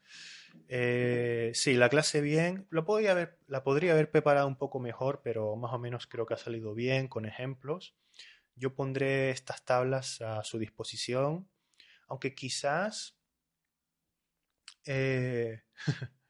Eh, 0.67 1.51
sí, 1.55 1.75
la 1.75 1.87
clase 1.87 2.19
bien. 2.19 2.67
Lo 2.69 2.85
haber, 2.85 3.39
la 3.47 3.63
podría 3.63 3.93
haber 3.93 4.11
preparado 4.11 4.47
un 4.47 4.57
poco 4.57 4.79
mejor, 4.79 5.21
pero 5.23 5.55
más 5.55 5.71
o 5.71 5.79
menos 5.79 6.05
creo 6.05 6.25
que 6.25 6.33
ha 6.33 6.37
salido 6.37 6.73
bien 6.73 7.07
con 7.07 7.25
ejemplos. 7.25 7.95
Yo 8.55 8.75
pondré 8.75 9.29
estas 9.29 9.63
tablas 9.63 10.21
a 10.21 10.43
su 10.43 10.59
disposición, 10.59 11.47
aunque 12.07 12.35
quizás 12.35 13.17
eh, 14.85 15.63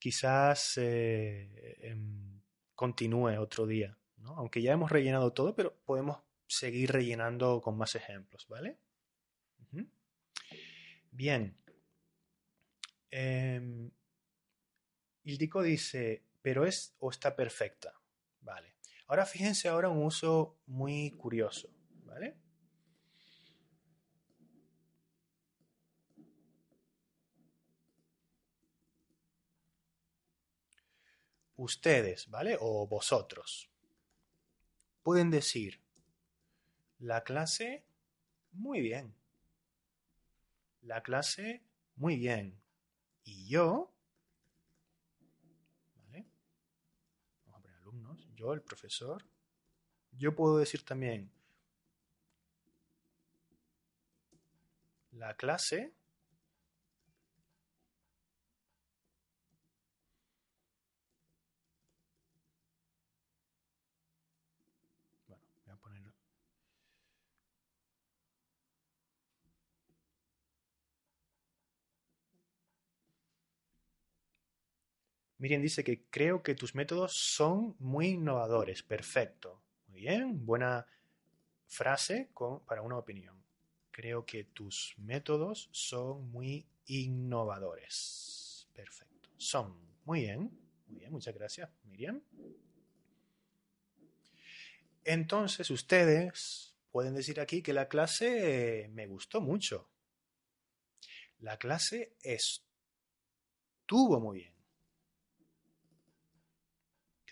quizás 0.00 0.76
eh, 0.78 1.76
em, 1.82 2.40
continúe 2.74 3.38
otro 3.38 3.66
día, 3.66 3.96
¿no? 4.16 4.34
Aunque 4.36 4.62
ya 4.62 4.72
hemos 4.72 4.90
rellenado 4.90 5.32
todo, 5.32 5.54
pero 5.54 5.76
podemos 5.84 6.18
seguir 6.48 6.90
rellenando 6.90 7.60
con 7.60 7.76
más 7.76 7.94
ejemplos, 7.94 8.48
¿vale? 8.48 8.78
Bien. 11.12 11.56
Eh, 13.10 13.90
Ildico 15.24 15.62
dice, 15.62 16.24
pero 16.40 16.64
es 16.64 16.94
o 16.98 17.10
está 17.10 17.36
perfecta. 17.36 17.92
Vale. 18.40 18.76
Ahora 19.06 19.26
fíjense 19.26 19.68
ahora 19.68 19.88
un 19.88 20.04
uso 20.04 20.60
muy 20.66 21.10
curioso, 21.12 21.68
¿vale? 22.04 22.36
Ustedes, 31.60 32.30
¿vale? 32.30 32.56
O 32.58 32.86
vosotros. 32.86 33.68
Pueden 35.02 35.30
decir, 35.30 35.78
la 36.98 37.22
clase, 37.22 37.84
muy 38.52 38.80
bien. 38.80 39.14
La 40.80 41.02
clase, 41.02 41.62
muy 41.96 42.16
bien. 42.16 42.58
Y 43.24 43.46
yo, 43.46 43.92
¿vale? 45.96 46.24
Vamos 47.44 47.58
a 47.58 47.62
poner 47.62 47.76
alumnos. 47.76 48.26
Yo, 48.34 48.54
el 48.54 48.62
profesor. 48.62 49.22
Yo 50.12 50.34
puedo 50.34 50.56
decir 50.56 50.82
también, 50.82 51.30
la 55.12 55.34
clase, 55.36 55.92
bueno, 65.28 65.42
voy 65.64 65.74
a 65.74 65.76
poner 65.76 66.00
Miriam 75.40 75.62
dice 75.62 75.82
que 75.82 76.04
creo 76.10 76.42
que 76.42 76.54
tus 76.54 76.74
métodos 76.74 77.16
son 77.16 77.74
muy 77.78 78.08
innovadores. 78.08 78.82
Perfecto. 78.82 79.62
Muy 79.88 80.00
bien. 80.00 80.44
Buena 80.44 80.86
frase 81.66 82.28
para 82.66 82.82
una 82.82 82.98
opinión. 82.98 83.42
Creo 83.90 84.26
que 84.26 84.44
tus 84.44 84.94
métodos 84.98 85.70
son 85.72 86.30
muy 86.30 86.66
innovadores. 86.88 88.68
Perfecto. 88.74 89.30
Son. 89.38 89.74
Muy 90.04 90.20
bien. 90.20 90.50
Muy 90.88 90.98
bien. 90.98 91.10
Muchas 91.10 91.34
gracias, 91.34 91.70
Miriam. 91.84 92.20
Entonces 95.04 95.70
ustedes 95.70 96.76
pueden 96.92 97.14
decir 97.14 97.40
aquí 97.40 97.62
que 97.62 97.72
la 97.72 97.88
clase 97.88 98.90
me 98.92 99.06
gustó 99.06 99.40
mucho. 99.40 99.88
La 101.38 101.56
clase 101.56 102.12
estuvo 102.22 102.60
muy 104.20 104.40
bien. 104.40 104.59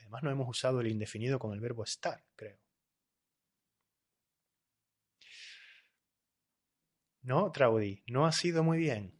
Además 0.08 0.22
no 0.22 0.30
hemos 0.30 0.48
usado 0.48 0.80
el 0.80 0.86
indefinido 0.86 1.38
con 1.38 1.52
el 1.52 1.60
verbo 1.60 1.84
estar, 1.84 2.24
creo. 2.34 2.56
No, 7.20 7.52
Traudy, 7.52 8.02
no 8.06 8.24
ha 8.24 8.32
sido 8.32 8.64
muy 8.64 8.78
bien. 8.78 9.12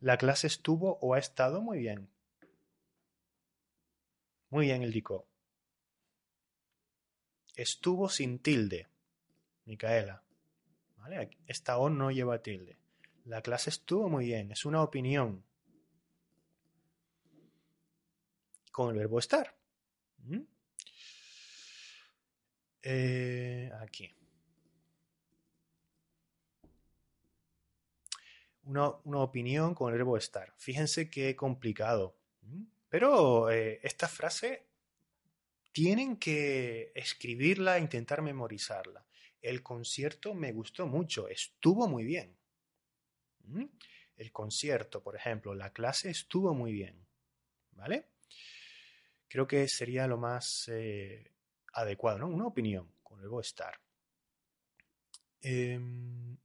La 0.00 0.16
clase 0.16 0.46
estuvo 0.46 0.98
o 1.02 1.12
ha 1.12 1.18
estado 1.18 1.60
muy 1.60 1.80
bien. 1.80 2.08
Muy 4.48 4.64
bien, 4.64 4.82
el 4.82 4.90
dico. 4.90 5.26
Estuvo 7.56 8.08
sin 8.08 8.38
tilde, 8.38 8.88
Micaela. 9.66 10.22
¿Vale? 10.96 11.36
Esta 11.46 11.76
O 11.76 11.90
no 11.90 12.10
lleva 12.10 12.40
tilde. 12.40 12.78
La 13.26 13.42
clase 13.42 13.68
estuvo 13.68 14.08
muy 14.08 14.24
bien, 14.24 14.50
es 14.50 14.64
una 14.64 14.82
opinión. 14.82 15.44
Con 18.74 18.90
el 18.90 18.98
verbo 18.98 19.20
estar. 19.20 19.56
¿Mm? 20.24 20.40
Eh, 22.82 23.70
aquí. 23.80 24.12
Una, 28.64 28.88
opinión 28.88 29.76
con 29.76 29.92
el 29.92 29.98
verbo 29.98 30.16
estar. 30.16 30.52
Fíjense 30.56 31.08
qué 31.08 31.36
complicado. 31.36 32.16
¿Mm? 32.42 32.64
Pero 32.88 33.48
eh, 33.52 33.78
esta 33.84 34.08
frase 34.08 34.66
tienen 35.70 36.16
que 36.16 36.90
escribirla 36.96 37.78
e 37.78 37.80
intentar 37.80 38.22
memorizarla. 38.22 39.06
El 39.40 39.62
concierto 39.62 40.34
me 40.34 40.50
gustó 40.50 40.88
mucho, 40.88 41.28
estuvo 41.28 41.86
muy 41.86 42.02
bien. 42.02 42.36
¿Mm? 43.44 43.66
El 44.16 44.32
concierto, 44.32 45.00
por 45.00 45.14
ejemplo, 45.14 45.54
la 45.54 45.72
clase 45.72 46.10
estuvo 46.10 46.54
muy 46.54 46.72
bien. 46.72 47.06
¿Vale? 47.70 48.13
Creo 49.28 49.46
que 49.46 49.68
sería 49.68 50.06
lo 50.06 50.18
más 50.18 50.68
eh, 50.68 51.32
adecuado, 51.72 52.18
¿no? 52.18 52.28
Una 52.28 52.46
opinión 52.46 52.92
con 53.02 53.20
el 53.20 53.28
estar. 53.40 53.74
Em, 55.40 56.36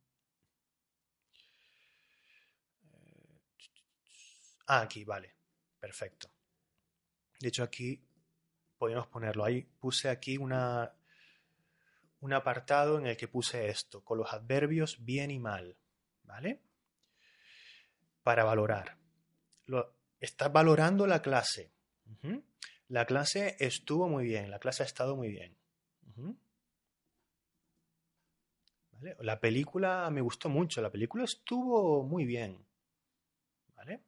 ah, 4.68 4.82
aquí, 4.82 5.04
vale. 5.06 5.36
Perfecto. 5.80 6.30
De 7.40 7.48
hecho, 7.48 7.64
aquí 7.64 8.04
podemos 8.78 9.08
ponerlo. 9.08 9.46
Ahí 9.46 9.62
puse 9.62 10.10
aquí 10.10 10.38
una, 10.38 10.94
un 12.20 12.34
apartado 12.34 12.98
en 12.98 13.08
el 13.08 13.16
que 13.16 13.28
puse 13.28 13.70
esto, 13.70 14.04
con 14.04 14.18
los 14.18 14.34
adverbios 14.34 15.04
bien 15.06 15.32
y 15.32 15.40
mal. 15.40 15.78
¿Vale? 16.24 16.62
Para 18.24 18.44
valorar. 18.44 18.98
Lo, 19.66 19.96
estás 20.20 20.52
valorando 20.52 21.08
la 21.08 21.22
clase. 21.22 21.72
La 22.90 23.06
clase 23.06 23.56
estuvo 23.60 24.10
muy 24.10 24.26
bien, 24.26 24.52
la 24.52 24.60
clase 24.60 24.84
ha 24.84 24.86
estado 24.86 25.16
muy 25.16 25.30
bien. 25.30 25.56
La 29.20 29.40
película 29.40 30.10
me 30.12 30.22
gustó 30.22 30.48
mucho, 30.48 30.82
la 30.82 30.92
película 30.92 31.24
estuvo 31.24 32.04
muy 32.04 32.26
bien. 32.26 32.66
¿Vale? 33.76 34.02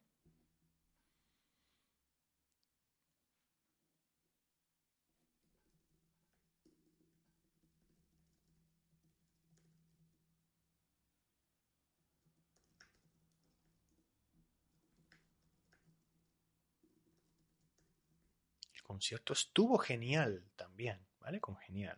Concierto 18.91 19.31
estuvo 19.31 19.77
genial 19.77 20.43
también, 20.57 20.99
¿vale? 21.21 21.39
Con 21.39 21.55
genial. 21.55 21.97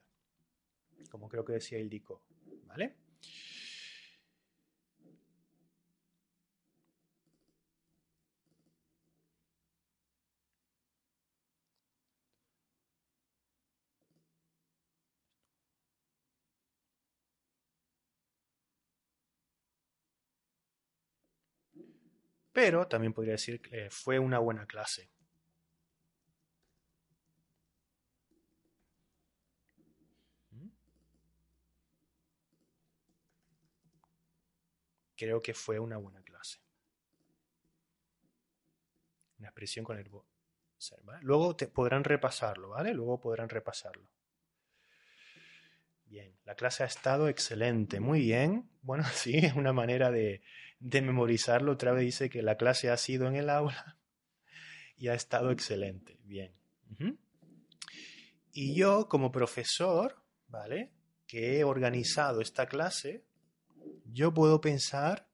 Como 1.09 1.27
creo 1.27 1.43
que 1.43 1.53
decía 1.53 1.79
Ildico, 1.79 2.21
¿vale? 2.67 2.95
Pero 22.51 22.87
también 22.87 23.13
podría 23.13 23.31
decir 23.33 23.59
que 23.59 23.89
fue 23.89 24.19
una 24.19 24.37
buena 24.37 24.67
clase. 24.67 25.09
Creo 35.15 35.41
que 35.41 35.53
fue 35.53 35.79
una 35.79 35.97
buena 35.97 36.21
clase. 36.21 36.59
Una 39.39 39.49
expresión 39.49 39.83
con 39.85 39.97
el 39.97 40.09
ser, 40.77 40.99
Luego 41.21 41.55
te 41.55 41.67
podrán 41.67 42.03
repasarlo, 42.03 42.69
¿vale? 42.69 42.93
Luego 42.93 43.19
podrán 43.19 43.49
repasarlo. 43.49 44.09
Bien, 46.05 46.37
la 46.45 46.55
clase 46.55 46.83
ha 46.83 46.85
estado 46.85 47.27
excelente, 47.27 47.99
muy 47.99 48.19
bien. 48.19 48.69
Bueno, 48.81 49.03
sí, 49.13 49.37
es 49.37 49.53
una 49.53 49.73
manera 49.73 50.11
de, 50.11 50.41
memorizarlo. 50.79 51.71
Otra 51.71 51.91
vez 51.91 52.03
dice 52.05 52.29
que 52.29 52.41
la 52.41 52.57
clase 52.57 52.89
ha 52.89 52.97
sido 52.97 53.27
en 53.27 53.35
el 53.35 53.49
aula 53.49 53.97
y 54.97 55.07
ha 55.07 55.13
estado 55.13 55.51
excelente. 55.51 56.19
Bien. 56.23 56.53
Y 58.51 58.75
yo, 58.75 59.09
como 59.09 59.31
profesor, 59.31 60.23
¿vale? 60.47 60.91
Que 61.25 61.57
he 61.57 61.63
organizado 61.63 62.39
esta 62.39 62.67
clase, 62.67 63.25
yo 64.13 64.33
puedo 64.33 64.61
pensar 64.61 65.27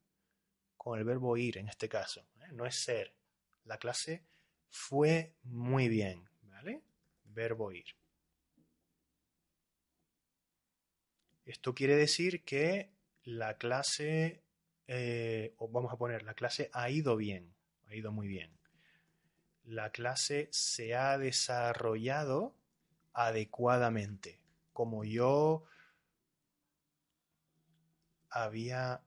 con 0.77 0.97
el 0.97 1.03
verbo 1.03 1.35
ir 1.35 1.57
en 1.57 1.67
este 1.67 1.89
caso. 1.89 2.25
¿eh? 2.41 2.51
No 2.53 2.65
es 2.65 2.75
ser. 2.75 3.13
La 3.65 3.77
clase 3.77 4.23
fue 4.69 5.35
muy 5.43 5.89
bien, 5.89 6.29
¿vale? 6.43 6.81
Verbo 7.25 7.71
ir. 7.73 7.85
Esto 11.45 11.75
quiere 11.75 11.95
decir 11.95 12.45
que 12.45 12.91
la 13.23 13.57
clase, 13.57 14.43
eh, 14.87 15.53
o 15.57 15.67
vamos 15.67 15.91
a 15.91 15.97
poner, 15.97 16.23
la 16.23 16.33
clase 16.33 16.69
ha 16.73 16.89
ido 16.89 17.17
bien, 17.17 17.53
ha 17.87 17.95
ido 17.95 18.11
muy 18.11 18.27
bien. 18.27 18.57
La 19.65 19.91
clase 19.91 20.47
se 20.51 20.95
ha 20.95 21.17
desarrollado 21.17 22.55
adecuadamente, 23.13 24.39
como 24.71 25.03
yo 25.03 25.65
había 28.29 29.03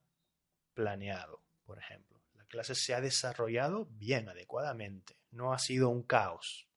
planeado, 0.74 1.42
por 1.64 1.78
ejemplo. 1.78 2.20
La 2.34 2.44
clase 2.46 2.74
se 2.74 2.94
ha 2.94 3.00
desarrollado 3.00 3.86
bien, 3.90 4.28
adecuadamente, 4.28 5.16
no 5.30 5.52
ha 5.52 5.58
sido 5.58 5.88
un 5.88 6.02
caos. 6.02 6.68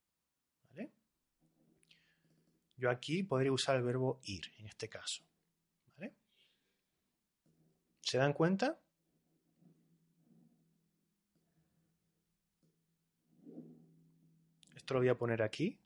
Yo 2.78 2.90
aquí 2.90 3.24
podría 3.24 3.54
usar 3.54 3.78
el 3.78 3.84
verbo 3.84 4.20
ir, 4.24 4.52
en 4.58 4.68
este 4.68 4.90
caso. 4.90 5.24
¿Se 8.02 8.20
dan 8.20 8.34
cuenta? 8.34 8.80
Esto 14.76 14.94
lo 14.94 15.00
voy 15.00 15.10
a 15.10 15.18
poner 15.18 15.42
aquí 15.42 15.80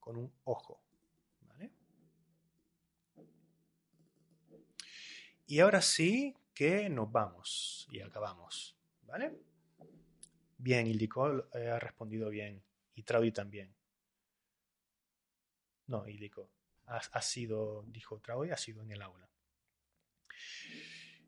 con 0.00 0.16
un 0.16 0.32
ojo. 0.44 0.80
¿vale? 1.42 1.70
Y 5.54 5.60
ahora 5.60 5.80
sí 5.80 6.34
que 6.52 6.88
nos 6.88 7.12
vamos 7.12 7.86
y 7.88 8.00
acabamos. 8.00 8.76
¿Vale? 9.02 9.38
Bien, 10.58 10.84
Ildiko 10.84 11.46
eh, 11.54 11.70
ha 11.70 11.78
respondido 11.78 12.28
bien. 12.28 12.60
Y 12.96 13.04
Traudy 13.04 13.30
también. 13.30 13.72
No, 15.86 16.08
Ildiko. 16.08 16.50
Ha, 16.86 17.22
sido, 17.22 17.84
dijo 17.86 18.18
Traudy, 18.18 18.50
ha 18.50 18.56
sido 18.56 18.82
en 18.82 18.90
el 18.90 19.02
aula. 19.02 19.28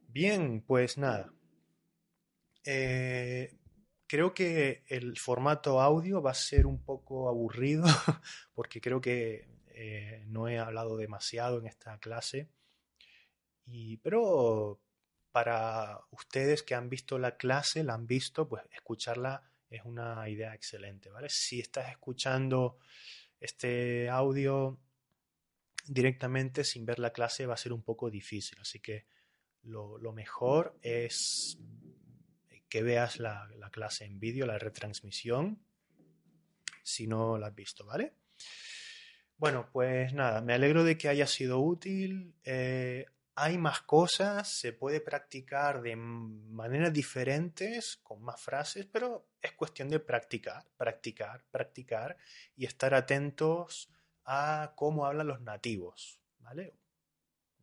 Bien, 0.08 0.60
pues 0.60 0.98
nada. 0.98 1.32
Eh, 2.64 3.56
creo 4.08 4.34
que 4.34 4.82
el 4.88 5.16
formato 5.20 5.80
audio 5.80 6.20
va 6.20 6.32
a 6.32 6.34
ser 6.34 6.66
un 6.66 6.82
poco 6.82 7.28
aburrido 7.28 7.84
porque 8.56 8.80
creo 8.80 9.00
que 9.00 9.48
eh, 9.68 10.24
no 10.26 10.48
he 10.48 10.58
hablado 10.58 10.96
demasiado 10.96 11.60
en 11.60 11.66
esta 11.68 11.96
clase. 12.00 12.48
Pero 14.02 14.80
para 15.32 16.00
ustedes 16.12 16.62
que 16.62 16.74
han 16.74 16.88
visto 16.88 17.18
la 17.18 17.36
clase, 17.36 17.84
la 17.84 17.94
han 17.94 18.06
visto, 18.06 18.48
pues 18.48 18.62
escucharla 18.72 19.42
es 19.68 19.84
una 19.84 20.28
idea 20.28 20.54
excelente, 20.54 21.10
¿vale? 21.10 21.28
Si 21.28 21.60
estás 21.60 21.90
escuchando 21.90 22.78
este 23.40 24.08
audio 24.08 24.78
directamente 25.84 26.64
sin 26.64 26.86
ver 26.86 26.98
la 26.98 27.12
clase 27.12 27.46
va 27.46 27.54
a 27.54 27.58
ser 27.58 27.72
un 27.72 27.82
poco 27.82 28.10
difícil, 28.10 28.58
así 28.60 28.80
que 28.80 29.06
lo, 29.62 30.12
mejor 30.12 30.78
es 30.80 31.58
que 32.68 32.82
veas 32.82 33.18
la, 33.18 33.48
clase 33.72 34.04
en 34.04 34.20
vídeo, 34.20 34.46
la 34.46 34.58
retransmisión, 34.58 35.60
si 36.82 37.06
no 37.06 37.36
la 37.36 37.48
has 37.48 37.54
visto, 37.54 37.84
¿vale? 37.84 38.14
Bueno, 39.38 39.68
pues 39.72 40.14
nada, 40.14 40.40
me 40.40 40.54
alegro 40.54 40.82
de 40.82 40.96
que 40.96 41.08
haya 41.08 41.26
sido 41.26 41.60
útil. 41.60 42.34
Eh, 42.44 43.06
hay 43.36 43.58
más 43.58 43.82
cosas, 43.82 44.48
se 44.48 44.72
puede 44.72 45.00
practicar 45.00 45.82
de 45.82 45.94
maneras 45.94 46.92
diferentes, 46.92 47.98
con 47.98 48.22
más 48.22 48.40
frases, 48.40 48.86
pero 48.86 49.28
es 49.40 49.52
cuestión 49.52 49.88
de 49.88 50.00
practicar, 50.00 50.66
practicar, 50.76 51.44
practicar 51.50 52.16
y 52.56 52.64
estar 52.64 52.94
atentos 52.94 53.90
a 54.24 54.72
cómo 54.74 55.06
hablan 55.06 55.28
los 55.28 55.40
nativos, 55.42 56.20
¿vale? 56.38 56.74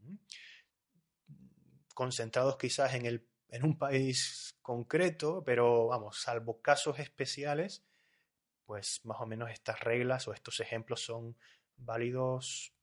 ¿Mm? 0.02 0.16
concentrados 1.94 2.58
quizás 2.58 2.94
en, 2.96 3.06
el, 3.06 3.28
en 3.50 3.64
un 3.64 3.78
país 3.78 4.56
concreto, 4.62 5.44
pero 5.46 5.88
vamos, 5.88 6.22
salvo 6.22 6.62
casos 6.62 7.00
especiales, 7.00 7.84
pues 8.66 9.02
más 9.04 9.20
o 9.22 9.26
menos 9.26 9.52
estas 9.52 9.80
reglas 9.80 10.28
o 10.28 10.34
estos 10.34 10.60
ejemplos 10.60 11.02
son 11.02 11.38
válidos 11.78 12.74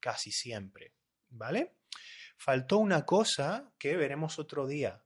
casi 0.00 0.30
siempre, 0.30 0.92
¿vale? 1.28 1.74
Faltó 2.36 2.78
una 2.78 3.04
cosa 3.04 3.72
que 3.78 3.96
veremos 3.96 4.38
otro 4.38 4.66
día, 4.66 5.02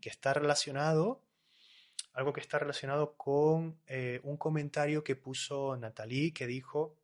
que 0.00 0.08
está 0.08 0.34
relacionado, 0.34 1.22
algo 2.12 2.32
que 2.32 2.40
está 2.40 2.58
relacionado 2.58 3.16
con 3.16 3.80
eh, 3.86 4.20
un 4.22 4.36
comentario 4.36 5.02
que 5.02 5.16
puso 5.16 5.76
Natalie, 5.76 6.32
que 6.32 6.46
dijo 6.46 6.96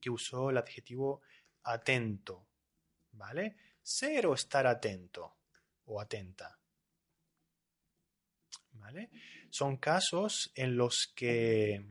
que 0.00 0.10
usó 0.10 0.50
el 0.50 0.58
adjetivo 0.58 1.22
atento, 1.62 2.46
¿vale? 3.12 3.56
ser 3.82 4.26
o 4.26 4.34
estar 4.34 4.66
atento 4.66 5.36
o 5.86 6.00
atenta. 6.00 6.58
¿Vale? 8.74 9.10
Son 9.50 9.76
casos 9.76 10.50
en 10.54 10.76
los 10.76 11.12
que, 11.14 11.84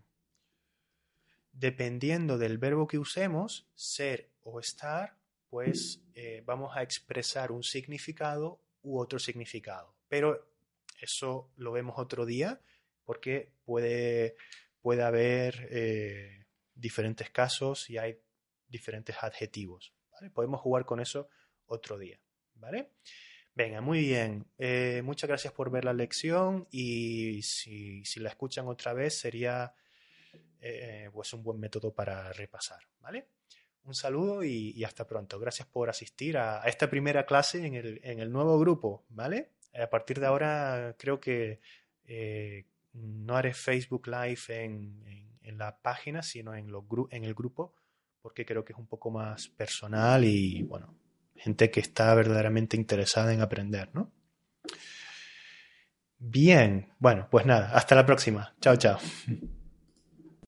dependiendo 1.51 2.37
del 2.37 2.57
verbo 2.57 2.87
que 2.87 2.97
usemos, 2.97 3.67
ser 3.75 4.31
o 4.43 4.59
estar, 4.59 5.15
pues 5.51 6.01
eh, 6.15 6.41
vamos 6.45 6.77
a 6.77 6.81
expresar 6.81 7.51
un 7.51 7.61
significado 7.61 8.61
u 8.83 8.97
otro 8.97 9.19
significado. 9.19 9.93
Pero 10.07 10.47
eso 10.99 11.51
lo 11.57 11.73
vemos 11.73 11.99
otro 11.99 12.25
día 12.25 12.61
porque 13.03 13.51
puede, 13.65 14.37
puede 14.81 15.03
haber 15.03 15.67
eh, 15.69 16.45
diferentes 16.73 17.29
casos 17.31 17.89
y 17.89 17.97
hay 17.97 18.17
diferentes 18.69 19.17
adjetivos. 19.21 19.93
Podemos 20.33 20.61
jugar 20.61 20.85
con 20.85 21.01
eso 21.01 21.27
otro 21.65 21.97
día, 21.97 22.17
¿vale? 22.55 22.91
Venga, 23.53 23.81
muy 23.81 23.99
bien. 23.99 24.45
Eh, 24.57 25.01
muchas 25.03 25.27
gracias 25.27 25.51
por 25.51 25.69
ver 25.69 25.83
la 25.83 25.93
lección 25.93 26.65
y 26.71 27.41
si, 27.41 28.03
la 28.17 28.29
escuchan 28.29 28.69
otra 28.69 28.93
vez 28.93 29.19
sería 29.19 29.75
pues 31.11 31.33
un 31.33 31.43
buen 31.43 31.59
método 31.59 31.93
para 31.93 32.31
repasar, 32.31 32.87
¿vale? 32.99 33.27
Un 33.83 33.95
saludo 33.95 34.43
y, 34.43 34.83
hasta 34.83 35.07
pronto. 35.07 35.39
Gracias 35.39 35.67
por 35.67 35.89
asistir 35.89 36.37
a, 36.37 36.61
esta 36.65 36.89
primera 36.89 37.25
clase 37.25 37.65
en 37.65 38.19
el, 38.19 38.31
nuevo 38.31 38.59
grupo, 38.59 39.03
¿vale? 39.09 39.49
A 39.73 39.89
partir 39.89 40.19
de 40.19 40.25
ahora 40.27 40.95
creo 40.97 41.19
que 41.19 41.59
eh, 42.05 42.65
no 42.93 43.35
haré 43.35 43.53
Facebook 43.53 44.07
Live 44.07 44.41
en, 44.49 45.29
en, 45.41 45.57
la 45.57 45.77
página, 45.77 46.21
sino 46.21 46.55
en, 46.55 46.71
los 46.71 46.83
en 47.09 47.23
el 47.23 47.33
grupo, 47.33 47.73
porque 48.21 48.45
creo 48.45 48.63
que 48.63 48.73
es 48.73 48.79
un 48.79 48.87
poco 48.87 49.09
más 49.11 49.47
personal 49.49 50.23
y, 50.23 50.63
bueno, 50.63 50.93
gente 51.35 51.71
que 51.71 51.79
está 51.79 52.13
verdaderamente 52.13 52.77
interesada 52.77 53.33
en 53.33 53.41
aprender, 53.41 53.89
¿no? 53.93 54.11
Bien, 56.19 56.93
bueno, 56.99 57.27
pues 57.31 57.47
nada, 57.47 57.71
hasta 57.73 57.95
la 57.95 58.05
próxima. 58.05 58.53
Chao, 58.61 58.75
chao. 58.75 58.99